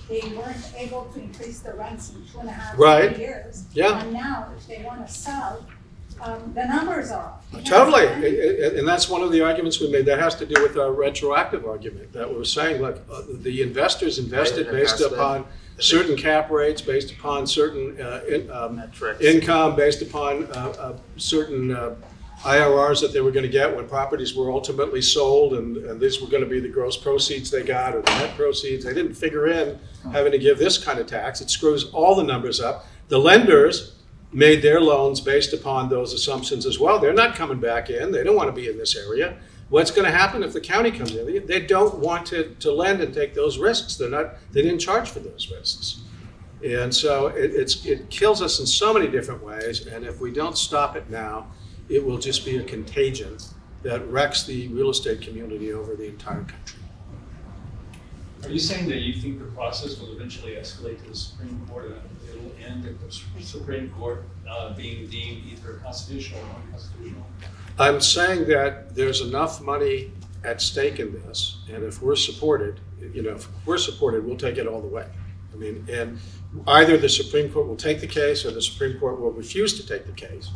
They 0.07 0.21
weren't 0.35 0.65
able 0.77 1.05
to 1.13 1.19
increase 1.19 1.59
the 1.59 1.73
rents 1.73 2.11
in 2.11 2.25
two 2.31 2.39
and 2.39 2.49
a 2.49 2.53
half, 2.53 2.77
Right. 2.79 3.13
three 3.15 3.25
years. 3.25 3.63
Yeah. 3.73 3.99
And 4.01 4.13
now, 4.13 4.47
if 4.57 4.65
they 4.65 4.81
wanna 4.83 5.07
sell, 5.09 5.65
um, 6.21 6.53
the 6.55 6.63
numbers 6.65 7.11
are 7.11 7.25
off. 7.25 7.45
We 7.51 7.57
can't 7.57 7.67
Totally, 7.67 8.03
sell 8.05 8.13
anything. 8.13 8.63
I- 8.63 8.65
I- 8.75 8.79
and 8.79 8.87
that's 8.87 9.09
one 9.09 9.23
of 9.23 9.31
the 9.33 9.41
arguments 9.41 9.81
we 9.81 9.89
made, 9.91 10.05
that 10.05 10.19
has 10.19 10.35
to 10.35 10.45
do 10.45 10.61
with 10.63 10.77
our 10.77 10.91
retroactive 10.93 11.65
argument, 11.65 12.13
that 12.13 12.33
we're 12.33 12.45
saying, 12.45 12.81
look, 12.81 13.01
uh, 13.11 13.21
the 13.27 13.61
investors 13.61 14.17
invested 14.17 14.67
They 14.67 14.71
based 14.71 14.93
invested. 15.01 15.13
upon 15.19 15.45
certain 15.79 16.15
cap 16.15 16.49
rates, 16.49 16.81
based 16.81 17.11
upon 17.11 17.45
certain 17.47 17.99
uh, 17.99 18.21
in- 18.27 18.49
um, 18.51 18.77
Metrics. 18.77 19.21
income, 19.21 19.75
based 19.75 20.01
upon 20.01 20.45
uh, 20.45 20.73
uh, 20.79 20.97
certain 21.17 21.75
uh, 21.75 21.95
IRRs 22.43 23.01
that 23.01 23.11
they 23.11 23.21
were 23.21 23.31
gonna 23.31 23.47
get 23.47 23.75
when 23.75 23.87
properties 23.87 24.35
were 24.35 24.51
ultimately 24.51 25.01
sold, 25.01 25.53
and, 25.53 25.77
and 25.77 25.99
these 25.99 26.21
were 26.21 26.27
gonna 26.27 26.45
be 26.45 26.59
the 26.59 26.69
gross 26.69 26.95
proceeds 26.95 27.49
they 27.49 27.63
got, 27.63 27.95
or 27.95 28.01
the 28.01 28.11
net 28.19 28.35
proceeds, 28.35 28.85
they 28.85 28.93
didn't 28.93 29.15
figure 29.15 29.47
in 29.47 29.79
having 30.11 30.31
to 30.31 30.37
give 30.37 30.57
this 30.59 30.77
kind 30.77 30.99
of 30.99 31.07
tax, 31.07 31.41
it 31.41 31.49
screws 31.49 31.85
all 31.91 32.13
the 32.15 32.23
numbers 32.23 32.59
up. 32.61 32.85
The 33.07 33.17
lenders 33.17 33.95
made 34.31 34.61
their 34.61 34.79
loans 34.81 35.21
based 35.21 35.53
upon 35.53 35.89
those 35.89 36.13
assumptions 36.13 36.65
as 36.65 36.77
well, 36.77 36.99
they're 36.99 37.13
not 37.13 37.35
coming 37.35 37.59
back 37.59 37.89
in, 37.89 38.11
they 38.11 38.23
don't 38.23 38.35
wanna 38.35 38.51
be 38.51 38.69
in 38.69 38.77
this 38.77 38.95
area. 38.95 39.37
What's 39.69 39.89
gonna 39.91 40.11
happen 40.11 40.43
if 40.43 40.53
the 40.53 40.61
county 40.61 40.91
comes 40.91 41.15
in? 41.15 41.25
They- 41.25 41.39
They 41.39 41.59
don't 41.65 41.99
want 41.99 42.25
to, 42.27 42.55
to 42.59 42.71
lend 42.71 43.01
and 43.01 43.13
take 43.13 43.33
those 43.33 43.57
risks, 43.57 43.95
they're 43.95 44.09
not, 44.09 44.35
they 44.51 44.61
didn't 44.61 44.79
charge 44.79 45.09
for 45.09 45.19
those 45.19 45.51
risks. 45.51 46.01
And 46.63 46.93
so 46.93 47.27
it, 47.27 47.51
it's, 47.53 47.85
it 47.85 48.09
kills 48.09 48.41
us 48.41 48.59
in 48.59 48.65
so 48.65 48.93
many 48.93 49.07
different 49.07 49.43
ways, 49.43 49.85
and 49.87 50.05
if 50.05 50.19
we 50.21 50.31
don't 50.31 50.57
stop 50.57 50.95
it 50.95 51.09
now, 51.09 51.47
it 51.89 52.03
will 52.03 52.17
just 52.17 52.45
be 52.45 52.57
a 52.57 52.63
contagion 52.63 53.37
that 53.83 54.07
wrecks 54.09 54.43
the 54.43 54.67
real 54.69 54.89
estate 54.89 55.21
community 55.21 55.71
over 55.73 55.95
the 55.95 56.07
entire 56.07 56.43
country. 56.43 56.79
Are 58.43 58.49
you 58.49 58.59
saying 58.59 58.87
that 58.89 59.01
you 59.01 59.13
think 59.19 59.39
the 59.39 59.45
process 59.45 59.99
will 59.99 60.13
eventually 60.15 60.53
escalate 60.53 61.01
to 61.03 61.09
the 61.09 61.15
Supreme 61.15 61.65
Court 61.69 61.85
and 61.85 62.01
it'll 62.29 62.51
end 62.63 62.85
at 62.85 62.99
the 62.99 63.11
Supreme 63.43 63.89
Court 63.91 64.23
uh, 64.49 64.73
being 64.73 65.07
deemed 65.07 65.43
either 65.51 65.73
constitutional 65.83 66.41
or 66.41 66.55
unconstitutional? 66.65 67.25
I'm 67.77 67.99
saying 67.99 68.47
that 68.47 68.95
there's 68.95 69.21
enough 69.21 69.61
money 69.61 70.11
at 70.43 70.61
stake 70.61 70.99
in 70.99 71.11
this, 71.11 71.57
and 71.71 71.83
if 71.83 72.01
we're 72.01 72.15
supported, 72.15 72.79
you 73.13 73.21
know, 73.21 73.31
if 73.31 73.47
we're 73.65 73.77
supported, 73.77 74.25
we'll 74.25 74.37
take 74.37 74.57
it 74.57 74.67
all 74.67 74.79
the 74.81 74.87
way. 74.87 75.07
I 75.53 75.57
mean, 75.57 75.85
and 75.89 76.19
either 76.67 76.97
the 76.97 77.09
Supreme 77.09 77.51
Court 77.51 77.67
will 77.67 77.75
take 77.75 77.99
the 77.99 78.07
case 78.07 78.45
or 78.45 78.51
the 78.51 78.61
Supreme 78.61 78.97
Court 78.99 79.19
will 79.19 79.31
refuse 79.31 79.73
to 79.79 79.87
take 79.87 80.05
the 80.05 80.13
case. 80.13 80.51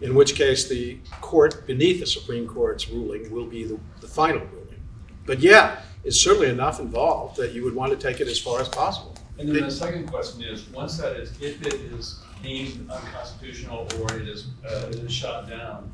In 0.00 0.14
which 0.14 0.34
case, 0.34 0.68
the 0.68 0.98
court 1.20 1.66
beneath 1.66 2.00
the 2.00 2.06
Supreme 2.06 2.46
Court's 2.46 2.88
ruling 2.88 3.30
will 3.30 3.46
be 3.46 3.64
the, 3.64 3.78
the 4.00 4.06
final 4.08 4.40
ruling. 4.40 4.80
But 5.24 5.38
yeah, 5.40 5.80
it's 6.04 6.20
certainly 6.20 6.48
enough 6.48 6.80
involved 6.80 7.36
that 7.36 7.52
you 7.52 7.64
would 7.64 7.74
want 7.74 7.92
to 7.92 7.98
take 7.98 8.20
it 8.20 8.28
as 8.28 8.38
far 8.38 8.60
as 8.60 8.68
possible. 8.68 9.16
And 9.38 9.48
then 9.48 9.62
the 9.62 9.70
second 9.70 10.08
question 10.08 10.42
is, 10.42 10.68
once 10.68 10.98
that 10.98 11.16
is, 11.16 11.30
if 11.40 11.64
it 11.66 11.74
is 11.74 12.20
deemed 12.42 12.90
unconstitutional 12.90 13.88
or 14.00 14.12
it 14.16 14.28
is, 14.28 14.48
uh, 14.64 14.88
it 14.88 14.96
is 14.96 15.12
shot 15.12 15.48
down, 15.48 15.92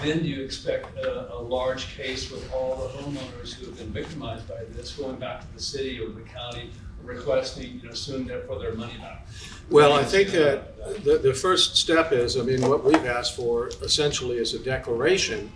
then 0.00 0.22
do 0.22 0.28
you 0.28 0.42
expect 0.44 0.96
a, 0.98 1.34
a 1.34 1.40
large 1.40 1.94
case 1.96 2.30
with 2.30 2.52
all 2.52 2.76
the 2.76 2.88
homeowners 2.98 3.54
who 3.54 3.66
have 3.66 3.78
been 3.78 3.92
victimized 3.92 4.48
by 4.48 4.64
this 4.70 4.92
going 4.92 5.16
back 5.16 5.40
to 5.40 5.54
the 5.54 5.62
city 5.62 6.00
or 6.00 6.08
the 6.08 6.22
county 6.22 6.70
requesting, 7.04 7.80
you 7.82 7.88
know, 7.88 7.94
soon 7.94 8.28
for 8.46 8.58
their 8.58 8.74
money 8.74 8.96
back? 8.98 9.26
Well, 9.70 9.92
I 9.92 10.04
think 10.04 10.30
that 10.30 11.04
the, 11.04 11.18
the 11.18 11.34
first 11.34 11.76
step 11.76 12.12
is, 12.12 12.36
I 12.36 12.42
mean, 12.42 12.62
what 12.62 12.84
we've 12.84 13.06
asked 13.06 13.36
for 13.36 13.68
essentially 13.82 14.38
is 14.38 14.54
a 14.54 14.58
declaration 14.58 15.50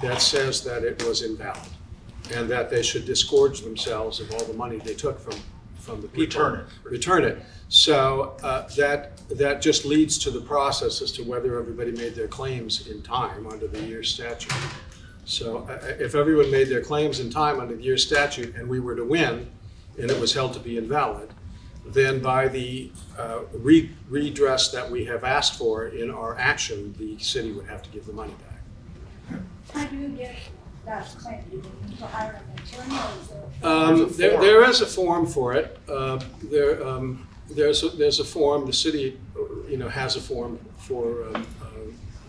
that 0.00 0.20
says 0.20 0.62
that 0.64 0.84
it 0.84 1.02
was 1.04 1.22
invalid 1.22 1.68
and 2.34 2.48
that 2.48 2.70
they 2.70 2.82
should 2.82 3.04
disgorge 3.04 3.60
themselves 3.60 4.20
of 4.20 4.32
all 4.32 4.44
the 4.44 4.54
money 4.54 4.78
they 4.78 4.94
took 4.94 5.18
from, 5.20 5.34
from 5.82 6.00
the 6.00 6.08
people. 6.08 6.22
Return 6.22 6.60
it. 6.60 6.66
Return 6.84 7.24
it. 7.24 7.42
So 7.68 8.36
uh, 8.42 8.68
that, 8.76 9.18
that 9.28 9.60
just 9.60 9.84
leads 9.84 10.16
to 10.18 10.30
the 10.30 10.40
process 10.40 11.02
as 11.02 11.10
to 11.12 11.22
whether 11.22 11.58
everybody 11.58 11.90
made 11.90 12.14
their 12.14 12.28
claims 12.28 12.86
in 12.86 13.02
time 13.02 13.46
under 13.46 13.66
the 13.66 13.80
year 13.82 14.02
statute. 14.04 14.52
So 15.24 15.66
uh, 15.68 15.94
if 15.98 16.14
everyone 16.14 16.50
made 16.50 16.68
their 16.68 16.82
claims 16.82 17.18
in 17.18 17.30
time 17.30 17.58
under 17.60 17.74
the 17.74 17.82
year 17.82 17.98
statute 17.98 18.54
and 18.54 18.68
we 18.68 18.78
were 18.78 18.94
to 18.94 19.04
win 19.04 19.50
and 19.98 20.10
it 20.10 20.18
was 20.18 20.32
held 20.32 20.52
to 20.54 20.60
be 20.60 20.78
invalid, 20.78 21.30
then 21.84 22.20
by 22.20 22.46
the 22.46 22.92
uh, 23.18 23.40
re- 23.52 23.90
redress 24.08 24.70
that 24.70 24.88
we 24.88 25.04
have 25.06 25.24
asked 25.24 25.58
for 25.58 25.88
in 25.88 26.10
our 26.10 26.38
action, 26.38 26.94
the 26.98 27.18
city 27.18 27.52
would 27.52 27.66
have 27.66 27.82
to 27.82 27.90
give 27.90 28.06
the 28.06 28.12
money 28.12 28.34
back. 28.34 29.40
How 29.74 29.86
do 29.86 29.96
you 29.96 30.08
get 30.08 30.36
that 30.84 31.04
claim? 31.18 31.40
You 31.50 31.58
need 31.88 31.98
to 31.98 32.06
hire 32.06 32.40
an 32.56 32.62
attorney 32.62 32.94
or 32.96 33.22
is 33.22 33.28
there? 33.28 33.42
a- 33.62 33.68
Um, 33.68 33.96
There's 33.98 34.10
a 34.10 34.16
there, 34.16 34.30
form. 34.32 34.42
there 34.42 34.64
is 34.70 34.80
a 34.80 34.86
form 34.86 35.26
for 35.26 35.52
it. 35.54 35.78
Uh, 35.88 36.18
there, 36.50 36.86
um, 36.86 37.26
there's, 37.50 37.82
a, 37.82 37.88
there's 37.90 38.20
a 38.20 38.24
form, 38.24 38.66
the 38.66 38.72
city, 38.72 39.18
uh, 39.36 39.40
you 39.68 39.76
know, 39.76 39.88
has 39.88 40.16
a 40.16 40.20
form 40.20 40.58
for 40.78 41.24
um, 41.28 41.46
uh, 41.62 41.66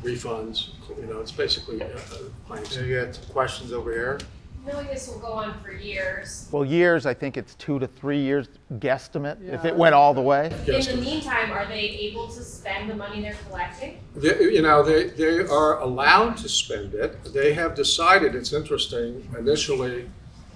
refunds. 0.07 0.69
You 0.99 1.07
know, 1.07 1.19
it's 1.21 1.31
basically 1.31 1.81
uh, 1.81 1.85
uh, 1.85 2.17
claims. 2.47 2.69
So 2.69 2.81
you 2.81 2.99
got 3.03 3.15
some 3.15 3.25
questions 3.33 3.71
over 3.71 3.91
here. 3.91 4.19
Knowing 4.65 4.87
this 4.87 5.09
will 5.09 5.19
go 5.19 5.33
on 5.33 5.59
for 5.61 5.71
years. 5.73 6.47
Well, 6.51 6.63
years, 6.63 7.05
I 7.05 7.13
think 7.13 7.35
it's 7.35 7.53
two 7.55 7.79
to 7.79 7.87
three 7.87 8.19
years 8.21 8.47
guesstimate, 8.75 9.41
if 9.53 9.65
it 9.65 9.75
went 9.75 9.93
all 9.93 10.13
the 10.13 10.21
way. 10.21 10.53
Yes. 10.65 10.87
In 10.87 10.97
the 10.97 11.01
meantime, 11.05 11.51
are 11.51 11.65
they 11.65 11.81
able 11.81 12.27
to 12.29 12.41
spend 12.41 12.89
the 12.89 12.95
money 12.95 13.21
they're 13.21 13.35
collecting? 13.49 13.99
They, 14.15 14.39
you 14.53 14.61
know, 14.61 14.81
they, 14.81 15.07
they 15.09 15.39
are 15.39 15.79
allowed 15.81 16.37
to 16.37 16.47
spend 16.47 16.93
it. 16.93 17.33
They 17.33 17.53
have 17.53 17.75
decided, 17.75 18.35
it's 18.35 18.53
interesting, 18.53 19.27
initially, 19.37 20.09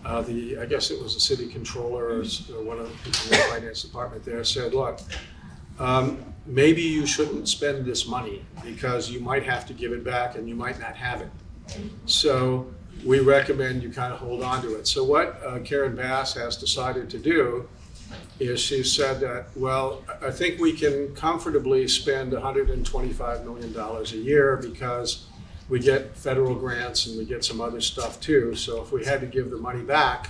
uh, 0.06 0.22
the, 0.22 0.58
I 0.58 0.66
guess 0.66 0.90
it 0.90 1.02
was 1.04 1.14
the 1.16 1.20
city 1.20 1.48
controller 1.48 2.06
or 2.06 2.22
s- 2.22 2.50
or 2.50 2.64
one 2.64 2.80
of 2.80 2.88
the 2.90 2.96
people 3.04 3.26
in 3.26 3.30
the 3.32 3.38
finance 3.50 3.82
department 3.82 4.24
there 4.24 4.42
said, 4.46 4.74
look, 4.74 5.00
um, 5.80 6.24
maybe 6.46 6.82
you 6.82 7.06
shouldn't 7.06 7.50
spend 7.50 7.86
this 7.86 8.08
money 8.08 8.46
because 8.64 9.10
you 9.12 9.20
might 9.20 9.44
have 9.44 9.66
to 9.66 9.74
give 9.74 9.92
it 9.92 10.06
back 10.06 10.36
and 10.36 10.48
you 10.48 10.56
might 10.56 10.80
not 10.80 10.96
have 10.96 11.20
it. 11.22 11.30
So 12.06 12.68
we 13.06 13.20
recommend 13.20 13.84
you 13.84 13.90
kind 13.90 14.14
of 14.14 14.20
hold 14.20 14.44
on 14.44 14.62
to 14.62 14.76
it. 14.76 14.88
So 14.88 15.04
what 15.04 15.42
uh, 15.46 15.60
Karen 15.60 15.96
Bass 15.96 16.34
has 16.36 16.58
decided 16.58 17.10
to 17.12 17.20
do 17.20 17.68
is 18.40 18.60
she 18.60 18.84
said 18.84 19.20
that, 19.20 19.48
well, 19.56 20.04
I 20.22 20.32
think 20.32 20.60
we 20.60 20.74
can 20.74 21.14
comfortably 21.16 21.88
spend 21.88 22.34
$125 22.34 23.44
million 23.44 23.76
a 23.78 24.04
year 24.24 24.58
because 24.58 25.26
we 25.70 25.80
get 25.80 26.16
federal 26.16 26.56
grants 26.56 27.08
and 27.08 27.18
we 27.18 27.26
get 27.26 27.44
some 27.44 27.60
other 27.60 27.82
stuff 27.82 28.20
too. 28.20 28.56
So 28.56 28.82
if 28.82 28.92
we 28.92 29.04
had 29.06 29.22
to 29.22 29.28
give 29.28 29.50
the 29.50 29.58
money 29.58 29.84
back, 29.84 30.30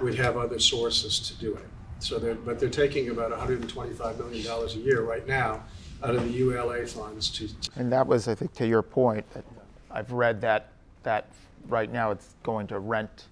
we'd 0.00 0.16
have 0.16 0.36
other 0.36 0.58
sources 0.58 1.18
to 1.20 1.34
do 1.38 1.54
it. 1.54 1.66
So 2.00 2.18
they're, 2.18 2.34
but 2.34 2.60
they're 2.60 2.68
taking 2.68 3.08
about 3.10 3.32
$125 3.32 4.18
million 4.18 4.46
a 4.46 4.66
year 4.78 5.02
right 5.02 5.26
now 5.26 5.62
out 6.02 6.14
of 6.14 6.24
the 6.24 6.30
ULA 6.30 6.86
funds 6.86 7.30
to, 7.30 7.48
And 7.76 7.90
that 7.92 8.06
was, 8.06 8.28
I 8.28 8.34
think, 8.34 8.52
to 8.54 8.66
your 8.66 8.82
point, 8.82 9.28
that 9.34 9.44
I've 9.90 10.12
read 10.12 10.40
that, 10.42 10.70
that 11.02 11.26
right 11.68 11.90
now 11.92 12.10
it's 12.10 12.34
going 12.42 12.66
to 12.68 12.78
rent. 12.78 13.26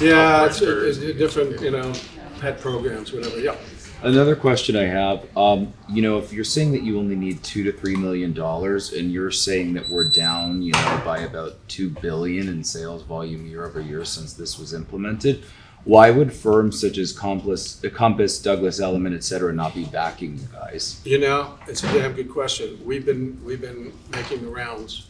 yeah, 0.00 0.46
it's, 0.46 0.60
it's 0.60 0.98
different, 0.98 1.60
you 1.60 1.70
know, 1.70 1.92
pet 2.40 2.60
programs, 2.60 3.12
whatever, 3.12 3.38
yeah. 3.38 3.56
Another 4.00 4.36
question 4.36 4.76
I 4.76 4.84
have, 4.84 5.26
um, 5.36 5.72
you 5.88 6.02
know, 6.02 6.18
if 6.18 6.32
you're 6.32 6.44
saying 6.44 6.70
that 6.70 6.84
you 6.84 7.00
only 7.00 7.16
need 7.16 7.42
two 7.42 7.64
to 7.64 7.72
three 7.72 7.96
million 7.96 8.32
dollars, 8.32 8.92
and 8.92 9.10
you're 9.10 9.32
saying 9.32 9.74
that 9.74 9.88
we're 9.90 10.08
down, 10.08 10.62
you 10.62 10.70
know, 10.70 11.02
by 11.04 11.18
about 11.20 11.56
two 11.66 11.90
billion 11.90 12.48
in 12.48 12.62
sales 12.62 13.02
volume 13.02 13.44
year 13.48 13.64
over 13.66 13.80
year 13.80 14.04
since 14.04 14.34
this 14.34 14.56
was 14.56 14.72
implemented, 14.72 15.42
why 15.82 16.12
would 16.12 16.32
firms 16.32 16.80
such 16.80 16.96
as 16.96 17.12
Compass, 17.12 17.84
Compass, 17.92 18.40
Douglas 18.40 18.78
Elliman, 18.78 19.14
et 19.16 19.24
cetera, 19.24 19.52
not 19.52 19.74
be 19.74 19.84
backing 19.86 20.38
you 20.38 20.46
guys? 20.52 21.00
You 21.04 21.18
know, 21.18 21.58
it's 21.66 21.82
a 21.82 21.92
damn 21.92 22.12
good 22.12 22.30
question. 22.30 22.78
We've 22.84 23.04
been, 23.04 23.42
we've 23.44 23.60
been 23.60 23.92
making 24.12 24.42
the 24.42 24.48
rounds. 24.48 25.08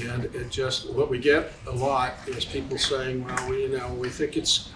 And 0.00 0.24
it 0.26 0.50
just, 0.50 0.90
what 0.92 1.10
we 1.10 1.18
get 1.18 1.52
a 1.66 1.70
lot 1.72 2.14
is 2.26 2.44
people 2.44 2.78
saying, 2.78 3.24
well, 3.24 3.48
we, 3.50 3.62
you 3.62 3.76
know, 3.78 3.92
we 3.94 4.08
think 4.08 4.36
it's, 4.36 4.70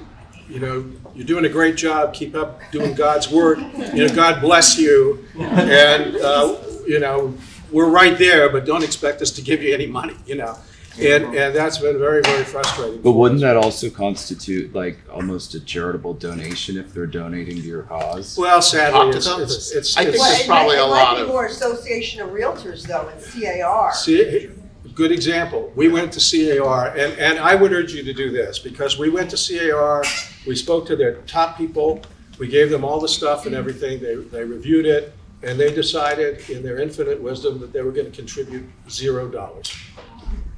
you 0.49 0.61
know, 0.61 0.85
you're 1.15 1.27
doing 1.27 1.45
a 1.45 1.49
great 1.49 1.77
job, 1.77 2.15
keep 2.15 2.35
up 2.35 2.61
doing 2.71 2.95
God's 2.95 3.31
work, 3.31 3.59
you 3.59 4.07
know, 4.07 4.15
God 4.15 4.41
bless 4.41 4.79
you. 4.79 5.25
And, 5.39 6.17
uh, 6.17 6.57
you 6.87 7.01
know, 7.01 7.35
we're 7.73 7.89
right 7.91 8.17
there, 8.17 8.49
but 8.49 8.65
don't 8.65 8.85
expect 8.85 9.21
us 9.23 9.31
to 9.33 9.43
give 9.43 9.63
you 9.63 9.75
any 9.75 9.87
money, 9.87 10.15
you 10.27 10.37
know? 10.37 10.57
And, 10.99 11.25
and 11.37 11.55
that's 11.55 11.77
been 11.77 11.99
very, 11.99 12.23
very 12.23 12.43
frustrating. 12.45 13.03
But 13.03 13.13
wouldn't 13.13 13.43
that 13.43 13.55
also 13.59 13.91
constitute 13.91 14.73
like 14.75 14.97
almost 15.13 15.55
a 15.55 15.61
charitable 15.61 16.15
donation 16.15 16.79
if 16.79 16.95
they're 16.95 17.07
donating 17.07 17.57
to 17.57 17.61
your 17.61 17.83
cause? 17.83 18.35
Well, 18.39 18.63
sadly, 18.63 19.13
Talk 19.13 19.37
to 19.37 19.43
it's, 19.43 19.53
it's, 19.53 19.73
it's. 19.73 19.97
I 19.99 20.05
think 20.05 20.15
it's- 20.15 20.31
there's 20.31 20.41
it 20.45 20.47
probably 20.47 20.77
might- 20.77 20.83
a 20.83 20.87
It 20.87 20.91
might 20.91 21.03
lot 21.03 21.15
be 21.17 21.21
of- 21.23 21.29
more 21.29 21.45
Association 21.45 22.23
of 22.23 22.31
Realtors 22.31 22.87
though, 22.87 23.09
and 23.09 23.23
CAR. 23.61 23.93
See, 23.93 24.49
good 24.97 25.13
example. 25.13 25.71
We 25.77 25.89
went 25.89 26.11
to 26.15 26.59
CAR, 26.59 26.89
and, 26.89 27.13
and 27.19 27.39
I 27.39 27.55
would 27.55 27.73
urge 27.73 27.93
you 27.93 28.03
to 28.03 28.15
do 28.15 28.31
this, 28.31 28.59
because 28.59 28.99
we 28.99 29.11
went 29.11 29.31
to 29.31 29.37
CAR, 29.37 30.03
we 30.47 30.57
spoke 30.57 30.87
to 30.87 30.97
their 30.97 31.17
top 31.23 31.59
people, 31.59 32.01
we 32.39 32.49
gave 32.49 32.71
them 32.71 32.83
all 32.83 32.99
the 32.99 33.09
stuff 33.09 33.45
and 33.45 33.55
everything, 33.55 34.01
they, 34.01 34.15
they 34.15 34.43
reviewed 34.43 34.87
it, 34.87 35.13
and 35.43 35.61
they 35.61 35.73
decided 35.73 36.49
in 36.49 36.63
their 36.63 36.81
infinite 36.81 37.21
wisdom 37.21 37.61
that 37.61 37.75
they 37.75 37.83
were 37.83 37.93
gonna 37.93 38.11
contribute 38.11 38.65
zero 38.89 39.29
dollars. 39.29 39.71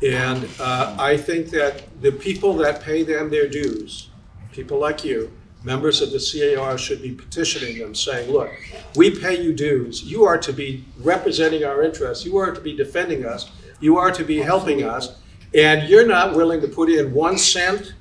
And, 0.03 0.49
uh, 0.61 0.95
I 0.97 1.17
think 1.17 1.51
that 1.51 2.01
the 2.01 2.13
people 2.13 2.55
that 2.59 2.81
pay 2.81 3.03
them 3.03 3.31
their 3.31 3.49
dues, 3.49 4.09
people 4.53 4.79
like 4.79 5.05
you, 5.05 5.33
members 5.65 6.01
of 6.01 6.13
the 6.13 6.21
CAR 6.21 6.79
should 6.79 7.03
be 7.03 7.11
petitioning 7.11 7.81
them, 7.81 7.93
saying, 7.93 8.31
look, 8.31 8.51
we 8.95 9.11
pay 9.11 9.43
you 9.43 9.53
dues, 9.53 10.05
you 10.05 10.25
are 10.25 10.39
to 10.39 10.53
be 10.53 10.85
representing 11.01 11.65
our 11.65 11.83
interests, 11.83 12.25
you 12.25 12.37
are 12.37 12.53
to 12.53 12.61
be 12.61 12.77
defending 12.77 13.25
us, 13.25 13.51
you 13.81 13.99
are 13.99 14.11
to 14.11 14.25
be 14.25 14.39
helping 14.39 14.83
us, 14.85 15.17
and 15.55 15.89
you're 15.89 16.07
not 16.07 16.35
willing 16.35 16.61
to 16.61 16.69
put 16.69 16.89
in 16.91 17.13
one 17.15 17.39
cent 17.39 17.95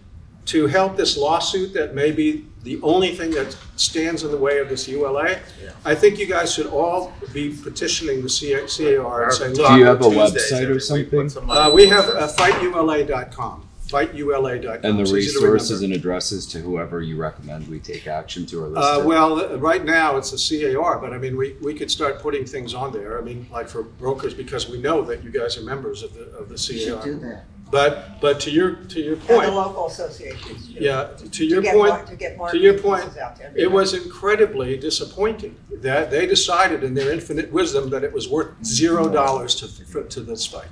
to 0.46 0.66
help 0.68 0.96
this 0.96 1.18
lawsuit 1.18 1.74
that 1.74 1.94
may 1.94 2.12
be 2.12 2.46
the 2.64 2.80
only 2.82 3.16
thing 3.16 3.32
that 3.32 3.56
stands 3.76 4.24
in 4.24 4.32
the 4.32 4.38
way 4.38 4.60
of 4.60 4.70
this 4.70 4.88
ULA. 4.88 5.40
I 5.86 5.94
think 5.96 6.20
you 6.20 6.26
guys 6.26 6.54
should 6.54 6.68
all 6.68 7.14
be 7.34 7.56
petitioning 7.56 8.22
the 8.22 8.30
CA 8.30 8.66
CAR 8.98 9.24
and 9.26 9.34
saying, 9.34 9.54
Do 9.56 9.62
you 9.78 9.86
have 9.86 10.02
look, 10.02 10.14
a 10.14 10.16
website 10.16 10.70
or 10.70 10.80
something? 10.80 11.04
uh, 11.50 11.70
we 11.74 11.88
have 11.88 12.06
uh, 12.10 12.28
fightula.com, 12.28 13.67
fightula.com. 13.88 14.80
And 14.84 14.98
the 14.98 15.04
It's 15.04 15.12
resources 15.12 15.82
and 15.82 15.94
addresses 15.94 16.46
to 16.48 16.60
whoever 16.60 17.02
you 17.02 17.18
recommend 17.18 17.68
we 17.68 17.80
take 17.80 18.08
action 18.08 18.46
to 18.48 18.64
are 18.64 18.68
Uh, 18.68 18.70
listed? 18.70 19.06
well, 19.06 19.40
uh, 19.40 19.56
right 19.58 19.84
now, 19.86 20.18
it's 20.18 20.32
the 20.32 20.74
CAR, 20.76 21.00
but 21.00 21.14
I 21.14 21.18
mean, 21.18 21.38
we, 21.38 21.56
we 21.62 21.74
could 21.74 21.90
start 21.92 22.20
putting 22.20 22.46
things 22.46 22.74
on 22.74 22.92
there, 22.92 23.18
I 23.18 23.22
mean, 23.22 23.48
like 23.52 23.68
for 23.70 23.84
brokers, 23.84 24.34
because 24.34 24.70
we 24.70 24.78
know 24.80 25.02
that 25.04 25.24
you 25.24 25.30
guys 25.32 25.58
are 25.58 25.62
members 25.64 26.04
of 26.04 26.14
the, 26.14 26.26
of 26.38 26.50
the 26.50 26.56
You 26.74 26.80
should 26.80 27.02
do 27.04 27.20
CAR. 27.20 27.30
that. 27.30 27.46
But, 27.70 28.22
but 28.22 28.40
to 28.42 28.50
your, 28.52 28.76
to 28.76 29.02
your 29.02 29.14
And 29.16 29.22
the 29.24 29.28
point, 29.34 29.54
local 29.54 29.88
associations. 29.88 30.68
too. 30.68 30.74
yeah, 30.80 31.10
to 31.18 31.30
To 31.30 31.46
your 31.46 31.62
get 31.62 31.76
point, 31.76 31.90
mar- 31.90 32.06
To 32.06 32.16
get 32.16 32.38
more 32.38 32.50
to 32.52 32.58
your 32.58 32.74
marketing 32.74 32.90
point, 32.92 33.04
pieces 33.04 33.18
out 33.18 33.36
to 33.36 33.62
it 33.62 33.70
was 33.70 33.94
incredibly 33.94 34.78
disappointing 34.78 35.54
that 35.82 36.10
they 36.10 36.26
decided 36.26 36.86
in 36.86 36.94
their 36.94 37.12
infinite 37.12 37.52
wisdom 37.52 37.90
that 37.90 38.06
it 38.06 38.14
was 38.14 38.30
worth 38.30 38.52
zero 38.64 39.10
dollars 39.10 39.54
to, 39.56 39.68
for- 39.68 40.04
to 40.04 40.22
this 40.22 40.46
fight. 40.46 40.70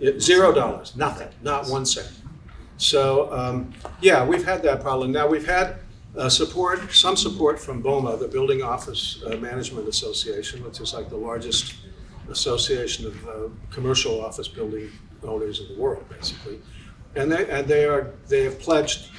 It- 0.00 0.22
Zero 0.22 0.52
dollars, 0.52 0.94
nothing, 0.94 1.28
not 1.42 1.66
one 1.68 1.84
cent. 1.86 2.08
So, 2.86 3.32
um, 3.32 3.72
yeah, 4.00 4.26
we've 4.26 4.44
had 4.44 4.60
that 4.64 4.80
problem. 4.82 5.12
Now, 5.12 5.28
we've 5.28 5.46
had 5.46 5.76
uh, 6.16 6.28
support, 6.28 6.92
some 6.92 7.16
support 7.16 7.60
from 7.60 7.80
BOMA, 7.80 8.18
the 8.18 8.26
Building 8.26 8.60
Office 8.60 9.22
uh, 9.24 9.36
Management 9.36 9.86
Association, 9.88 10.64
which 10.64 10.80
is 10.80 10.92
like 10.92 11.08
the 11.08 11.16
largest 11.16 11.74
association 12.28 13.06
of 13.06 13.28
uh, 13.28 13.32
commercial 13.70 14.24
office 14.24 14.48
building 14.48 14.90
owners 15.22 15.60
in 15.60 15.68
the 15.68 15.80
world, 15.80 16.04
basically. 16.08 16.58
And 17.14 17.30
they, 17.30 17.48
and 17.48 17.68
they 17.68 17.84
are, 17.84 18.10
they 18.28 18.42
have 18.42 18.58
pledged, 18.58 19.10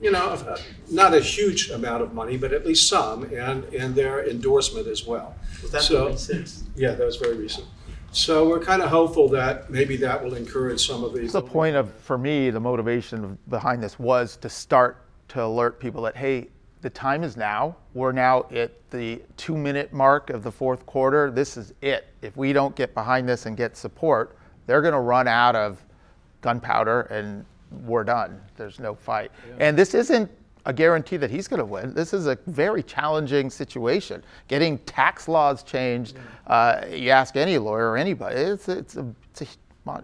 you 0.00 0.10
know, 0.12 0.24
uh, 0.30 0.56
not 0.90 1.12
a 1.12 1.20
huge 1.20 1.68
amount 1.70 2.02
of 2.02 2.14
money, 2.14 2.38
but 2.38 2.54
at 2.54 2.66
least 2.66 2.88
some, 2.88 3.24
and, 3.24 3.64
and 3.74 3.94
their 3.94 4.26
endorsement 4.26 4.86
as 4.86 5.04
well. 5.06 5.34
Was 5.60 5.72
that 5.72 5.82
So- 5.82 6.06
the 6.06 6.10
recent? 6.12 6.62
Yeah, 6.74 6.92
that 6.94 7.04
was 7.04 7.16
very 7.16 7.36
recent. 7.36 7.66
So 8.12 8.48
we're 8.48 8.60
kind 8.60 8.82
of 8.82 8.90
hopeful 8.90 9.28
that 9.28 9.70
maybe 9.70 9.96
that 9.98 10.22
will 10.22 10.34
encourage 10.34 10.84
some 10.86 11.04
of 11.04 11.14
these. 11.14 11.32
The 11.32 11.42
point 11.42 11.76
of, 11.76 11.92
for 11.94 12.18
me, 12.18 12.50
the 12.50 12.60
motivation 12.60 13.38
behind 13.48 13.82
this 13.82 13.98
was 13.98 14.36
to 14.38 14.48
start 14.48 15.04
to 15.28 15.44
alert 15.44 15.78
people 15.78 16.02
that, 16.02 16.16
hey, 16.16 16.48
the 16.82 16.90
time 16.90 17.22
is 17.22 17.36
now. 17.36 17.76
We're 17.94 18.12
now 18.12 18.46
at 18.50 18.72
the 18.90 19.22
two 19.36 19.56
minute 19.56 19.92
mark 19.92 20.30
of 20.30 20.42
the 20.42 20.50
fourth 20.50 20.86
quarter. 20.86 21.30
This 21.30 21.56
is 21.56 21.72
it. 21.82 22.08
If 22.22 22.36
we 22.36 22.52
don't 22.52 22.74
get 22.74 22.94
behind 22.94 23.28
this 23.28 23.46
and 23.46 23.56
get 23.56 23.76
support, 23.76 24.36
they're 24.66 24.82
going 24.82 24.94
to 24.94 25.00
run 25.00 25.28
out 25.28 25.54
of 25.54 25.84
gunpowder 26.40 27.02
and 27.02 27.44
we're 27.84 28.04
done. 28.04 28.40
There's 28.56 28.80
no 28.80 28.94
fight. 28.94 29.30
And 29.58 29.78
this 29.78 29.94
isn't 29.94 30.30
a 30.66 30.72
guarantee 30.72 31.16
that 31.16 31.30
he's 31.30 31.48
going 31.48 31.58
to 31.58 31.64
win. 31.64 31.94
This 31.94 32.12
is 32.12 32.26
a 32.26 32.38
very 32.46 32.82
challenging 32.82 33.50
situation. 33.50 34.22
Getting 34.48 34.78
tax 34.78 35.28
laws 35.28 35.62
changed, 35.62 36.16
uh, 36.46 36.82
you 36.90 37.10
ask 37.10 37.36
any 37.36 37.58
lawyer 37.58 37.90
or 37.90 37.96
anybody, 37.96 38.36
it's, 38.36 38.68
it's, 38.68 38.96
a, 38.96 39.06
it's, 39.30 39.42
a, 39.42 39.46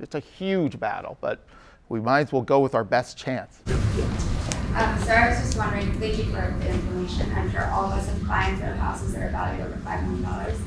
it's 0.00 0.14
a 0.14 0.20
huge 0.20 0.78
battle, 0.80 1.18
but 1.20 1.44
we 1.88 2.00
might 2.00 2.20
as 2.20 2.32
well 2.32 2.42
go 2.42 2.60
with 2.60 2.74
our 2.74 2.84
best 2.84 3.16
chance. 3.16 3.60
Um, 3.66 4.98
so 5.04 5.12
I 5.12 5.28
was 5.28 5.38
just 5.38 5.56
wondering, 5.56 5.92
thank 6.00 6.18
you 6.18 6.24
for 6.24 6.54
the 6.60 6.68
information. 6.68 7.32
I'm 7.34 7.50
sure 7.50 7.64
all 7.66 7.84
of 7.86 7.92
us 7.92 8.08
have 8.08 8.22
clients 8.24 8.60
that 8.60 8.68
have 8.68 8.78
houses 8.78 9.14
that 9.14 9.22
are 9.22 9.30
valued 9.30 9.66
over 9.66 9.76
five 9.78 10.02
million 10.04 10.22
dollars. 10.22 10.58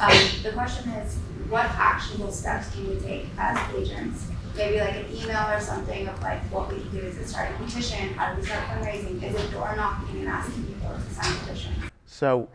Um, 0.00 0.42
the 0.42 0.52
question 0.52 0.88
is, 0.90 1.16
what 1.50 1.64
actionable 1.64 2.30
steps 2.30 2.70
can 2.70 2.88
we 2.88 3.00
take 3.00 3.26
as 3.36 3.58
agents? 3.74 4.26
Maybe 4.58 4.80
like 4.80 4.96
an 4.96 5.06
email 5.14 5.46
or 5.48 5.60
something 5.60 6.08
of 6.08 6.20
like 6.20 6.40
what 6.50 6.68
we 6.68 6.80
can 6.80 6.90
do. 6.90 6.98
Is 6.98 7.16
it 7.16 7.28
start 7.28 7.50
a 7.54 7.62
petition? 7.62 8.12
How 8.14 8.34
do 8.34 8.40
we 8.40 8.46
start 8.46 8.64
fundraising? 8.64 9.22
Is 9.22 9.34
it 9.36 9.52
door 9.52 9.72
knocking 9.76 10.18
and 10.18 10.28
asking 10.28 10.64
people 10.64 10.90
to 10.90 11.14
sign 11.14 11.32
a 11.32 11.38
petition? 11.38 11.72
So 12.06 12.48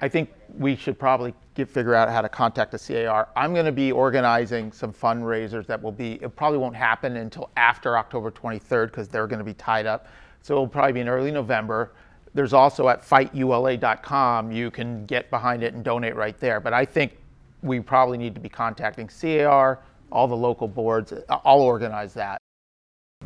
I 0.00 0.08
think 0.08 0.30
we 0.56 0.76
should 0.76 1.00
probably 1.00 1.34
get, 1.54 1.68
figure 1.68 1.96
out 1.96 2.08
how 2.08 2.20
to 2.20 2.28
contact 2.28 2.70
the 2.70 2.78
CAR. 2.78 3.28
I'm 3.34 3.52
going 3.52 3.66
to 3.66 3.72
be 3.72 3.90
organizing 3.90 4.70
some 4.70 4.92
fundraisers 4.92 5.66
that 5.66 5.82
will 5.82 5.90
be, 5.90 6.14
it 6.22 6.36
probably 6.36 6.58
won't 6.58 6.76
happen 6.76 7.16
until 7.16 7.50
after 7.56 7.98
October 7.98 8.30
23rd 8.30 8.86
because 8.86 9.08
they're 9.08 9.26
going 9.26 9.40
to 9.40 9.44
be 9.44 9.54
tied 9.54 9.86
up. 9.86 10.06
So 10.42 10.54
it'll 10.54 10.68
probably 10.68 10.92
be 10.92 11.00
in 11.00 11.08
early 11.08 11.32
November. 11.32 11.92
There's 12.34 12.52
also 12.52 12.88
at 12.88 13.02
fightula.com, 13.02 14.52
you 14.52 14.70
can 14.70 15.04
get 15.06 15.28
behind 15.30 15.64
it 15.64 15.74
and 15.74 15.82
donate 15.82 16.14
right 16.14 16.38
there. 16.38 16.60
But 16.60 16.72
I 16.72 16.84
think 16.84 17.18
we 17.62 17.80
probably 17.80 18.18
need 18.18 18.36
to 18.36 18.40
be 18.40 18.48
contacting 18.48 19.08
CAR, 19.08 19.80
all 20.10 20.26
the 20.26 20.36
local 20.36 20.68
boards. 20.68 21.12
I'll 21.28 21.60
organize 21.60 22.14
that. 22.14 22.40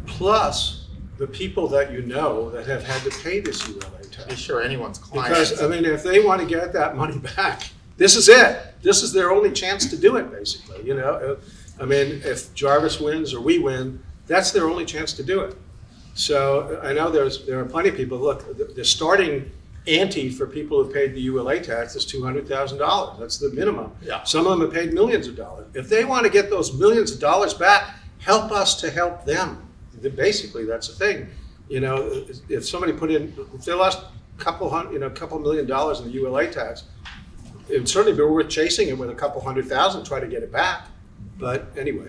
Plus, 0.06 0.88
the 1.18 1.26
people 1.26 1.68
that 1.68 1.92
you 1.92 2.02
know 2.02 2.50
that 2.50 2.66
have 2.66 2.82
had 2.84 3.02
to 3.02 3.22
pay 3.22 3.40
this 3.40 3.66
ULA 3.68 3.80
Be 4.00 4.08
tax. 4.08 4.34
sure 4.36 4.62
anyone's 4.62 4.98
client. 4.98 5.28
Because, 5.28 5.62
I 5.62 5.68
mean, 5.68 5.84
if 5.84 6.02
they 6.02 6.24
want 6.24 6.40
to 6.40 6.46
get 6.46 6.72
that 6.72 6.96
money 6.96 7.18
back, 7.36 7.70
this 7.96 8.16
is 8.16 8.28
it. 8.28 8.74
This 8.82 9.02
is 9.02 9.12
their 9.12 9.30
only 9.30 9.52
chance 9.52 9.88
to 9.90 9.96
do 9.96 10.16
it, 10.16 10.30
basically, 10.30 10.84
you 10.84 10.94
know? 10.94 11.14
Uh, 11.14 11.36
I 11.80 11.84
mean, 11.84 12.20
if 12.24 12.52
Jarvis 12.54 13.00
wins 13.00 13.34
or 13.34 13.40
we 13.40 13.58
win, 13.58 14.02
that's 14.26 14.50
their 14.50 14.68
only 14.68 14.84
chance 14.84 15.12
to 15.14 15.22
do 15.22 15.40
it. 15.40 15.56
So 16.14 16.80
I 16.82 16.92
know 16.92 17.10
there's, 17.10 17.46
there 17.46 17.58
are 17.60 17.64
plenty 17.64 17.90
of 17.90 17.96
people, 17.96 18.18
look, 18.18 18.56
the, 18.56 18.64
the 18.64 18.84
starting 18.84 19.50
ante 19.86 20.30
for 20.30 20.46
people 20.46 20.82
who 20.82 20.92
paid 20.92 21.14
the 21.14 21.20
ULA 21.20 21.60
tax 21.60 21.96
is 21.96 22.04
two 22.04 22.22
hundred 22.22 22.46
thousand 22.46 22.78
dollars. 22.78 23.18
That's 23.18 23.38
the 23.38 23.50
minimum. 23.50 23.92
Yeah. 24.00 24.22
Some 24.24 24.46
of 24.46 24.52
them 24.52 24.60
have 24.60 24.72
paid 24.72 24.92
millions 24.92 25.26
of 25.26 25.36
dollars. 25.36 25.66
If 25.74 25.88
they 25.88 26.04
want 26.04 26.24
to 26.24 26.30
get 26.30 26.50
those 26.50 26.72
millions 26.72 27.12
of 27.12 27.20
dollars 27.20 27.54
back, 27.54 27.96
help 28.18 28.52
us 28.52 28.80
to 28.80 28.90
help 28.90 29.24
them. 29.24 29.68
Basically, 30.16 30.64
that's 30.64 30.88
the 30.88 30.94
thing. 30.94 31.28
You 31.68 31.80
know, 31.80 32.24
if 32.48 32.66
somebody 32.66 32.92
put 32.92 33.10
in, 33.10 33.34
if 33.54 33.64
they 33.64 33.72
lost 33.72 34.00
a 34.38 34.42
couple 34.42 34.68
hundred, 34.68 34.92
you 34.92 34.98
know, 34.98 35.06
a 35.06 35.10
couple 35.10 35.38
million 35.38 35.66
dollars 35.66 36.00
in 36.00 36.06
the 36.06 36.12
ULA 36.12 36.48
tax, 36.50 36.84
it 37.68 37.78
would 37.78 37.88
certainly 37.88 38.16
be 38.16 38.22
worth 38.22 38.48
chasing 38.48 38.88
it 38.88 38.98
with 38.98 39.10
a 39.10 39.14
couple 39.14 39.40
hundred 39.40 39.66
thousand, 39.66 40.04
try 40.04 40.20
to 40.20 40.26
get 40.26 40.42
it 40.42 40.52
back. 40.52 40.86
But 41.38 41.66
anyway, 41.76 42.08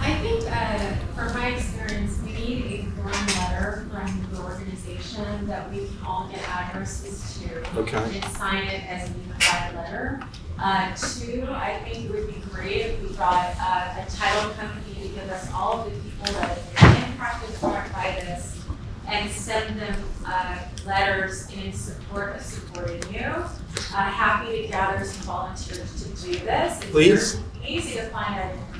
I 0.00 0.14
think, 0.18 0.44
uh, 0.50 0.94
from 1.14 1.32
my 1.38 1.48
experience, 1.48 2.18
we 2.22 2.32
need 2.32 2.64
a 2.64 3.00
form 3.02 3.26
letter 3.38 3.86
from 3.90 4.26
the 4.32 4.40
organization 4.42 5.46
that 5.46 5.70
we 5.70 5.78
can 5.78 5.96
all 6.06 6.28
get 6.30 6.46
addresses 6.48 7.40
to. 7.42 7.78
Okay. 7.80 7.96
And 7.96 8.24
sign 8.36 8.64
it 8.64 8.84
as 8.88 9.10
a 9.10 9.12
unified 9.12 9.74
letter. 9.74 10.20
Uh, 10.58 10.94
two, 10.94 11.46
I 11.50 11.80
think 11.84 12.04
it 12.06 12.10
would 12.10 12.28
be 12.28 12.40
great 12.50 12.76
if 12.82 13.02
we 13.02 13.08
got, 13.16 13.54
uh, 13.60 14.02
a 14.02 14.10
title 14.10 14.50
company 14.52 14.94
to 15.02 15.08
give 15.08 15.28
us 15.30 15.50
all 15.52 15.80
of 15.80 15.84
the 15.92 16.00
people 16.00 16.32
that 16.40 16.58
have 16.58 16.94
been 16.94 17.12
impacted 17.12 17.60
by 17.60 18.16
this 18.20 18.62
and 19.08 19.30
send 19.30 19.78
them, 19.80 20.02
uh, 20.26 20.58
letters 20.86 21.48
in 21.52 21.72
support 21.72 22.36
of 22.36 22.42
supporting 22.42 23.02
you. 23.12 23.20
Uh, 23.20 23.96
happy 23.96 24.62
to 24.62 24.68
gather 24.68 25.04
some 25.04 25.22
volunteers 25.22 26.02
to 26.02 26.08
do 26.24 26.38
this. 26.38 26.80
It's 26.82 26.90
Please. 26.90 27.34
very 27.34 27.44
Easy 27.66 27.94
to 27.96 28.08
find 28.10 28.40
online. 28.40 28.73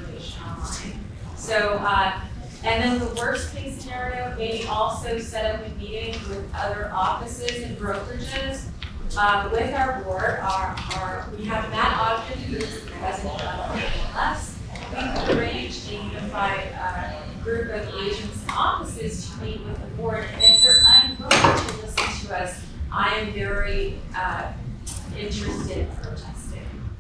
So, 1.45 1.79
uh, 1.83 2.19
and 2.65 2.83
then 2.83 2.99
the 2.99 3.15
worst 3.21 3.55
case 3.55 3.83
scenario, 3.83 4.35
maybe 4.39 4.67
also 4.67 5.19
set 5.19 5.55
up 5.55 5.67
a 5.67 5.69
meeting 5.79 6.15
with 6.31 6.43
other 6.55 6.91
offices 6.91 7.63
and 7.65 7.77
brokerages 7.77 8.65
uh, 9.19 9.51
with 9.53 9.75
our 9.75 10.03
board, 10.05 10.39
our, 10.41 10.75
our, 10.97 11.29
we 11.37 11.45
have 11.45 11.69
Matt 11.69 12.01
Ogden, 12.01 12.43
who 12.45 12.57
is 12.57 12.85
the 12.85 12.91
president 12.93 13.43
of 13.43 13.77
MLS. 13.77 14.55
We 14.89 14.97
have 14.97 15.29
arranged 15.37 15.87
a 15.91 15.97
unified, 15.97 16.73
uh, 16.81 17.43
group 17.45 17.69
of 17.73 17.95
agents 18.01 18.41
and 18.41 18.51
offices 18.51 19.29
to 19.29 19.45
meet 19.45 19.61
with 19.67 19.79
the 19.79 19.87
board, 19.99 20.25
and 20.37 20.45
if 20.45 20.63
they're 20.63 20.83
unwilling 20.83 21.29
to 21.31 21.77
listen 21.83 22.27
to 22.27 22.43
us, 22.43 22.59
I 22.91 23.17
am 23.17 23.35
very, 23.35 23.99
uh, 24.17 24.51
interested. 25.19 25.89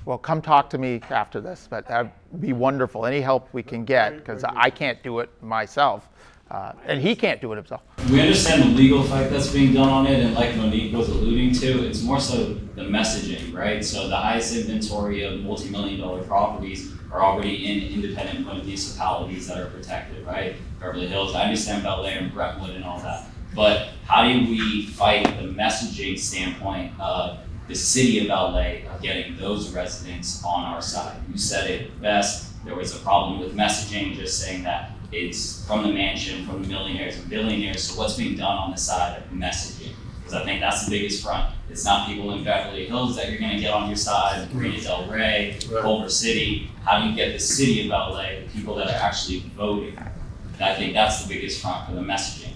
Well, 0.06 0.18
come 0.18 0.42
talk 0.42 0.68
to 0.70 0.78
me 0.78 1.00
after 1.08 1.40
this, 1.40 1.66
but 1.70 1.88
that'd 1.88 2.10
be 2.38 2.52
wonderful. 2.52 3.06
Any 3.06 3.22
help 3.22 3.48
we 3.54 3.62
can 3.62 3.86
get, 3.86 4.18
because 4.18 4.44
I 4.44 4.68
can't 4.68 5.02
do 5.02 5.20
it 5.20 5.30
myself, 5.42 6.10
uh, 6.50 6.72
and 6.84 7.00
he 7.00 7.16
can't 7.16 7.40
do 7.40 7.52
it 7.52 7.56
himself. 7.56 7.80
We 8.10 8.20
understand 8.20 8.62
the 8.62 8.66
legal 8.66 9.02
fight 9.02 9.30
that's 9.30 9.50
being 9.50 9.72
done 9.72 9.88
on 9.88 10.06
it, 10.06 10.20
and 10.20 10.34
like 10.34 10.56
Monique 10.56 10.92
was 10.92 11.08
alluding 11.08 11.54
to, 11.54 11.86
it's 11.86 12.02
more 12.02 12.20
so 12.20 12.52
the 12.74 12.82
messaging, 12.82 13.54
right? 13.54 13.82
So 13.82 14.08
the 14.08 14.16
highest 14.16 14.54
inventory 14.54 15.22
of 15.22 15.40
multi-million 15.40 16.00
dollar 16.00 16.22
properties 16.24 16.92
are 17.10 17.22
already 17.22 17.64
in 17.64 17.94
independent 17.94 18.46
municipalities 18.46 19.48
that 19.48 19.56
are 19.56 19.70
protected, 19.70 20.26
right? 20.26 20.56
Beverly 20.80 21.06
Hills, 21.06 21.34
I 21.34 21.44
understand 21.44 21.82
Bel 21.82 22.04
Air 22.04 22.18
and 22.18 22.34
Brentwood 22.34 22.70
and 22.70 22.84
all 22.84 22.98
that. 22.98 23.24
But 23.54 23.88
how 24.04 24.24
do 24.24 24.40
we 24.40 24.86
fight 24.86 25.24
the 25.40 25.46
messaging 25.46 26.18
standpoint 26.18 26.92
of 27.00 27.38
the 27.68 27.74
city 27.74 28.18
of 28.20 28.26
LA 28.26 28.90
of 28.92 29.00
getting 29.00 29.36
those 29.36 29.72
residents 29.72 30.42
on 30.44 30.64
our 30.64 30.82
side? 30.82 31.16
You 31.30 31.38
said 31.38 31.70
it 31.70 32.00
best, 32.00 32.52
there 32.64 32.74
was 32.74 32.94
a 32.94 32.98
problem 33.00 33.40
with 33.40 33.54
messaging, 33.56 34.14
just 34.14 34.40
saying 34.40 34.64
that 34.64 34.92
it's 35.12 35.66
from 35.66 35.82
the 35.82 35.92
mansion, 35.92 36.46
from 36.46 36.62
the 36.62 36.68
millionaires 36.68 37.16
and 37.16 37.28
billionaires, 37.28 37.84
so 37.84 37.98
what's 38.00 38.16
being 38.16 38.36
done 38.36 38.56
on 38.56 38.70
the 38.70 38.76
side 38.76 39.18
of 39.22 39.30
messaging? 39.30 39.92
Because 40.18 40.34
I 40.34 40.44
think 40.44 40.60
that's 40.60 40.84
the 40.86 40.90
biggest 40.90 41.22
front. 41.22 41.54
It's 41.70 41.84
not 41.84 42.08
people 42.08 42.32
in 42.32 42.44
Beverly 42.44 42.86
Hills 42.86 43.16
that 43.16 43.30
you're 43.30 43.40
gonna 43.40 43.60
get 43.60 43.72
on 43.72 43.88
your 43.88 43.96
side, 43.96 44.52
Marina 44.54 44.80
Del 44.80 45.06
Rey, 45.06 45.58
Right. 45.70 45.82
Culver 45.82 46.08
City. 46.08 46.70
How 46.84 47.00
do 47.00 47.08
you 47.08 47.14
get 47.14 47.32
the 47.32 47.38
city 47.38 47.80
of 47.82 47.88
LA, 47.88 48.40
the 48.40 48.48
people 48.54 48.74
that 48.76 48.88
are 48.88 49.02
actually 49.02 49.40
voting? 49.56 49.96
And 49.96 50.64
I 50.64 50.74
think 50.74 50.94
that's 50.94 51.24
the 51.24 51.34
biggest 51.34 51.60
front 51.60 51.88
for 51.88 51.94
the 51.94 52.00
messaging. 52.00 52.52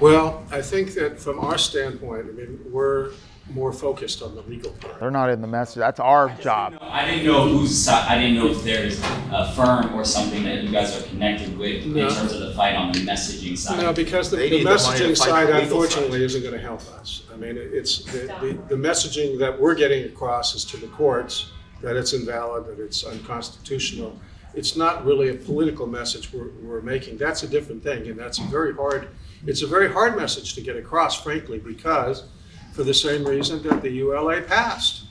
Well, 0.00 0.44
I 0.50 0.60
think 0.60 0.94
that 0.94 1.20
from 1.20 1.38
our 1.38 1.56
standpoint, 1.56 2.26
I 2.28 2.32
mean, 2.32 2.58
we're 2.70 3.12
more 3.54 3.72
focused 3.72 4.22
on 4.22 4.34
the 4.34 4.42
legal 4.42 4.70
part. 4.72 4.98
They're 5.00 5.10
not 5.10 5.30
in 5.30 5.40
the 5.40 5.46
message. 5.46 5.76
That's 5.80 6.00
our 6.00 6.30
job. 6.40 6.78
I 6.80 7.04
didn't 7.04 7.26
know 7.26 7.48
whose 7.48 7.76
side, 7.76 8.08
I 8.08 8.20
didn't 8.20 8.36
know 8.36 8.48
if 8.48 8.62
there's 8.64 9.00
a 9.32 9.52
firm 9.54 9.94
or 9.94 10.04
something 10.04 10.42
that 10.44 10.62
you 10.62 10.70
guys 10.70 10.98
are 10.98 11.06
connected 11.08 11.56
with 11.58 11.86
No. 11.86 12.06
in 12.08 12.14
terms 12.14 12.32
of 12.32 12.40
the 12.40 12.54
fight 12.54 12.74
on 12.74 12.92
the 12.92 13.00
messaging 13.00 13.56
side. 13.56 13.82
No, 13.82 13.92
because 13.92 14.30
the, 14.30 14.36
They 14.36 14.48
the 14.48 14.56
need 14.58 14.66
the 14.66 14.74
money 14.74 14.98
to 14.98 15.04
messaging 15.04 15.08
fight 15.08 15.16
side 15.16 15.48
the 15.48 15.52
legal 15.54 15.62
unfortunately 15.82 16.24
isn't 16.24 16.42
gonna 16.42 16.58
help 16.58 16.80
us. 16.98 17.24
I 17.32 17.36
mean, 17.36 17.56
it's, 17.58 18.04
the, 18.04 18.26
the, 18.40 18.58
the 18.68 18.76
messaging 18.76 19.38
that 19.38 19.58
we're 19.60 19.74
getting 19.74 20.04
across 20.04 20.54
is 20.54 20.64
to 20.66 20.76
the 20.76 20.88
courts, 20.88 21.50
that 21.82 21.96
it's 21.96 22.12
invalid, 22.12 22.66
that 22.66 22.82
it's 22.82 23.04
unconstitutional. 23.04 24.18
It's 24.54 24.76
not 24.76 25.04
really 25.04 25.30
a 25.30 25.34
political 25.34 25.86
message 25.86 26.32
we're, 26.32 26.50
we're 26.62 26.82
making. 26.82 27.16
That's 27.16 27.42
a 27.42 27.48
different 27.48 27.82
thing, 27.82 28.06
and 28.08 28.18
that's 28.18 28.38
a 28.38 28.42
very 28.44 28.74
hard, 28.74 29.08
it's 29.46 29.62
a 29.62 29.66
very 29.66 29.90
hard 29.90 30.16
message 30.16 30.54
to 30.54 30.60
get 30.60 30.76
across 30.76 31.20
frankly, 31.22 31.58
because 31.58 32.24
for 32.72 32.82
the 32.82 32.94
same 32.94 33.24
reason 33.24 33.62
that 33.62 33.82
the 33.82 33.90
ULA 33.90 34.42
passed. 34.42 35.04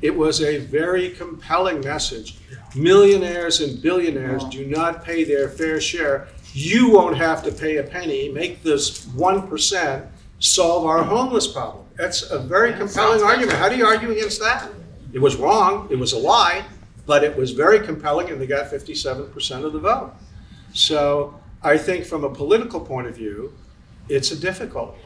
It 0.00 0.16
was 0.16 0.40
a 0.40 0.58
very 0.58 1.10
compelling 1.10 1.80
message. 1.80 2.38
Millionaires 2.76 3.60
and 3.60 3.82
billionaires 3.82 4.44
do 4.44 4.64
not 4.64 5.04
pay 5.04 5.24
their 5.24 5.48
fair 5.48 5.80
share. 5.80 6.28
You 6.52 6.90
won't 6.90 7.16
have 7.16 7.42
to 7.44 7.52
pay 7.52 7.78
a 7.78 7.82
penny. 7.82 8.28
Make 8.28 8.62
this 8.62 9.06
1% 9.06 10.06
solve 10.38 10.86
our 10.86 11.02
homeless 11.02 11.48
problem. 11.48 11.84
That's 11.96 12.30
a 12.30 12.38
very 12.38 12.72
compelling 12.74 13.22
argument. 13.22 13.58
How 13.58 13.68
do 13.68 13.76
you 13.76 13.84
argue 13.84 14.12
against 14.12 14.38
that? 14.40 14.70
It 15.12 15.18
was 15.18 15.36
wrong, 15.36 15.88
it 15.90 15.96
was 15.96 16.12
a 16.12 16.18
lie, 16.18 16.64
but 17.06 17.24
it 17.24 17.36
was 17.36 17.50
very 17.52 17.80
compelling 17.80 18.30
and 18.30 18.40
they 18.40 18.46
got 18.46 18.70
57% 18.70 19.64
of 19.64 19.72
the 19.72 19.80
vote. 19.80 20.12
So 20.74 21.40
I 21.62 21.76
think 21.76 22.04
from 22.04 22.22
a 22.22 22.30
political 22.32 22.78
point 22.80 23.08
of 23.08 23.16
view, 23.16 23.52
it's 24.08 24.30
a 24.30 24.36
difficult. 24.38 24.96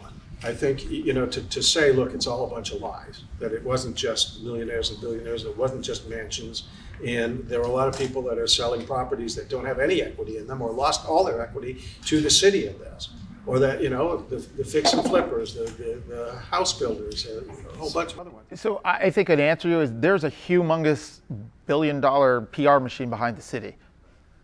I 0.45 0.53
think, 0.53 0.91
you 0.91 1.13
know, 1.13 1.27
to, 1.27 1.41
to 1.41 1.63
say, 1.63 1.93
look, 1.93 2.15
it's 2.15 2.27
all 2.27 2.45
a 2.45 2.51
bunch 2.51 2.73
of 2.73 2.81
lies, 2.81 3.23
that 3.39 3.53
it 3.53 3.63
wasn't 3.63 3.95
just 3.97 4.43
millionaires 4.43 4.91
and 4.91 5.01
billionaires, 5.01 5.45
it 5.45 5.57
wasn't 5.57 5.85
just 5.85 6.09
mansions. 6.09 6.65
And 7.07 7.47
there 7.49 7.61
are 7.61 7.65
a 7.65 7.73
lot 7.73 7.89
of 7.89 7.99
people 7.99 8.23
that 8.23 8.39
are 8.39 8.47
selling 8.47 8.87
properties 8.87 9.35
that 9.37 9.49
don't 9.49 9.65
have 9.65 9.79
any 9.79 10.03
equity 10.03 10.39
in 10.39 10.47
them 10.47 10.63
or 10.63 10.71
lost 10.71 11.07
all 11.07 11.25
their 11.25 11.41
equity 11.41 11.83
to 12.07 12.21
the 12.21 12.31
city 12.31 12.67
of 12.67 12.79
this. 12.79 13.11
Or 13.45 13.59
that, 13.59 13.83
you 13.83 13.91
know, 13.91 14.19
the, 14.19 14.37
the 14.37 14.65
fix 14.65 14.93
and 14.93 15.05
flippers, 15.05 15.55
the, 15.55 15.65
the, 15.65 16.03
the 16.15 16.37
house 16.37 16.79
builders, 16.79 17.27
uh, 17.27 17.43
a 17.73 17.77
whole 17.77 17.91
bunch 17.91 18.13
of 18.13 18.21
other 18.21 18.31
ones. 18.31 18.61
So 18.61 18.81
I 18.85 18.99
I 18.99 19.11
think 19.11 19.31
an 19.31 19.41
answer 19.41 19.63
to 19.63 19.69
you 19.69 19.81
is 19.81 19.91
there's 19.95 20.23
a 20.23 20.31
humongous 20.31 21.19
billion 21.67 22.01
dollar 22.01 22.43
PR 22.43 22.79
machine 22.79 23.11
behind 23.11 23.37
the 23.37 23.43
city. 23.43 23.75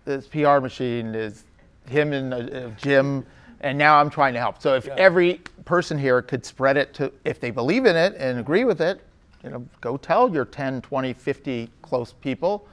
This 0.04 0.26
PR 0.26 0.58
machine 0.58 1.14
is 1.14 1.44
him 1.88 2.12
and 2.12 2.34
uh, 2.34 2.70
Jim, 2.76 3.24
and 3.60 3.78
now 3.78 4.00
I'm 4.00 4.10
trying 4.10 4.34
to 4.34 4.40
help. 4.40 4.60
So 4.60 4.74
if 4.74 4.88
every 4.88 5.40
person 5.68 5.98
here 5.98 6.22
could 6.22 6.46
spread 6.46 6.78
it 6.78 6.94
to, 6.94 7.12
if 7.26 7.40
they 7.40 7.50
believe 7.50 7.84
in 7.84 7.94
it 7.94 8.14
and 8.16 8.38
agree 8.38 8.64
with 8.64 8.80
it, 8.80 9.02
you 9.44 9.50
know, 9.50 9.64
go 9.82 9.98
tell 9.98 10.32
your 10.32 10.46
10, 10.46 10.80
20, 10.80 11.12
50 11.12 11.70
close 11.82 12.12
people. 12.14 12.66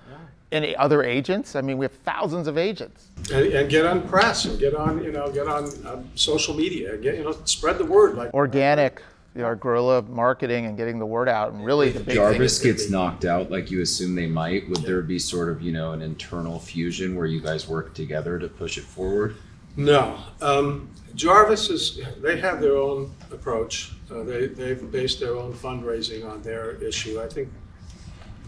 Any 0.51 0.75
other 0.77 1.03
agents? 1.03 1.57
I 1.57 1.61
mean, 1.61 1.77
we 1.77 1.83
have 1.83 1.91
thousands 1.91 2.47
of 2.47 2.57
agents. 2.57 3.07
And, 3.33 3.47
and 3.47 3.69
get 3.69 3.85
on 3.85 4.07
press 4.07 4.45
and 4.45 4.57
get 4.57 4.73
on, 4.73 5.03
you 5.03 5.11
know, 5.11 5.29
get 5.29 5.47
on 5.47 5.65
um, 5.85 6.09
social 6.15 6.53
media 6.53 6.93
and 6.93 7.03
get, 7.03 7.17
you 7.17 7.23
know, 7.23 7.33
spread 7.43 7.77
the 7.77 7.83
word 7.85 8.15
like. 8.15 8.33
Organic, 8.33 9.01
you 9.33 9.41
know, 9.41 9.47
our 9.47 9.57
guerrilla 9.57 10.03
marketing 10.03 10.67
and 10.67 10.77
getting 10.77 10.97
the 10.97 11.05
word 11.05 11.27
out. 11.27 11.51
And 11.51 11.65
really, 11.65 11.89
the 11.89 11.99
big 11.99 12.15
Jarvis 12.15 12.57
is 12.57 12.63
gets 12.63 12.89
knocked 12.89 13.25
out 13.25 13.51
like 13.51 13.69
you 13.69 13.81
assume 13.81 14.15
they 14.15 14.27
might, 14.27 14.69
would 14.69 14.83
there 14.83 15.01
be 15.01 15.19
sort 15.19 15.49
of, 15.49 15.61
you 15.61 15.73
know, 15.73 15.91
an 15.91 16.01
internal 16.01 16.59
fusion 16.59 17.15
where 17.15 17.25
you 17.25 17.41
guys 17.41 17.67
work 17.67 17.93
together 17.93 18.39
to 18.39 18.47
push 18.47 18.77
it 18.77 18.85
forward? 18.85 19.35
No. 19.75 20.17
Um, 20.41 20.89
Jarvis 21.15 21.69
is, 21.69 21.99
they 22.21 22.39
have 22.39 22.59
their 22.59 22.75
own 22.75 23.15
approach. 23.31 23.93
Uh, 24.11 24.23
they, 24.23 24.47
they've 24.47 24.91
based 24.91 25.19
their 25.19 25.35
own 25.35 25.53
fundraising 25.53 26.29
on 26.29 26.41
their 26.41 26.71
issue. 26.71 27.21
I 27.21 27.27
think 27.27 27.49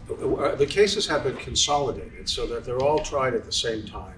uh, 0.09 0.55
the 0.55 0.65
cases 0.65 1.07
have 1.07 1.23
been 1.23 1.37
consolidated 1.37 2.29
so 2.29 2.45
that 2.47 2.65
they're 2.65 2.81
all 2.81 2.99
tried 2.99 3.33
at 3.33 3.45
the 3.45 3.51
same 3.51 3.85
time. 3.85 4.15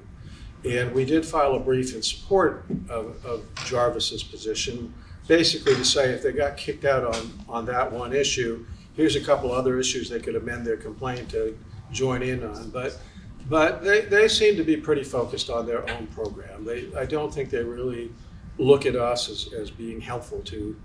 And 0.65 0.93
we 0.93 1.05
did 1.05 1.25
file 1.25 1.55
a 1.55 1.59
brief 1.59 1.95
in 1.95 2.01
support 2.01 2.65
of, 2.89 3.23
of 3.25 3.45
Jarvis's 3.65 4.23
position, 4.23 4.93
basically 5.27 5.75
to 5.75 5.85
say 5.85 6.11
if 6.11 6.21
they 6.21 6.33
got 6.33 6.57
kicked 6.57 6.85
out 6.85 7.03
on, 7.03 7.31
on 7.47 7.65
that 7.67 7.89
one 7.91 8.13
issue, 8.13 8.65
here's 8.95 9.15
a 9.15 9.23
couple 9.23 9.51
other 9.51 9.79
issues 9.79 10.09
they 10.09 10.19
could 10.19 10.35
amend 10.35 10.65
their 10.65 10.75
complaint 10.75 11.29
to 11.29 11.57
join 11.91 12.21
in 12.21 12.43
on. 12.43 12.69
But 12.71 12.99
but 13.47 13.83
they, 13.83 14.01
they 14.01 14.27
seem 14.27 14.57
to 14.57 14.63
be 14.63 14.77
pretty 14.77 15.03
focused 15.03 15.49
on 15.49 15.65
their 15.65 15.89
own 15.89 16.05
program. 16.07 16.63
They, 16.63 16.93
I 16.95 17.05
don't 17.05 17.33
think 17.33 17.49
they 17.49 17.63
really 17.63 18.11
look 18.59 18.85
at 18.85 18.95
us 18.95 19.29
as, 19.29 19.53
as 19.53 19.71
being 19.71 20.01
helpful 20.01 20.41
to, 20.41 20.75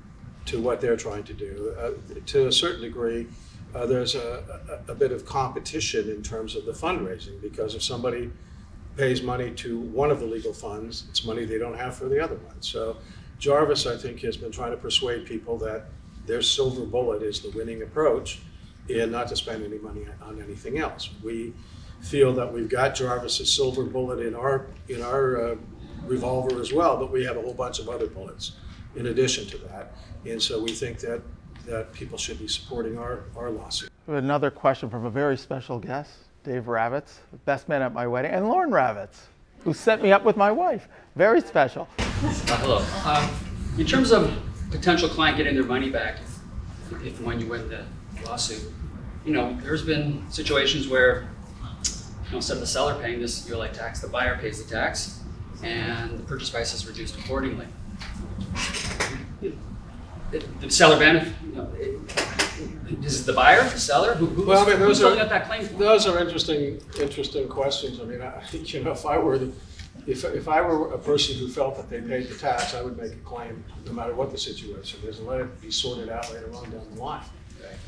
to 0.46 0.60
what 0.60 0.80
they're 0.80 0.96
trying 0.96 1.24
to 1.24 1.34
do. 1.34 1.74
Uh, 1.78 1.90
to 2.26 2.46
a 2.46 2.52
certain 2.52 2.80
degree, 2.80 3.26
uh, 3.74 3.84
there's 3.84 4.14
a, 4.14 4.80
a, 4.88 4.92
a 4.92 4.94
bit 4.94 5.10
of 5.10 5.26
competition 5.26 6.08
in 6.08 6.22
terms 6.22 6.54
of 6.54 6.64
the 6.64 6.72
fundraising 6.72 7.40
because 7.42 7.74
if 7.74 7.82
somebody 7.82 8.30
pays 8.96 9.22
money 9.22 9.50
to 9.50 9.80
one 9.80 10.10
of 10.10 10.20
the 10.20 10.26
legal 10.26 10.52
funds, 10.52 11.06
it's 11.10 11.24
money 11.24 11.44
they 11.44 11.58
don't 11.58 11.76
have 11.76 11.96
for 11.96 12.08
the 12.08 12.22
other 12.22 12.36
one. 12.36 12.62
So 12.62 12.96
Jarvis, 13.38 13.86
I 13.86 13.96
think, 13.96 14.20
has 14.20 14.36
been 14.36 14.52
trying 14.52 14.70
to 14.70 14.76
persuade 14.76 15.26
people 15.26 15.58
that 15.58 15.86
their 16.26 16.42
silver 16.42 16.86
bullet 16.86 17.22
is 17.22 17.40
the 17.40 17.50
winning 17.50 17.82
approach 17.82 18.40
and 18.88 19.10
not 19.10 19.28
to 19.28 19.36
spend 19.36 19.64
any 19.64 19.78
money 19.78 20.06
on 20.22 20.40
anything 20.40 20.78
else. 20.78 21.10
We 21.22 21.52
feel 22.00 22.32
that 22.34 22.52
we've 22.52 22.68
got 22.68 22.94
Jarvis's 22.94 23.52
silver 23.52 23.82
bullet 23.84 24.20
in 24.20 24.34
our, 24.34 24.66
in 24.88 25.02
our 25.02 25.52
uh, 25.52 25.56
revolver 26.06 26.60
as 26.60 26.72
well, 26.72 26.96
but 26.96 27.10
we 27.10 27.24
have 27.24 27.36
a 27.36 27.40
whole 27.40 27.54
bunch 27.54 27.78
of 27.78 27.88
other 27.88 28.06
bullets 28.06 28.52
in 28.96 29.06
addition 29.06 29.46
to 29.46 29.58
that. 29.58 29.92
And 30.24 30.42
so 30.42 30.62
we 30.62 30.72
think 30.72 30.98
that, 31.00 31.20
that 31.66 31.92
people 31.92 32.18
should 32.18 32.38
be 32.38 32.48
supporting 32.48 32.98
our, 32.98 33.24
our 33.36 33.50
lawsuit. 33.50 33.90
Another 34.06 34.50
question 34.50 34.90
from 34.90 35.06
a 35.06 35.10
very 35.10 35.36
special 35.36 35.78
guest, 35.78 36.10
Dave 36.42 36.64
Ravitz, 36.64 37.18
the 37.30 37.38
best 37.38 37.68
man 37.68 37.82
at 37.82 37.92
my 37.92 38.06
wedding, 38.06 38.32
and 38.32 38.48
Lauren 38.48 38.70
Ravitz, 38.70 39.22
who 39.60 39.72
set 39.72 40.02
me 40.02 40.12
up 40.12 40.24
with 40.24 40.36
my 40.36 40.52
wife. 40.52 40.88
Very 41.16 41.40
special. 41.40 41.88
Uh, 41.98 42.02
hello. 42.58 42.84
Um, 43.04 43.30
in 43.78 43.86
terms 43.86 44.12
of 44.12 44.30
potential 44.70 45.08
client 45.08 45.36
getting 45.38 45.54
their 45.54 45.64
money 45.64 45.90
back, 45.90 46.18
if, 46.90 47.04
if 47.04 47.20
when 47.20 47.40
you 47.40 47.48
win 47.48 47.68
the 47.68 47.84
lawsuit, 48.26 48.62
you 49.24 49.32
know, 49.32 49.56
there's 49.62 49.84
been 49.84 50.22
situations 50.30 50.86
where, 50.86 51.28
you 51.82 52.30
know, 52.30 52.36
instead 52.36 52.54
of 52.54 52.60
the 52.60 52.66
seller 52.66 53.00
paying 53.00 53.20
this 53.20 53.48
ULA 53.48 53.70
tax, 53.70 54.00
the 54.00 54.08
buyer 54.08 54.36
pays 54.38 54.62
the 54.62 54.70
tax, 54.70 55.20
and 55.62 56.18
the 56.18 56.22
purchase 56.24 56.50
price 56.50 56.74
is 56.74 56.86
reduced 56.86 57.18
accordingly. 57.18 57.66
the 60.60 60.70
seller 60.70 60.98
benefit, 60.98 61.32
you 61.46 61.52
know, 61.54 61.68
it- 61.78 61.98
is 63.04 63.20
it 63.20 63.24
the 63.26 63.32
buyer, 63.32 63.62
the 63.64 63.78
seller? 63.78 64.14
Who, 64.14 64.26
who's, 64.26 64.46
Well, 64.46 64.64
I 64.66 64.70
mean, 64.70 64.78
who's 64.78 64.98
those 65.00 65.16
are, 65.18 65.20
up 65.22 65.28
that 65.28 65.46
claim? 65.46 65.66
those 65.78 66.06
are 66.06 66.18
interesting, 66.18 66.80
interesting 67.00 67.48
questions. 67.48 68.00
I 68.00 68.04
mean, 68.04 68.20
I, 68.22 68.42
you 68.52 68.82
know, 68.82 68.92
if 68.92 69.04
I 69.06 69.18
were, 69.18 69.38
the- 69.38 69.52
if, 70.06 70.24
if 70.24 70.48
I 70.48 70.60
were 70.60 70.92
a 70.92 70.98
person 70.98 71.36
who 71.36 71.48
felt 71.48 71.76
that 71.76 71.88
they 71.90 72.00
paid 72.00 72.28
the 72.28 72.34
tax, 72.36 72.74
I 72.74 72.82
would 72.82 72.96
make 72.96 73.12
a 73.12 73.16
claim, 73.16 73.64
no 73.86 73.92
matter 73.92 74.14
what 74.14 74.30
the 74.30 74.38
situation 74.38 75.00
is, 75.06 75.18
and 75.18 75.26
let 75.26 75.40
it 75.40 75.60
be 75.62 75.70
sorted 75.70 76.08
out 76.08 76.30
later 76.32 76.52
on 76.54 76.70
down 76.70 76.82
the 76.94 77.00
line. 77.02 77.22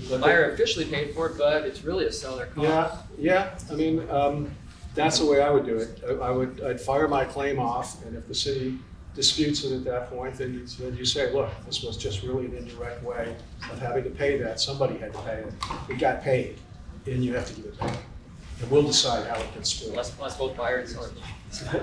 The 0.09 0.19
buyer 0.19 0.51
officially 0.51 0.87
paid 0.87 1.15
for 1.15 1.27
it, 1.29 1.39
but 1.39 1.65
it's 1.65 1.85
really 1.85 2.07
a 2.07 2.13
seller 2.13 2.47
cost. 2.47 2.67
Yeah, 2.67 2.99
yeah, 3.19 3.59
I 3.71 3.75
mean, 3.75 4.09
um, 4.11 4.51
that's 4.97 5.19
the 5.21 5.27
way 5.27 5.41
I 5.41 5.51
would 5.51 5.65
do 5.67 5.77
it. 5.77 6.03
I- 6.09 6.15
I 6.27 6.31
would, 6.31 6.61
I'd 6.65 6.81
fire 6.81 7.07
my 7.07 7.25
claim 7.25 7.59
off, 7.61 8.05
and 8.05 8.17
if 8.17 8.27
the 8.27 8.35
city 8.35 8.79
disputes 9.15 9.65
it 9.65 9.73
at 9.73 9.85
that 9.85 10.11
point, 10.11 10.35
then 10.37 10.53
you, 10.55 10.67
then 10.67 10.97
you 10.97 11.05
say, 11.05 11.33
look, 11.33 11.49
this 11.67 11.83
was 11.83 11.97
just 11.97 12.23
really 12.23 12.47
an 12.47 12.57
indirect 12.57 13.03
way 13.05 13.35
of 13.71 13.79
having 13.79 14.05
to 14.05 14.11
pay 14.11 14.37
that, 14.39 14.59
somebody 14.61 14.99
had 14.99 15.13
to 15.13 15.19
pay 15.21 15.37
it, 15.45 15.53
it 15.89 15.99
got 15.99 16.23
paid, 16.23 16.59
and 17.07 17.25
you 17.25 17.35
have 17.35 17.47
to 17.47 17.55
give 17.55 17.67
it 17.67 17.79
back. 17.79 17.97
And 18.61 18.71
we'll 18.71 18.83
decide 18.87 19.27
how 19.27 19.37
it 19.39 19.55
gets 19.55 19.71
split. 19.71 19.91
Unless, 19.91 20.17
unless 20.17 20.37
both 20.37 20.57
buyer 20.57 20.79
and 20.79 20.89
seller. 20.89 21.11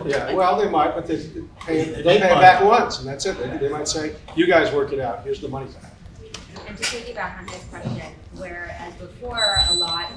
Yeah, 0.05 0.33
well, 0.33 0.59
they 0.59 0.67
might, 0.69 0.93
but 0.93 1.07
they 1.07 1.17
pay, 1.65 1.85
they'll 1.85 2.03
pay 2.03 2.15
it 2.17 2.41
back 2.41 2.63
once, 2.63 2.99
and 2.99 3.07
that's 3.07 3.25
it. 3.25 3.37
They, 3.37 3.57
they 3.57 3.69
might 3.69 3.87
say, 3.87 4.15
you 4.35 4.45
guys 4.47 4.73
work 4.73 4.91
it 4.91 4.99
out, 4.99 5.23
here's 5.23 5.39
the 5.39 5.47
money 5.47 5.67
back. 5.71 5.92
And 6.67 6.77
to 6.77 6.83
piggyback 6.83 7.39
on 7.39 7.47
his 7.47 7.63
question, 7.65 8.13
whereas 8.35 8.93
before, 8.95 9.55
a 9.69 9.73
lot 9.75 10.11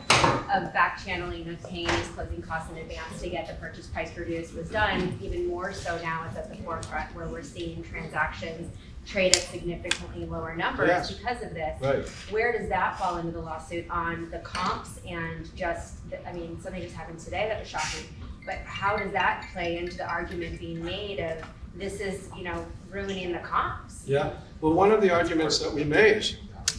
of 0.54 0.72
back 0.72 1.02
channeling 1.04 1.48
of 1.48 1.62
paying 1.64 1.86
these 1.86 2.08
closing 2.14 2.42
costs 2.42 2.70
in 2.70 2.78
advance 2.78 3.20
to 3.20 3.28
get 3.28 3.46
the 3.48 3.54
purchase 3.54 3.86
price 3.86 4.16
reduced 4.16 4.54
was 4.54 4.68
done, 4.70 5.18
even 5.22 5.46
more 5.48 5.72
so 5.72 5.98
now 6.02 6.24
it's 6.28 6.36
at 6.36 6.48
the 6.50 6.56
forefront 6.62 7.14
where 7.14 7.26
we're 7.28 7.42
seeing 7.42 7.82
transactions 7.82 8.70
trade 9.06 9.36
at 9.36 9.42
significantly 9.42 10.26
lower 10.26 10.56
numbers 10.56 10.88
Yes. 10.88 11.12
because 11.12 11.40
of 11.42 11.54
this. 11.54 11.80
Right. 11.80 12.08
Where 12.30 12.58
does 12.58 12.68
that 12.70 12.98
fall 12.98 13.18
into 13.18 13.30
the 13.30 13.40
lawsuit 13.40 13.88
on 13.88 14.28
the 14.30 14.40
comps 14.40 14.98
and 15.08 15.48
just, 15.56 16.08
the- 16.10 16.26
I 16.28 16.32
mean, 16.32 16.60
something 16.60 16.82
just 16.82 16.94
happened 16.96 17.20
today 17.20 17.46
that 17.48 17.60
was 17.60 17.68
shocking. 17.68 18.08
But 18.44 18.58
how 18.64 18.96
does 18.96 19.12
that 19.12 19.46
play 19.52 19.78
into 19.78 19.96
the 19.96 20.06
argument 20.08 20.58
being 20.58 20.84
made 20.84 21.20
of 21.20 21.38
this 21.76 22.00
is, 22.00 22.28
you 22.36 22.44
know, 22.44 22.64
ruining 22.90 23.32
the 23.32 23.38
comps? 23.38 24.02
Yeah, 24.06 24.32
well, 24.60 24.72
one 24.72 24.92
of 24.92 25.00
the 25.00 25.10
arguments 25.10 25.58
that 25.58 25.72
we 25.72 25.84
made, 25.84 26.24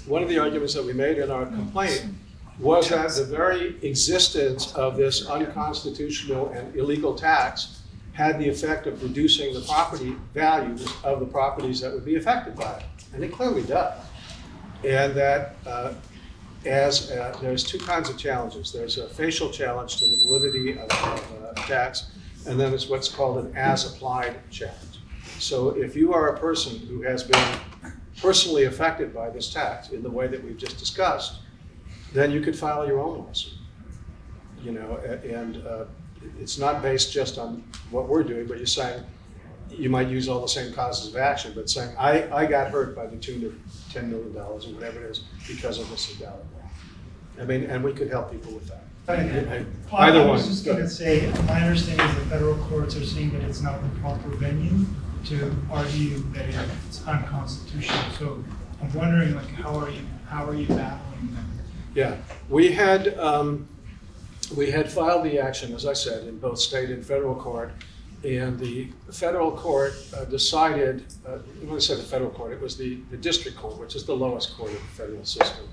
one 0.05 0.23
of 0.23 0.29
the 0.29 0.39
arguments 0.39 0.73
that 0.73 0.83
we 0.83 0.93
made 0.93 1.17
in 1.17 1.29
our 1.31 1.45
complaint 1.45 2.05
was 2.59 2.89
that 2.89 3.09
the 3.11 3.23
very 3.23 3.77
existence 3.83 4.73
of 4.73 4.97
this 4.97 5.27
unconstitutional 5.27 6.49
and 6.49 6.75
illegal 6.75 7.13
tax 7.13 7.81
had 8.13 8.39
the 8.39 8.49
effect 8.49 8.87
of 8.87 9.03
reducing 9.03 9.53
the 9.53 9.61
property 9.61 10.15
values 10.33 10.91
of 11.03 11.19
the 11.19 11.25
properties 11.25 11.79
that 11.81 11.93
would 11.93 12.05
be 12.05 12.15
affected 12.15 12.55
by 12.55 12.73
it. 12.77 12.83
And 13.13 13.23
it 13.23 13.31
clearly 13.31 13.61
does. 13.61 14.01
And 14.83 15.13
that 15.13 15.55
uh, 15.67 15.93
as, 16.65 17.11
uh, 17.11 17.37
there's 17.41 17.63
two 17.63 17.77
kinds 17.77 18.09
of 18.09 18.17
challenges. 18.17 18.71
There's 18.71 18.97
a 18.97 19.07
facial 19.07 19.51
challenge 19.51 19.97
to 19.97 20.05
the 20.07 20.17
validity 20.25 20.71
of 20.71 20.89
of, 20.91 21.43
uh, 21.43 21.53
tax, 21.67 22.11
and 22.47 22.59
then 22.59 22.71
there's 22.71 22.89
what's 22.89 23.07
called 23.07 23.37
an 23.45 23.55
as-applied 23.55 24.35
challenge. 24.49 24.77
So 25.39 25.69
if 25.69 25.95
you 25.95 26.13
are 26.13 26.29
a 26.29 26.39
person 26.39 26.79
who 26.87 27.01
has 27.03 27.23
been 27.23 27.59
personally 28.21 28.63
affected 28.65 29.13
by 29.13 29.29
this 29.29 29.53
tax 29.53 29.89
in 29.89 30.01
the 30.01 30.09
way 30.09 30.27
that 30.27 30.43
we've 30.43 30.57
just 30.57 30.77
discussed, 30.77 31.39
then 32.13 32.31
you 32.31 32.41
could 32.41 32.57
file 32.57 32.87
your 32.87 32.99
own 32.99 33.19
lawsuit. 33.19 33.53
You 34.63 34.71
know, 34.71 34.97
and 34.97 35.65
uh, 35.65 35.85
it's 36.39 36.57
not 36.57 36.81
based 36.81 37.11
just 37.13 37.37
on 37.37 37.63
what 37.91 38.07
we're 38.09 38.23
doing, 38.23 38.47
but 38.47 38.57
you're 38.57 38.65
saying, 38.65 39.03
you 39.69 39.89
might 39.89 40.07
use 40.07 40.27
all 40.27 40.41
the 40.41 40.47
same 40.47 40.73
causes 40.73 41.13
of 41.13 41.17
action, 41.17 41.51
but 41.53 41.69
saying, 41.69 41.93
I, 41.97 42.23
I 42.33 42.45
got 42.45 42.71
hurt 42.71 42.95
by 42.95 43.05
the 43.05 43.17
tune 43.17 43.45
of 43.45 43.53
ten 43.93 44.09
million 44.09 44.33
dollars 44.33 44.65
or 44.65 44.69
whatever 44.69 45.03
it 45.05 45.11
is 45.11 45.19
because 45.47 45.77
of 45.77 45.89
this 45.89 46.09
invalid 46.11 46.39
law. 46.55 46.69
I 47.41 47.45
mean, 47.45 47.63
and 47.65 47.83
we 47.83 47.93
could 47.93 48.09
help 48.09 48.31
people 48.31 48.53
with 48.53 48.67
that. 48.67 48.83
I 49.09 49.63
Either 50.07 50.19
one. 50.19 50.31
was 50.31 50.47
just 50.47 50.65
gonna 50.65 50.89
say, 50.89 51.31
my 51.45 51.61
understanding 51.61 52.05
is 52.07 52.15
the 52.15 52.21
federal 52.29 52.55
courts 52.65 52.95
are 52.95 53.05
saying 53.05 53.31
that 53.31 53.43
it's 53.43 53.61
not 53.61 53.81
the 53.81 53.99
proper 53.99 54.29
venue 54.29 54.85
to 55.27 55.53
argue 55.69 56.19
that 56.33 56.47
it's 56.87 57.05
unconstitutional. 57.05 58.11
So 58.17 58.43
I'm 58.81 58.93
wondering, 58.93 59.35
like, 59.35 59.49
how 59.49 59.77
are 59.77 59.89
you, 59.89 60.01
how 60.25 60.47
are 60.47 60.55
you 60.55 60.67
battling 60.67 61.35
that? 61.35 61.43
Yeah, 61.93 62.15
we 62.49 62.71
had, 62.71 63.17
um, 63.19 63.67
we 64.55 64.71
had 64.71 64.89
filed 64.89 65.25
the 65.25 65.37
action, 65.39 65.73
as 65.73 65.85
I 65.85 65.93
said, 65.93 66.27
in 66.27 66.39
both 66.39 66.59
state 66.59 66.89
and 66.91 67.05
federal 67.05 67.35
court. 67.35 67.71
And 68.23 68.57
the 68.57 68.89
federal 69.11 69.51
court 69.51 69.93
uh, 70.15 70.25
decided, 70.25 71.05
uh, 71.25 71.39
when 71.65 71.75
I 71.75 71.79
say 71.79 71.95
the 71.95 72.03
federal 72.03 72.31
court, 72.31 72.53
it 72.53 72.61
was 72.61 72.77
the, 72.77 72.99
the 73.11 73.17
district 73.17 73.57
court, 73.57 73.79
which 73.79 73.95
is 73.95 74.05
the 74.05 74.15
lowest 74.15 74.55
court 74.57 74.71
of 74.71 74.79
the 74.79 75.03
federal 75.03 75.25
system, 75.25 75.67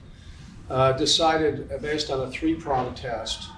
uh, 0.69 0.93
decided, 0.93 1.71
uh, 1.73 1.79
based 1.79 2.11
on 2.11 2.21
a 2.27 2.31
three 2.31 2.55
prong 2.55 2.95
test, 2.95 3.49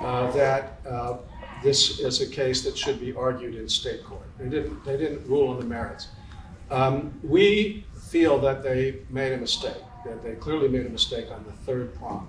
uh, 0.00 0.30
that 0.32 0.80
uh, 0.88 1.16
this 1.62 1.98
is 1.98 2.20
a 2.20 2.26
case 2.26 2.62
that 2.62 2.78
should 2.78 3.00
be 3.00 3.12
argued 3.12 3.56
in 3.56 3.68
state 3.68 4.04
court. 4.04 4.25
They 4.38 4.48
didn't, 4.48 4.84
they 4.84 4.96
didn't 4.96 5.26
rule 5.26 5.48
on 5.48 5.58
the 5.58 5.64
merits. 5.64 6.08
Um, 6.70 7.18
We 7.22 7.86
feel 8.08 8.38
that 8.40 8.62
they 8.62 9.00
made 9.10 9.32
a 9.32 9.38
mistake, 9.38 9.82
that 10.04 10.22
they 10.22 10.34
clearly 10.34 10.68
made 10.68 10.86
a 10.86 10.90
mistake 10.90 11.30
on 11.30 11.44
the 11.44 11.52
third 11.52 11.94
prong. 11.94 12.28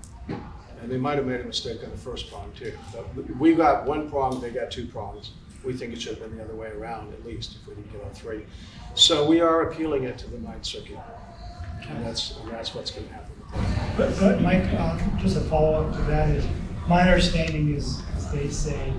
And 0.81 0.91
they 0.91 0.97
might 0.97 1.17
have 1.17 1.25
made 1.25 1.41
a 1.41 1.43
mistake 1.43 1.83
on 1.83 1.89
the 1.89 1.97
first 1.97 2.29
prong 2.29 2.51
too. 2.55 2.73
But 2.93 3.37
we 3.37 3.55
got 3.55 3.85
one 3.85 4.09
prong, 4.09 4.39
they 4.39 4.51
got 4.51 4.69
two 4.71 4.85
prongs. 4.87 5.31
We 5.63 5.73
think 5.73 5.93
it 5.93 6.01
should 6.01 6.17
have 6.17 6.29
been 6.29 6.37
the 6.37 6.43
other 6.43 6.55
way 6.55 6.69
around 6.69 7.13
at 7.13 7.25
least, 7.25 7.57
if 7.59 7.67
we 7.67 7.75
didn't 7.75 7.91
get 7.91 8.03
all 8.03 8.09
three. 8.11 8.45
So 8.93 9.27
we 9.27 9.41
are 9.41 9.69
appealing 9.69 10.03
it 10.03 10.17
to 10.19 10.29
the 10.29 10.37
Ninth 10.39 10.65
Circuit. 10.65 10.97
And 11.89 12.05
that's, 12.05 12.37
and 12.37 12.51
that's 12.51 12.75
what's 12.75 12.91
gonna 12.91 13.07
happen. 13.07 13.33
But, 13.97 14.17
but 14.19 14.41
Mike, 14.41 14.65
uh, 14.73 14.99
just 15.17 15.37
a 15.37 15.41
follow-up 15.41 15.95
to 15.95 16.01
that 16.03 16.29
is, 16.29 16.45
my 16.87 17.01
understanding 17.01 17.73
is 17.73 18.01
they 18.31 18.49
say 18.49 18.93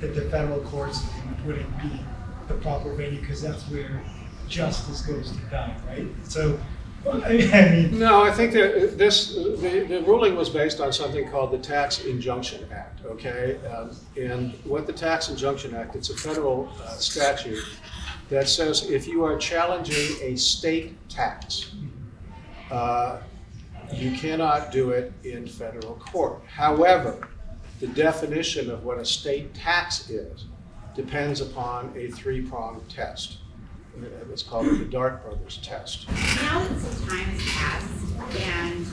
that 0.00 0.14
the 0.14 0.22
federal 0.30 0.60
courts 0.60 1.02
wouldn't 1.44 1.82
be 1.82 2.00
the 2.48 2.54
proper 2.54 2.92
venue 2.94 3.20
because 3.20 3.42
that's 3.42 3.62
where 3.64 4.02
justice 4.48 5.02
goes 5.02 5.30
to 5.30 5.38
die, 5.50 5.74
right? 5.86 6.06
So, 6.24 6.58
I 7.12 7.32
mean, 7.32 7.98
No, 7.98 8.22
I 8.22 8.30
think 8.30 8.52
that 8.52 8.96
this, 8.96 9.34
the, 9.34 9.86
the 9.88 10.02
ruling 10.06 10.36
was 10.36 10.48
based 10.48 10.80
on 10.80 10.92
something 10.92 11.28
called 11.30 11.52
the 11.52 11.58
Tax 11.58 12.04
Injunction 12.04 12.66
Act, 12.72 13.04
okay? 13.04 13.58
Um, 13.66 13.90
And 14.18 14.54
what 14.64 14.86
the 14.86 14.92
Tax 14.92 15.28
Injunction 15.28 15.74
Act, 15.74 15.96
it's 15.96 16.10
a 16.10 16.16
federal 16.16 16.70
uh, 16.82 16.88
statute 16.96 17.64
that 18.30 18.48
says 18.48 18.90
if 18.90 19.06
you 19.06 19.22
are 19.24 19.36
challenging 19.36 20.16
a 20.22 20.36
state 20.36 20.96
tax, 21.08 21.74
uh, 22.70 23.20
you 23.92 24.12
cannot 24.12 24.72
do 24.72 24.90
it 24.90 25.12
in 25.24 25.46
federal 25.46 25.96
court. 25.96 26.40
However, 26.46 27.28
the 27.80 27.86
definition 27.88 28.70
of 28.70 28.84
what 28.84 28.98
a 28.98 29.04
state 29.04 29.52
tax 29.54 30.08
is 30.08 30.46
depends 30.94 31.40
upon 31.40 31.92
a 31.96 32.08
three-pronged 32.10 32.88
test. 32.88 33.38
It's 34.32 34.42
called 34.42 34.66
the 34.66 34.70
Bidart 34.84 35.22
Brothers 35.22 35.58
test. 35.62 36.08
Now 36.10 36.64
that 36.64 36.80
some 36.80 37.08
time 37.08 37.24
has 37.26 37.42
passed 37.52 38.40
and 38.48 38.86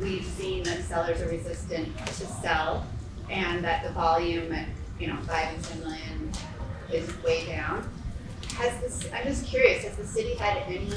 we've 0.00 0.24
seen 0.24 0.64
that 0.64 0.82
sellers 0.82 1.20
are 1.20 1.28
resistant 1.28 1.96
to 2.06 2.12
sell 2.26 2.84
and 3.30 3.62
that 3.64 3.84
the 3.84 3.90
volume 3.90 4.52
at, 4.52 4.66
you 4.98 5.06
know, 5.06 5.16
five 5.22 5.54
and 5.54 5.62
ten 5.64 5.80
million 5.80 6.32
is 6.92 7.22
way 7.22 7.46
down, 7.46 7.88
has 8.56 8.80
this, 8.80 9.08
I'm 9.14 9.24
just 9.24 9.46
curious, 9.46 9.84
has 9.84 9.96
the 9.96 10.04
city 10.06 10.34
had 10.34 10.58
any 10.66 10.90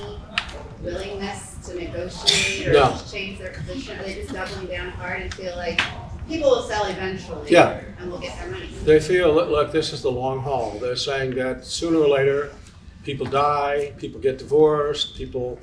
willingness 0.82 1.56
to 1.68 1.76
negotiate 1.76 2.68
or 2.68 2.74
No. 2.74 2.98
change 3.12 3.38
their 3.40 3.52
position? 3.54 4.00
Are 4.00 4.04
they 4.04 4.16
just 4.16 4.34
doubling 4.34 4.68
down 4.68 4.90
hard 4.90 5.22
and 5.22 5.34
feel 5.34 5.56
like 5.56 5.80
people 6.28 6.50
will 6.50 6.64
sell 6.64 6.86
eventually? 6.86 7.50
Yeah. 7.50 7.82
And 8.00 8.12
we'll 8.12 8.20
get 8.20 8.38
their 8.38 8.50
money? 8.50 8.68
They 8.84 9.00
feel, 9.00 9.34
look, 9.34 9.50
look, 9.50 9.72
this 9.72 9.94
is 9.94 10.02
the 10.02 10.12
long 10.12 10.40
haul. 10.40 10.78
They're 10.80 10.96
saying 10.96 11.36
that 11.36 11.66
sooner 11.66 12.00
or 12.00 12.08
later, 12.08 12.52
people 13.04 13.26
die, 13.26 13.94
people 13.98 14.20
get 14.20 14.38
divorced, 14.38 15.16
people 15.16 15.60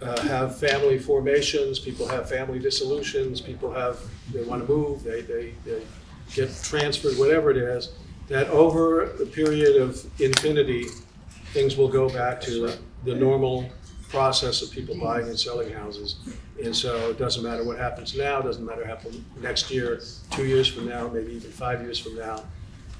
uh, 0.00 0.20
have 0.22 0.58
family 0.58 0.98
formations, 0.98 1.78
people 1.78 2.06
have 2.06 2.28
family 2.28 2.58
dissolutions, 2.58 3.40
people 3.40 3.72
have, 3.72 3.98
they 4.32 4.42
want 4.42 4.66
to 4.66 4.72
move, 4.72 5.02
they, 5.02 5.22
they, 5.22 5.54
they 5.64 5.82
get 6.32 6.54
transferred, 6.62 7.18
whatever 7.18 7.50
it 7.50 7.56
is, 7.56 7.92
that 8.28 8.48
over 8.48 9.14
the 9.18 9.26
period 9.26 9.80
of 9.80 10.04
infinity, 10.20 10.84
things 11.52 11.76
will 11.76 11.88
go 11.88 12.08
back 12.08 12.40
to 12.40 12.70
the 13.04 13.14
normal 13.14 13.68
process 14.18 14.62
of 14.62 14.70
people 14.70 14.94
buying 14.98 15.26
and 15.26 15.38
selling 15.38 15.72
houses. 15.72 16.16
And 16.62 16.74
so 16.74 17.10
it 17.10 17.18
doesn't 17.18 17.42
matter 17.42 17.64
what 17.64 17.78
happens 17.78 18.16
now, 18.16 18.38
it 18.38 18.44
doesn't 18.44 18.64
matter 18.64 18.82
what 18.82 18.86
happens 18.88 19.20
next 19.40 19.70
year, 19.70 20.00
two 20.30 20.46
years 20.46 20.68
from 20.68 20.86
now, 20.88 21.08
maybe 21.08 21.32
even 21.32 21.50
five 21.50 21.82
years 21.82 21.98
from 21.98 22.16
now, 22.16 22.44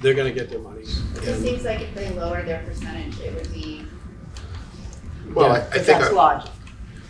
they're 0.01 0.15
gonna 0.15 0.33
get 0.33 0.51
their 0.51 0.59
money. 0.59 0.83
It 0.83 1.29
And- 1.29 1.43
seems 1.43 1.65
like 1.65 1.81
if 1.81 1.95
they 1.95 2.11
lower 2.11 2.43
their 2.43 2.63
percentage, 2.65 3.19
it 3.21 3.33
would 3.35 3.53
be, 3.53 3.87
Well, 5.33 5.53
I- 5.53 5.59
I 5.59 5.61
think 5.63 5.87
that's 5.87 6.11
I- 6.11 6.13
logic. 6.13 6.51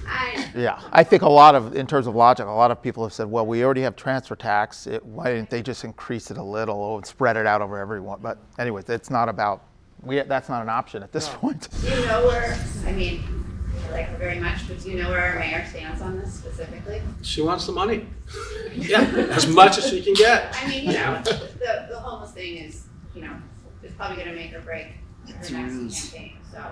I, 0.06 0.50
Yeah, 0.54 0.78
I 0.92 1.02
think 1.02 1.22
a 1.22 1.28
lot 1.28 1.54
of, 1.54 1.74
in 1.74 1.86
terms 1.86 2.06
of 2.06 2.14
logic, 2.14 2.46
a 2.46 2.50
lot 2.50 2.70
of 2.70 2.82
people 2.82 3.02
have 3.04 3.14
said, 3.14 3.26
well, 3.30 3.46
we 3.46 3.64
already 3.64 3.80
have 3.80 3.96
transfer 3.96 4.36
tax. 4.36 4.86
It, 4.86 5.04
why 5.04 5.32
didn't 5.32 5.48
they 5.48 5.62
just 5.62 5.82
increase 5.82 6.30
it 6.30 6.36
a 6.36 6.42
little 6.42 6.96
and 6.96 7.06
spread 7.06 7.38
it 7.38 7.46
out 7.46 7.62
over 7.62 7.78
everyone? 7.78 8.18
But 8.20 8.36
anyways, 8.58 8.90
it's 8.90 9.08
not 9.08 9.30
about, 9.30 9.62
we, 10.02 10.20
that's 10.20 10.50
not 10.50 10.60
an 10.60 10.68
option 10.68 11.02
at 11.02 11.10
this 11.10 11.26
point. 11.30 11.68
do 11.80 11.88
you 11.88 12.06
know 12.06 12.26
where, 12.26 12.54
I 12.86 12.92
mean, 12.92 13.43
like 13.90 14.06
her 14.06 14.16
very 14.16 14.38
much, 14.40 14.66
but 14.68 14.80
do 14.82 14.90
you 14.90 15.02
know 15.02 15.10
where 15.10 15.20
our 15.20 15.38
mayor 15.38 15.64
stands 15.68 16.00
on 16.02 16.18
this 16.18 16.32
specifically? 16.34 17.00
She 17.22 17.42
wants 17.42 17.66
the 17.66 17.72
money. 17.72 18.06
Yeah, 18.76 19.02
as 19.30 19.46
much 19.46 19.78
as 19.78 19.88
she 19.88 20.02
can 20.02 20.14
get. 20.14 20.52
I 20.60 20.66
mean, 20.68 20.86
you 20.86 20.92
know, 20.94 21.22
the, 21.24 21.86
the 21.90 21.98
homeless 22.00 22.32
thing 22.32 22.56
is, 22.56 22.86
you 23.14 23.22
know, 23.22 23.30
is 23.84 23.92
probably 23.92 24.16
gonna 24.16 24.34
make 24.34 24.52
or 24.52 24.60
break 24.62 24.86
her 25.28 25.32
next 25.50 25.50
campaign, 25.50 26.36
so. 26.50 26.64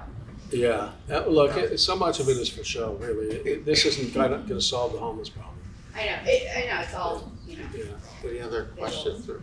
Yeah, 0.50 0.90
Uh, 1.08 1.24
look, 1.26 1.56
it- 1.56 1.78
so 1.78 1.94
much 1.94 2.18
of 2.18 2.28
it 2.28 2.36
is 2.38 2.48
for 2.48 2.64
show, 2.64 2.94
really. 2.94 3.36
It- 3.36 3.64
This 3.64 3.84
isn't 3.86 4.12
gonna, 4.12 4.38
gonna 4.48 4.60
solve 4.60 4.92
the 4.94 4.98
homeless 4.98 5.28
problem. 5.28 5.54
I 5.94 6.06
know, 6.06 6.16
it, 6.24 6.48
I 6.56 6.74
know, 6.74 6.80
it's 6.82 6.94
all, 6.94 7.30
you 7.46 7.58
know. 7.58 7.64
Yeah. 7.74 8.28
Any 8.28 8.40
other 8.40 8.64
questions? 8.76 9.28
or- 9.28 9.40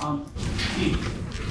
Um, 0.00 0.30
Pete, 0.76 0.96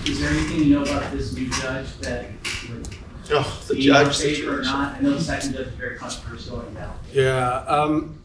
is 0.08 0.20
there 0.20 0.30
anything 0.30 0.60
you 0.60 0.76
know 0.76 0.84
about 0.84 1.12
this 1.12 1.34
new 1.34 1.50
judge 1.50 1.88
that 2.02 2.26
would 2.70 2.88
Oh, 3.34 3.64
the 3.68 3.76
be 3.76 3.80
in 3.82 3.86
your 3.88 4.04
judge 4.04 4.18
favor 4.20 4.60
or 4.60 4.64
situation. 4.64 4.74
not? 4.74 4.96
I 4.96 5.00
know 5.02 5.14
the 5.14 5.22
second 5.22 5.54
judge 5.54 5.68
is 5.68 5.74
very 5.74 5.98
controversial 5.98 6.60
right 6.60 6.74
now. 6.74 6.94
Yeah, 7.14 7.64
um, 7.68 8.22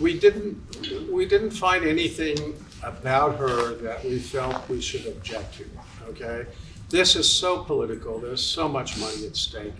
we 0.00 0.18
didn't, 0.18 1.10
we 1.10 1.26
didn't 1.26 1.50
find 1.50 1.84
anything 1.84 2.54
about 2.82 3.36
her 3.36 3.74
that 3.74 4.04
we 4.04 4.18
felt 4.18 4.68
we 4.68 4.80
should 4.80 5.06
object 5.06 5.58
to, 5.58 5.64
okay? 6.08 6.46
This 6.88 7.16
is 7.16 7.28
so 7.32 7.64
political, 7.64 8.18
there's 8.18 8.44
so 8.44 8.68
much 8.68 8.98
money 8.98 9.26
at 9.26 9.36
stake. 9.36 9.74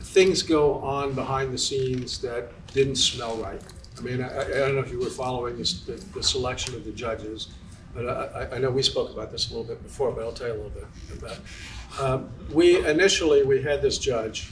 Things 0.00 0.42
go 0.42 0.74
on 0.76 1.12
behind 1.12 1.52
the 1.52 1.58
scenes 1.58 2.20
that 2.20 2.50
didn't 2.72 2.96
smell 2.96 3.36
right. 3.36 3.60
I 3.98 4.00
mean, 4.00 4.22
I, 4.22 4.40
I 4.40 4.44
don't 4.44 4.74
know 4.74 4.80
if 4.80 4.90
you 4.90 4.98
were 4.98 5.06
following 5.10 5.58
this, 5.58 5.80
the, 5.80 5.92
the 6.14 6.22
selection 6.22 6.74
of 6.74 6.84
the 6.84 6.92
judges, 6.92 7.48
but 7.94 8.08
I, 8.08 8.56
I- 8.56 8.58
know 8.58 8.70
we 8.70 8.82
spoke 8.82 9.10
about 9.10 9.30
this 9.30 9.50
a 9.50 9.54
little 9.54 9.64
bit 9.72 9.82
before, 9.82 10.10
but 10.12 10.24
I'll 10.24 10.32
tell 10.32 10.48
you 10.48 10.54
a 10.54 10.60
little 10.62 10.70
bit 10.70 10.86
about. 11.18 11.38
Um, 12.00 12.28
We, 12.52 12.84
initially, 12.86 13.42
we 13.44 13.62
had 13.62 13.82
this 13.82 13.98
judge, 13.98 14.50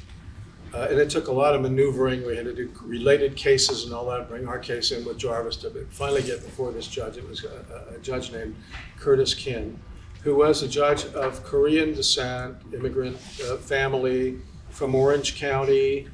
uh, 0.74 0.86
and 0.90 0.98
it 0.98 1.10
took 1.10 1.26
a 1.28 1.32
lot 1.32 1.54
of 1.54 1.60
maneuvering. 1.60 2.24
We 2.26 2.36
had 2.36 2.44
to 2.46 2.54
do 2.54 2.70
related 2.84 3.36
cases 3.36 3.84
and 3.84 3.92
all 3.92 4.06
that, 4.10 4.28
bring 4.28 4.46
our 4.48 4.58
case 4.58 4.92
in 4.92 5.04
with 5.04 5.18
Jarvis 5.18 5.56
to 5.58 5.86
finally 5.90 6.22
get 6.22 6.42
before 6.42 6.70
this 6.72 6.86
judge. 6.86 7.16
It 7.16 7.28
was 7.28 7.44
a, 7.44 7.94
a- 7.96 7.98
judge 7.98 8.32
named 8.32 8.54
Curtis 8.98 9.34
Kin, 9.34 9.78
who 10.22 10.34
was 10.36 10.62
a 10.62 10.68
judge 10.68 11.04
of 11.06 11.42
Korean 11.44 11.94
descent, 11.94 12.56
immigrant 12.72 13.16
uh, 13.44 13.56
family 13.56 14.38
from 14.70 14.94
Orange 14.94 15.36
County, 15.36 16.08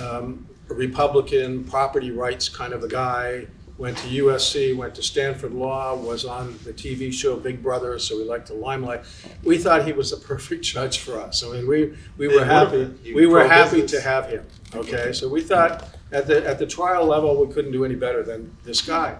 um, 0.00 0.46
a 0.70 0.74
Republican, 0.74 1.64
property 1.64 2.10
rights 2.10 2.48
kind 2.48 2.72
of 2.72 2.82
a 2.84 2.88
guy. 2.88 3.46
Went 3.76 3.98
to 3.98 4.06
USC, 4.06 4.76
went 4.76 4.94
to 4.94 5.02
Stanford 5.02 5.52
Law, 5.52 5.96
was 5.96 6.24
on 6.24 6.56
the 6.64 6.72
TV 6.72 7.12
show 7.12 7.36
Big 7.36 7.60
Brother, 7.60 7.98
so 7.98 8.16
we 8.16 8.24
liked 8.24 8.46
the 8.46 8.54
limelight. 8.54 9.02
We 9.42 9.58
thought 9.58 9.84
he 9.84 9.92
was 9.92 10.12
the 10.12 10.16
perfect 10.28 10.62
judge 10.62 10.98
for 10.98 11.18
us. 11.18 11.42
I 11.42 11.48
mean, 11.48 11.66
we, 11.66 11.96
we 12.16 12.28
were 12.28 12.44
happy, 12.44 12.94
we 13.12 13.26
were 13.26 13.46
happy 13.48 13.84
to 13.84 14.00
have 14.00 14.28
him, 14.28 14.46
okay? 14.74 15.12
So 15.12 15.28
we 15.28 15.42
thought 15.42 15.88
at 16.12 16.28
the, 16.28 16.46
at 16.46 16.60
the 16.60 16.66
trial 16.66 17.04
level, 17.06 17.44
we 17.44 17.52
couldn't 17.52 17.72
do 17.72 17.84
any 17.84 17.96
better 17.96 18.22
than 18.22 18.56
this 18.62 18.80
guy. 18.80 19.18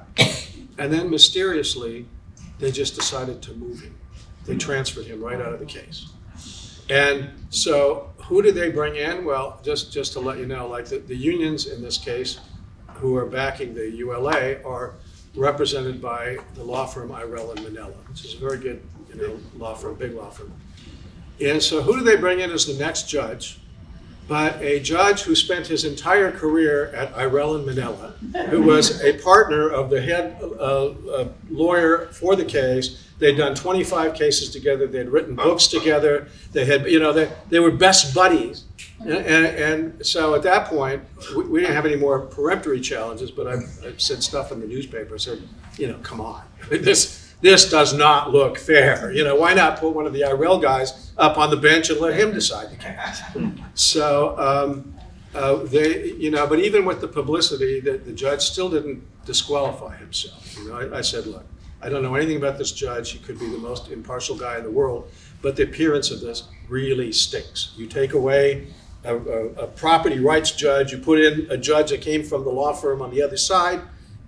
And 0.79 0.93
then 0.93 1.11
mysteriously, 1.11 2.07
they 2.59 2.71
just 2.71 2.95
decided 2.95 3.43
to 3.43 3.55
move 3.55 3.81
him. 3.81 3.95
They 4.47 4.57
transferred 4.57 5.07
him 5.07 5.23
right 5.23 5.41
out 5.41 5.53
of 5.53 5.59
the 5.59 5.67
case. 5.67 6.07
And 6.89 7.31
so 7.51 8.13
who 8.19 8.43
did 8.43 8.55
they 8.55 8.71
bring 8.71 8.97
in? 8.97 9.25
Well, 9.25 9.61
just, 9.63 9.93
just 9.93 10.13
to 10.15 10.21
let 10.21 10.39
you 10.39 10.47
know, 10.47 10.69
like 10.69 10.87
the, 10.87 10.99
the 10.99 11.17
unions 11.17 11.67
in 11.67 11.83
this 11.83 11.99
case, 11.99 12.41
who 12.95 13.17
are 13.17 13.27
backing 13.27 13.75
the 13.75 13.91
ULA, 13.91 14.63
are 14.65 14.95
represented 15.35 16.01
by 16.01 16.39
the 16.55 16.63
law 16.63 16.87
firm 16.87 17.11
Irell 17.11 17.55
and 17.55 17.65
Manella, 17.65 17.95
which 18.09 18.25
is 18.25 18.35
a 18.35 18.39
very 18.39 18.59
good, 18.59 18.83
you 19.13 19.21
know, 19.21 19.39
law 19.57 19.75
firm, 19.75 19.95
big 19.95 20.15
law 20.15 20.31
firm. 20.31 20.53
And 21.41 21.63
so 21.63 21.83
who 21.83 21.99
do 21.99 22.05
they 22.05 22.17
bring 22.17 22.41
in 22.41 22.51
as 22.51 22.67
the 22.67 22.75
next 22.75 23.09
judge? 23.09 23.59
But 24.27 24.61
a 24.63 24.81
judge 24.81 25.23
who 25.23 25.35
spent 25.35 25.67
his 25.67 25.85
entire 25.85 26.31
career 26.31 26.87
at 26.95 27.13
Irell 27.15 27.57
and 27.57 27.67
Manella, 27.67 28.15
who 28.49 28.63
was 28.63 29.03
a 29.03 29.19
partner 29.19 29.69
of 29.69 29.91
the 29.91 30.01
head 30.01 30.39
uh, 30.41 30.87
uh, 30.87 31.29
lawyer 31.51 32.07
for 32.07 32.35
the 32.35 32.45
case. 32.45 33.05
They'd 33.19 33.37
done 33.37 33.55
25 33.55 34.15
cases 34.15 34.51
together. 34.51 34.87
They'd 34.87 35.09
written 35.09 35.35
books 35.35 35.67
together. 35.67 36.29
They 36.53 36.65
had, 36.65 36.91
you 36.91 37.01
know, 37.01 37.13
they, 37.13 37.31
they 37.51 37.61
were 37.61 37.71
best 37.71 38.15
buddies. 38.15 38.65
And, 39.05 39.27
and, 39.27 39.47
and 39.47 40.07
so 40.07 40.35
at 40.35 40.43
that 40.43 40.67
point, 40.67 41.03
we, 41.37 41.45
we 41.45 41.61
didn't 41.61 41.75
have 41.75 41.87
any 41.87 41.97
more 41.97 42.21
peremptory 42.21 42.81
challenges, 42.81 43.31
but 43.31 43.47
I, 43.47 43.55
I 43.87 43.93
said 43.99 44.23
stuff 44.23 44.51
in 44.51 44.61
the 44.61 44.67
newspaper. 44.67 45.19
Said, 45.19 45.43
you 45.77 45.89
know, 45.89 45.99
come 46.03 46.21
on. 46.21 46.43
This, 46.71 47.35
this 47.43 47.69
does 47.71 47.93
not 47.93 48.31
look 48.31 48.57
fair. 48.57 49.13
You 49.13 49.23
know, 49.23 49.37
why 49.37 49.53
not 49.53 49.79
put 49.79 49.95
one 49.95 50.07
of 50.07 50.15
the 50.15 50.23
Irell 50.23 50.63
guys 50.63 51.13
up 51.19 51.37
on 51.37 51.51
the 51.51 51.59
bench 51.59 51.91
and 51.91 52.01
let 52.01 52.19
him 52.19 52.33
decide 52.33 52.71
the 52.71 52.77
case? 52.77 53.53
So 53.75 54.39
um, 54.39 54.95
uh, 55.35 55.57
they, 55.65 56.13
you 56.13 56.31
know, 56.31 56.47
but 56.47 56.61
even 56.61 56.87
with 56.87 57.03
the 57.03 57.09
publicity, 57.09 57.81
the, 57.81 57.99
the 57.99 58.13
judge 58.13 58.41
still 58.41 58.71
didn't 58.71 59.03
disqualify 59.27 59.97
himself. 59.97 60.57
You 60.57 60.69
know, 60.69 60.77
I, 60.77 60.99
I 60.99 61.01
said, 61.03 61.27
look, 61.27 61.45
I 61.83 61.91
don't 61.91 62.03
know 62.03 62.15
anything 62.15 62.39
about 62.39 62.57
this 62.57 62.73
judge. 62.73 63.11
He 63.11 63.19
could 63.19 63.39
be 63.39 63.51
the 63.51 63.59
most 63.59 63.91
impartial 63.91 64.37
guy 64.37 64.57
in 64.57 64.65
the 64.65 64.71
world, 64.71 65.11
but 65.43 65.55
the 65.55 65.65
appearance 65.65 66.11
of 66.11 66.21
this 66.21 66.45
really 66.69 67.13
stinks. 67.13 67.75
You 67.77 67.87
take 67.87 68.15
away 68.15 68.69
a, 69.05 69.17
a, 69.17 69.47
a 69.65 69.67
property 69.67 70.19
rights 70.19 70.53
judge, 70.53 70.93
you 70.93 70.99
put 70.99 71.21
in 71.21 71.47
a 71.51 71.57
judge 71.57 71.91
that 71.91 72.01
came 72.01 72.23
from 72.23 72.45
the 72.45 72.51
law 72.51 72.73
firm 72.73 73.03
on 73.03 73.11
the 73.11 73.23
other 73.23 73.37
side, 73.37 73.81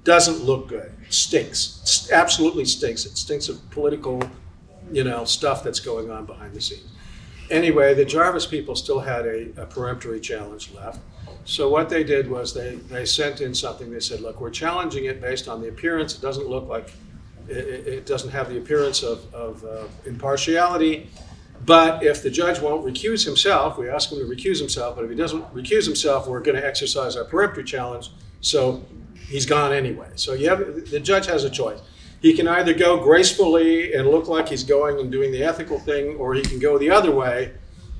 doesn't 0.05 0.45
look 0.45 0.69
good. 0.69 0.93
Stinks. 1.11 1.81
S- 1.83 2.11
Absolutely 2.13 2.65
stinks. 2.65 3.05
It 3.07 3.17
stinks 3.17 3.49
of 3.49 3.59
political, 3.71 4.23
you 4.93 5.05
know, 5.05 5.25
stuff 5.25 5.65
that's 5.65 5.81
going 5.81 6.11
on 6.11 6.27
behind 6.27 6.55
the 6.55 6.61
scenes. 6.61 6.89
Anyway, 7.51 7.95
the 7.95 8.05
Jarvis 8.05 8.47
people 8.47 8.75
still 8.75 9.01
had 9.01 9.25
a, 9.27 9.49
a 9.57 9.67
peremptory 9.67 10.21
challenge 10.21 10.73
left. 10.75 11.01
So 11.45 11.69
what 11.69 11.89
they 11.89 12.03
did 12.03 12.29
was 12.29 12.53
they, 12.53 12.75
they 12.75 13.05
sent 13.05 13.41
in 13.41 13.55
something. 13.55 13.91
They 13.91 14.01
said, 14.01 14.21
look, 14.21 14.41
we're 14.41 14.51
challenging 14.51 15.05
it 15.05 15.21
based 15.21 15.47
on 15.49 15.61
the 15.61 15.69
appearance. 15.69 16.17
It 16.17 16.21
doesn't 16.21 16.49
look 16.49 16.67
like, 16.69 16.93
it, 17.49 17.57
it 17.59 17.87
it 17.87 18.07
doesn't 18.07 18.31
have 18.31 18.49
the 18.49 18.59
appearance 18.59 19.05
of, 19.05 19.33
of 19.33 19.65
uh, 19.65 19.85
impartiality. 20.07 21.09
But 21.67 22.05
if 22.05 22.23
the 22.23 22.31
judge 22.31 22.61
won't 22.61 22.87
recuse 22.87 23.25
himself, 23.25 23.77
we 23.77 23.89
ask 23.89 24.13
him 24.13 24.19
to 24.19 24.25
recuse 24.25 24.61
himself, 24.61 24.95
but 24.95 25.05
if 25.05 25.11
he 25.11 25.17
doesn't 25.17 25.53
recuse 25.53 25.85
himself, 25.85 26.29
we're 26.29 26.41
going 26.41 26.57
to 26.57 26.65
exercise 26.65 27.17
our 27.17 27.25
peremptory 27.25 27.65
challenge. 27.65 28.11
So 28.41 28.85
he's 29.29 29.47
gone 29.47 29.73
anyway. 29.73 30.09
So 30.15 30.35
you 30.35 30.49
have, 30.49 30.89
the 30.91 31.01
judge 31.01 31.27
has 31.27 31.43
a 31.43 31.51
choice. 31.51 31.81
He 32.23 32.35
can 32.35 32.47
either 32.47 32.73
go 32.73 33.03
gracefully 33.03 33.95
and 33.95 34.09
look 34.09 34.29
like 34.29 34.49
he's 34.49 34.63
going 34.63 35.01
and 35.01 35.11
doing 35.11 35.33
the 35.33 35.43
ethical 35.43 35.81
thing, 35.81 36.15
or 36.17 36.35
he 36.35 36.43
can 36.43 36.61
go 36.61 36.79
the 36.79 36.91
other 36.91 37.11
way 37.11 37.53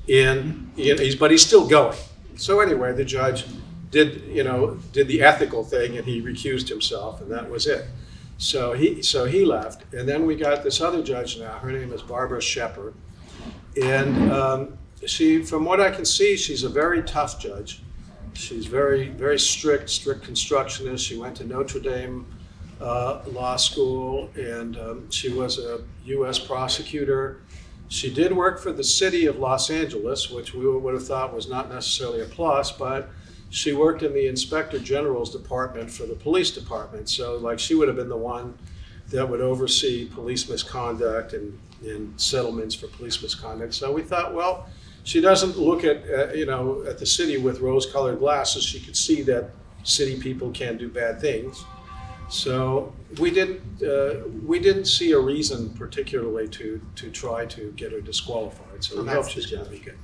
in 0.07 0.71
he's, 0.75 1.15
but 1.15 1.29
he's 1.31 1.45
still 1.45 1.67
going. 1.67 1.97
So 2.35 2.61
anyway, 2.61 2.93
the 2.93 3.05
judge 3.05 3.45
did, 3.91 4.23
you 4.27 4.43
know, 4.43 4.75
did 4.93 5.07
the 5.07 5.21
ethical 5.21 5.63
thing 5.63 5.97
and 5.97 6.05
he 6.05 6.21
recused 6.21 6.69
himself 6.69 7.21
and 7.21 7.29
that 7.31 7.49
was 7.49 7.67
it. 7.67 7.85
So 8.37 8.73
he, 8.73 9.01
so 9.01 9.25
he 9.25 9.43
left. 9.43 9.93
And 9.93 10.07
then 10.07 10.25
we 10.25 10.35
got 10.35 10.63
this 10.63 10.79
other 10.79 11.03
judge 11.03 11.37
now. 11.39 11.57
Her 11.59 11.71
name 11.71 11.91
is 11.91 12.01
Barbara 12.01 12.39
Scheper. 12.39 12.93
And 13.81 14.31
um, 14.31 14.77
she, 15.05 15.43
from 15.43 15.65
what 15.65 15.79
I 15.79 15.91
can 15.91 16.05
see, 16.05 16.35
she's 16.35 16.63
a 16.63 16.69
very 16.69 17.03
tough 17.03 17.39
judge. 17.39 17.81
She's 18.33 18.65
very, 18.65 19.09
very 19.09 19.39
strict, 19.39 19.89
strict 19.89 20.23
constructionist. 20.23 21.05
She 21.05 21.17
went 21.17 21.35
to 21.37 21.43
Notre 21.45 21.79
Dame 21.79 22.25
uh, 22.79 23.21
Law 23.27 23.55
School, 23.55 24.29
and 24.35 24.77
um, 24.77 25.11
she 25.11 25.29
was 25.29 25.59
a 25.59 25.81
U.S. 26.05 26.39
prosecutor. 26.39 27.41
She 27.89 28.13
did 28.13 28.35
work 28.35 28.59
for 28.59 28.71
the 28.71 28.83
city 28.83 29.25
of 29.25 29.39
Los 29.39 29.69
Angeles, 29.69 30.29
which 30.29 30.53
we 30.53 30.67
would 30.67 30.93
have 30.93 31.07
thought 31.07 31.33
was 31.33 31.49
not 31.49 31.69
necessarily 31.69 32.21
a 32.21 32.25
plus, 32.25 32.71
but 32.71 33.09
she 33.49 33.73
worked 33.73 34.03
in 34.03 34.13
the 34.13 34.27
Inspector 34.27 34.77
General's 34.79 35.31
department 35.31 35.89
for 35.89 36.05
the 36.05 36.15
police 36.15 36.51
department. 36.51 37.09
So, 37.09 37.37
like, 37.37 37.59
she 37.59 37.75
would 37.75 37.87
have 37.87 37.97
been 37.97 38.09
the 38.09 38.17
one 38.17 38.57
that 39.09 39.27
would 39.27 39.41
oversee 39.41 40.05
police 40.05 40.49
misconduct 40.49 41.33
and, 41.33 41.57
and 41.83 42.19
settlements 42.19 42.75
for 42.75 42.87
police 42.87 43.21
misconduct. 43.21 43.73
So 43.73 43.91
we 43.91 44.01
thought, 44.01 44.33
well, 44.33 44.67
she 45.03 45.21
doesn't 45.21 45.57
look 45.57 45.83
at 45.83 46.03
uh, 46.09 46.33
you 46.33 46.45
know 46.45 46.83
at 46.87 46.97
the 46.97 47.05
city 47.05 47.37
with 47.37 47.59
rose-colored 47.59 48.19
glasses. 48.19 48.63
She 48.63 48.79
could 48.79 48.97
see 48.97 49.21
that 49.23 49.51
city 49.83 50.19
people 50.19 50.51
can 50.51 50.77
do 50.77 50.89
bad 50.89 51.21
things. 51.21 51.63
So 52.29 52.93
we 53.19 53.31
didn't 53.31 53.61
uh, 53.81 54.27
we 54.45 54.59
didn't 54.59 54.85
see 54.85 55.13
a 55.13 55.19
reason 55.19 55.69
particularly 55.75 56.47
to 56.49 56.81
to 56.95 57.09
try 57.09 57.45
to 57.45 57.71
get 57.77 57.91
her 57.93 58.01
disqualified. 58.01 58.83
So 58.83 58.97
And 58.97 59.07
we 59.07 59.13
hope 59.13 59.23
that's 59.23 59.33
she's 59.33 59.49
the 59.49 59.55
going 59.55 59.65
to 59.65 59.71
be 59.71 59.79
good. 59.79 59.97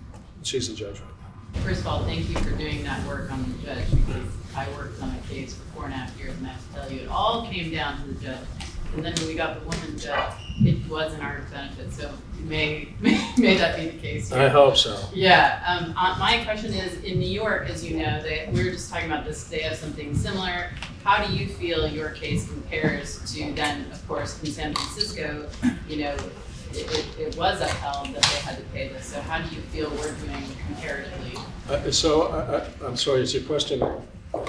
She's 0.44 0.70
the 0.70 0.76
judge 0.76 1.00
right 1.00 1.10
now. 1.56 1.62
First 1.62 1.82
of 1.82 1.88
all, 1.88 2.04
thank 2.06 2.30
you 2.30 2.36
for 2.40 2.52
doing 2.58 2.84
that 2.84 3.06
work 3.08 3.32
on 3.32 3.44
the 3.44 3.68
judge, 3.68 3.86
because 3.92 4.26
I 4.56 4.68
worked 4.72 5.02
on 5.02 5.10
a 5.10 5.28
case 5.28 5.54
for 5.54 5.64
four 5.74 5.86
and 5.86 5.94
a 5.94 5.98
half 5.98 6.18
years, 6.18 6.36
and 6.38 6.48
I 6.48 6.52
have 6.52 6.68
to 6.68 6.74
tell 6.74 6.92
you, 6.92 7.02
it 7.02 7.10
all 7.10 7.48
came 7.48 7.72
down 7.72 8.02
to 8.02 8.08
the 8.14 8.26
judge. 8.26 8.48
And 8.96 9.06
then 9.06 9.14
when 9.16 9.28
we 9.28 9.36
got 9.36 9.60
the 9.60 9.66
woman 9.66 9.98
judge, 9.98 10.34
it 10.62 10.88
was 10.90 11.14
in 11.14 11.22
our 11.22 11.42
benefit, 11.52 11.92
so 11.92 12.12
may, 12.44 12.90
may 13.00 13.58
that 13.58 13.78
be 13.78 13.90
the 13.90 13.98
case 13.98 14.30
here. 14.30 14.40
I 14.40 14.48
hope 14.50 14.78
so. 14.78 15.00
Yeah, 15.14 15.64
um, 15.68 15.94
uh, 15.98 16.16
my 16.20 16.44
question 16.44 16.74
is, 16.74 17.04
in 17.04 17.20
New 17.20 17.30
York, 17.30 17.70
as 17.70 17.84
you 17.84 17.98
know, 17.98 18.22
they, 18.22 18.50
we 18.52 18.64
were 18.64 18.72
just 18.72 18.92
talking 18.92 19.10
about 19.12 19.26
this, 19.26 19.46
they 19.46 19.60
have 19.60 19.78
something 19.78 20.14
similar. 20.16 20.70
How 21.04 21.26
do 21.26 21.34
you 21.34 21.48
feel 21.48 21.88
your 21.88 22.12
case 22.12 22.48
compares 22.48 23.34
to 23.34 23.54
then, 23.54 23.92
of 23.92 24.08
course, 24.08 24.42
in 24.44 24.52
San 24.52 24.74
Francisco, 24.74 25.50
you 25.88 26.04
know, 26.04 26.16
it, 26.72 26.92
it, 26.92 27.20
it 27.20 27.38
was 27.38 27.62
upheld 27.62 28.16
that 28.16 28.24
they 28.24 28.40
had 28.40 28.58
to 28.58 28.64
pay 28.74 28.88
this. 28.90 29.06
So 29.06 29.22
how 29.22 29.42
do 29.42 29.56
you 29.56 29.62
feel 29.64 29.90
we're 29.92 30.14
doing 30.16 30.44
comparatively? 30.68 31.40
Uh, 31.70 31.92
So, 31.92 32.24
uh, 32.24 32.68
I'm 32.84 32.98
sorry, 32.98 33.22
is 33.22 33.34
your 33.34 33.44
question 33.44 33.82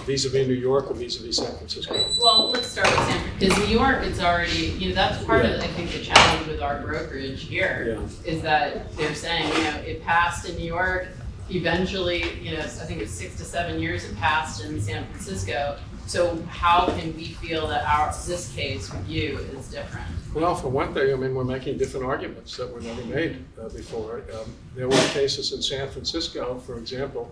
vis-à-vis 0.07 0.47
New 0.47 0.55
York 0.55 0.91
or 0.91 0.95
vis-à-vis 0.95 1.37
San 1.37 1.57
Francisco? 1.57 1.95
Well, 2.20 2.51
let's 2.51 2.66
start 2.68 2.87
with 2.87 3.07
San 3.07 3.20
Francisco. 3.20 3.39
Because 3.39 3.68
New 3.68 3.78
York, 3.78 4.03
it's 4.03 4.20
already, 4.20 4.68
you 4.78 4.89
know, 4.89 4.95
that's 4.95 5.22
part 5.24 5.45
of, 5.45 5.61
I 5.61 5.66
think, 5.68 5.91
the 5.93 6.01
challenge 6.01 6.47
with 6.47 6.62
our 6.62 6.80
brokerage 6.80 7.43
here, 7.43 7.99
is 8.24 8.43
that 8.43 8.95
they're 8.97 9.14
saying, 9.14 9.49
you 9.49 9.64
know, 9.64 9.76
it 9.87 10.03
passed 10.03 10.49
in 10.49 10.57
New 10.57 10.66
York, 10.66 11.09
eventually, 11.51 12.39
you 12.41 12.57
know, 12.57 12.61
I 12.61 12.66
think 12.66 13.03
it's 13.03 13.12
six 13.12 13.37
to 13.37 13.45
seven 13.45 13.78
years 13.80 14.05
it 14.05 14.16
passed 14.16 14.64
in 14.64 14.80
San 14.80 15.07
Francisco. 15.09 15.78
So 16.07 16.37
how 16.49 16.87
can 16.87 17.16
we 17.16 17.28
feel 17.28 17.66
that 17.68 17.85
our, 17.87 18.12
this 18.26 18.53
case 18.55 18.93
with 18.93 19.09
you 19.09 19.39
is 19.39 19.70
different? 19.70 20.07
Well, 20.35 20.55
for 20.55 20.68
one 20.68 20.93
thing, 20.93 21.12
I 21.12 21.16
mean, 21.16 21.35
we're 21.35 21.45
making 21.45 21.78
different 21.78 22.05
arguments 22.05 22.57
that 22.59 22.70
were 22.70 22.80
never 22.80 23.03
made 23.05 23.43
uh, 23.59 23.68
before. 23.70 24.22
Um, 24.35 24.55
There 24.74 24.89
were 24.89 24.97
cases 25.12 25.53
in 25.53 25.62
San 25.62 25.89
Francisco, 25.89 26.59
for 26.59 26.76
example, 26.76 27.30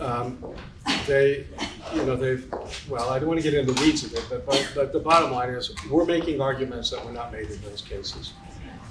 um, 0.00 0.42
they, 1.06 1.46
you 1.94 2.02
know, 2.04 2.16
they've, 2.16 2.50
well, 2.88 3.10
I 3.10 3.18
don't 3.18 3.28
want 3.28 3.40
to 3.40 3.42
get 3.42 3.54
into 3.54 3.72
the 3.72 3.80
weeds 3.80 4.04
of 4.04 4.14
it, 4.14 4.24
but, 4.28 4.46
but, 4.46 4.72
but 4.74 4.92
the 4.92 5.00
bottom 5.00 5.32
line 5.32 5.50
is, 5.50 5.74
we're 5.90 6.04
making 6.04 6.40
arguments 6.40 6.90
that 6.90 7.04
were 7.04 7.12
not 7.12 7.32
made 7.32 7.50
in 7.50 7.60
those 7.62 7.82
cases. 7.82 8.32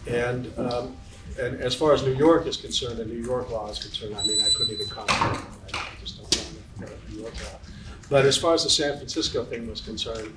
And, 0.08 0.52
um, 0.58 0.96
and 1.40 1.60
as 1.62 1.76
far 1.76 1.94
as 1.94 2.04
New 2.04 2.16
York 2.16 2.48
is 2.48 2.58
concerned, 2.58 3.00
and 3.00 3.12
New 3.12 3.24
York 3.24 3.50
law 3.52 3.70
is 3.70 3.80
concerned, 3.80 4.16
I 4.16 4.26
mean, 4.26 4.42
I 4.42 4.50
couldn't 4.50 4.74
even 4.74 4.88
comment. 4.88 5.12
on 5.12 5.36
it. 5.68 5.76
I 5.76 5.88
just 6.02 6.22
don't 6.22 6.90
know 6.90 6.96
New 7.10 7.22
York 7.22 7.34
law. 7.44 7.60
But 8.10 8.26
as 8.26 8.38
far 8.38 8.54
as 8.54 8.64
the 8.64 8.70
San 8.70 8.98
Francisco 8.98 9.44
thing 9.44 9.70
was 9.70 9.82
concerned, 9.82 10.36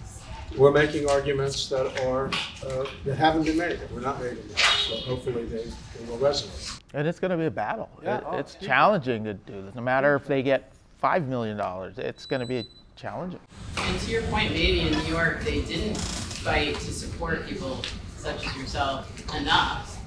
we're 0.56 0.72
making 0.72 1.08
arguments 1.08 1.68
that 1.68 1.86
are, 2.04 2.26
uh, 2.66 2.84
that 3.04 3.16
haven't 3.16 3.44
been 3.44 3.56
made, 3.56 3.78
that 3.78 3.92
were 3.92 4.00
not 4.00 4.20
made 4.20 4.32
in 4.32 4.48
there. 4.48 4.58
So 4.58 4.96
hopefully 4.96 5.44
they, 5.44 5.64
they 5.64 6.11
will 6.11 6.18
resonate. 6.18 6.80
And 6.93 7.07
it's 7.07 7.20
going 7.20 7.30
to 7.30 7.36
be 7.36 7.47
a 7.47 7.51
battle. 7.51 7.88
Yeah, 8.03 8.18
It- 8.18 8.24
oh, 8.26 8.36
it's 8.38 8.55
huge. 8.55 8.66
challenging 8.68 9.24
to 9.24 9.34
do 9.34 9.62
this. 9.62 9.74
No 9.74 9.82
matter 9.82 10.14
if 10.16 10.26
they 10.26 10.43
get 10.43 10.72
$5 11.03 11.26
million, 11.26 11.61
it's 11.97 12.26
going 12.26 12.41
to 12.41 12.47
be 12.47 12.66
challenging. 12.97 13.41
And 13.78 14.01
to 14.01 14.11
your 14.11 14.22
point, 14.22 14.51
maybe 14.51 14.80
in 14.80 14.93
New 14.93 15.05
York, 15.05 15.43
they 15.43 15.62
didn't 15.62 15.97
fight 15.97 16.74
to 16.74 16.93
support 16.93 17.47
people 17.47 17.82
such 18.16 18.47
as 18.47 18.57
yourself 18.57 19.34
enough, 19.36 19.99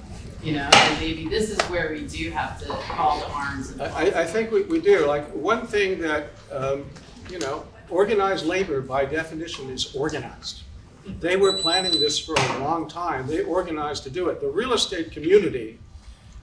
you 0.42 0.52
know, 0.52 0.68
and 0.72 1.00
maybe 1.00 1.26
this 1.28 1.50
is 1.50 1.60
where 1.70 1.90
we 1.90 2.06
do 2.06 2.30
have 2.30 2.60
to 2.60 2.66
call 2.66 3.20
to 3.20 3.26
arms 3.30 3.70
and. 3.70 3.82
I, 3.82 4.20
I 4.22 4.24
think 4.24 4.52
we, 4.52 4.62
we 4.62 4.80
do. 4.80 5.06
Like, 5.06 5.28
one 5.32 5.66
thing 5.66 5.98
that, 6.00 6.28
um, 6.52 6.84
you 7.30 7.38
know, 7.40 7.64
organized 7.88 8.44
labor 8.46 8.80
by 8.82 9.04
definition 9.06 9.70
is 9.70 9.94
organized. 9.96 10.62
They 11.20 11.36
were 11.36 11.54
planning 11.54 11.92
this 11.92 12.18
for 12.18 12.34
a 12.34 12.58
long 12.60 12.88
time. 12.88 13.26
They 13.26 13.42
organized 13.42 14.04
to 14.04 14.10
do 14.10 14.28
it. 14.28 14.40
The 14.40 14.48
real 14.48 14.72
estate 14.74 15.10
community, 15.12 15.78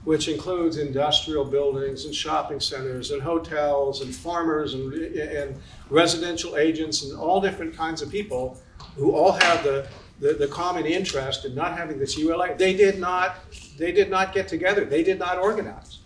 which 0.04 0.28
includes 0.28 0.78
industrial 0.78 1.44
buildings 1.44 2.04
and 2.06 2.14
shopping 2.14 2.58
centers 2.58 3.12
and 3.12 3.22
hotels 3.22 4.02
and 4.02 4.14
farmers 4.14 4.74
and, 4.74 4.92
and 4.92 5.60
residential 5.90 6.56
agents 6.56 7.04
and 7.04 7.16
all 7.16 7.40
different 7.40 7.76
kinds 7.76 8.02
of 8.02 8.10
people 8.10 8.60
who 8.96 9.14
all 9.14 9.32
have 9.32 9.62
the, 9.62 9.86
the, 10.18 10.34
the 10.34 10.48
common 10.48 10.86
interest 10.86 11.44
in 11.44 11.54
not 11.54 11.76
having 11.76 11.98
this 11.98 12.18
ULA, 12.18 12.56
they 12.56 12.74
did 12.74 12.98
not, 12.98 13.36
they 13.78 13.92
did 13.92 14.10
not 14.10 14.32
get 14.34 14.48
together. 14.48 14.84
They 14.84 15.02
did 15.02 15.18
not 15.18 15.38
organize. 15.38 16.00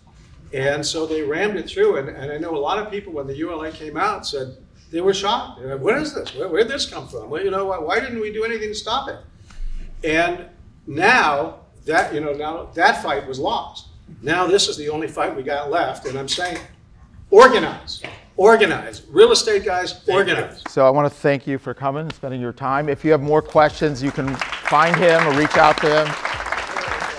And 0.53 0.85
so 0.85 1.07
they 1.07 1.23
rammed 1.23 1.57
it 1.57 1.69
through. 1.69 1.97
And, 1.97 2.09
and 2.09 2.31
I 2.31 2.39
know 2.39 2.55
a 2.55 2.59
lot 2.59 2.79
of 2.79 2.91
people, 2.91 3.13
when 3.13 3.27
the 3.27 3.37
ULA 3.37 3.73
came 3.73 3.97
out, 3.97 4.27
said 4.27 4.57
they 4.91 5.01
were 5.01 5.15
shocked. 5.15 5.61
Like, 5.61 5.81
what 5.81 5.97
is 5.97 6.15
this? 6.15 6.35
Where, 6.35 6.49
where'd 6.49 6.69
this 6.69 6.87
come 6.87 7.09
from? 7.09 7.31
Well, 7.31 7.43
you 7.43 7.51
know, 7.51 7.65
why, 7.67 7.79
why 7.79 8.01
didn't 8.01 8.21
we 8.21 8.33
do 8.33 8.45
anything 8.45 8.69
to 8.69 8.75
stop 8.75 9.09
it? 9.09 9.19
And 10.05 10.47
now 10.87 11.61
that, 11.87 12.13
you 12.13 12.21
know, 12.21 12.33
now 12.33 12.69
that 12.75 13.03
fight 13.03 13.27
was 13.27 13.39
lost. 13.39 13.89
Now 14.23 14.47
this 14.47 14.69
is 14.69 14.77
the 14.77 14.89
only 14.89 15.09
fight 15.09 15.35
we 15.35 15.43
got 15.43 15.71
left. 15.71 16.07
And 16.07 16.19
I'm 16.19 16.29
saying, 16.29 16.59
organize, 17.31 18.03
organize. 18.37 19.03
Real 19.09 19.33
estate 19.33 19.65
guys, 19.65 20.07
organize. 20.09 20.63
So 20.69 20.87
I 20.87 20.91
want 20.91 21.11
to 21.11 21.19
thank 21.19 21.47
you 21.47 21.59
for 21.59 21.75
coming 21.75 22.03
and 22.03 22.13
spending 22.13 22.41
your 22.41 22.53
time. 22.53 22.89
If 22.89 23.05
you 23.05 23.11
have 23.13 23.23
more 23.23 23.43
questions, 23.43 24.03
you 24.03 24.11
can 24.11 24.35
find 24.37 24.95
him 24.97 25.27
or 25.27 25.39
reach 25.39 25.57
out 25.57 25.79
to 25.79 26.05
him. 26.05 26.15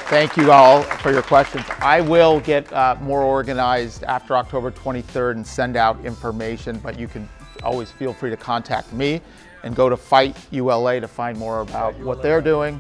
Thank 0.10 0.38
you 0.38 0.54
all 0.54 0.84
for 0.84 1.12
your 1.12 1.22
questions. 1.22 1.66
I 1.80 2.00
will 2.00 2.40
get 2.40 2.72
uh, 2.72 2.96
more 3.02 3.24
organized 3.24 4.04
after 4.04 4.38
October 4.38 4.72
23rd 4.72 5.32
and 5.32 5.46
send 5.46 5.76
out 5.76 6.04
information, 6.06 6.80
but 6.80 6.98
you 6.98 7.10
can 7.10 7.28
always 7.62 7.92
feel 7.92 8.14
free 8.14 8.30
to 8.30 8.38
contact 8.38 8.94
me 8.94 9.22
and 9.64 9.76
go 9.76 9.90
to 9.90 9.98
Fight 9.98 10.38
ULA 10.52 11.02
to 11.02 11.10
find 11.10 11.38
more 11.38 11.60
about 11.60 12.00
what 12.00 12.22
they're 12.22 12.42
doing. 12.42 12.80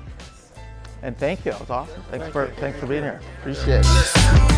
And 1.03 1.17
thank 1.17 1.45
you. 1.45 1.51
That 1.51 1.61
was 1.61 1.69
awesome. 1.69 2.01
Thanks 2.09 2.23
thank 2.23 2.33
for 2.33 2.47
you. 2.47 2.53
thanks 2.55 2.79
for 2.79 2.87
being 2.87 3.03
here. 3.03 3.21
Appreciate 3.39 3.85
it. 3.85 4.57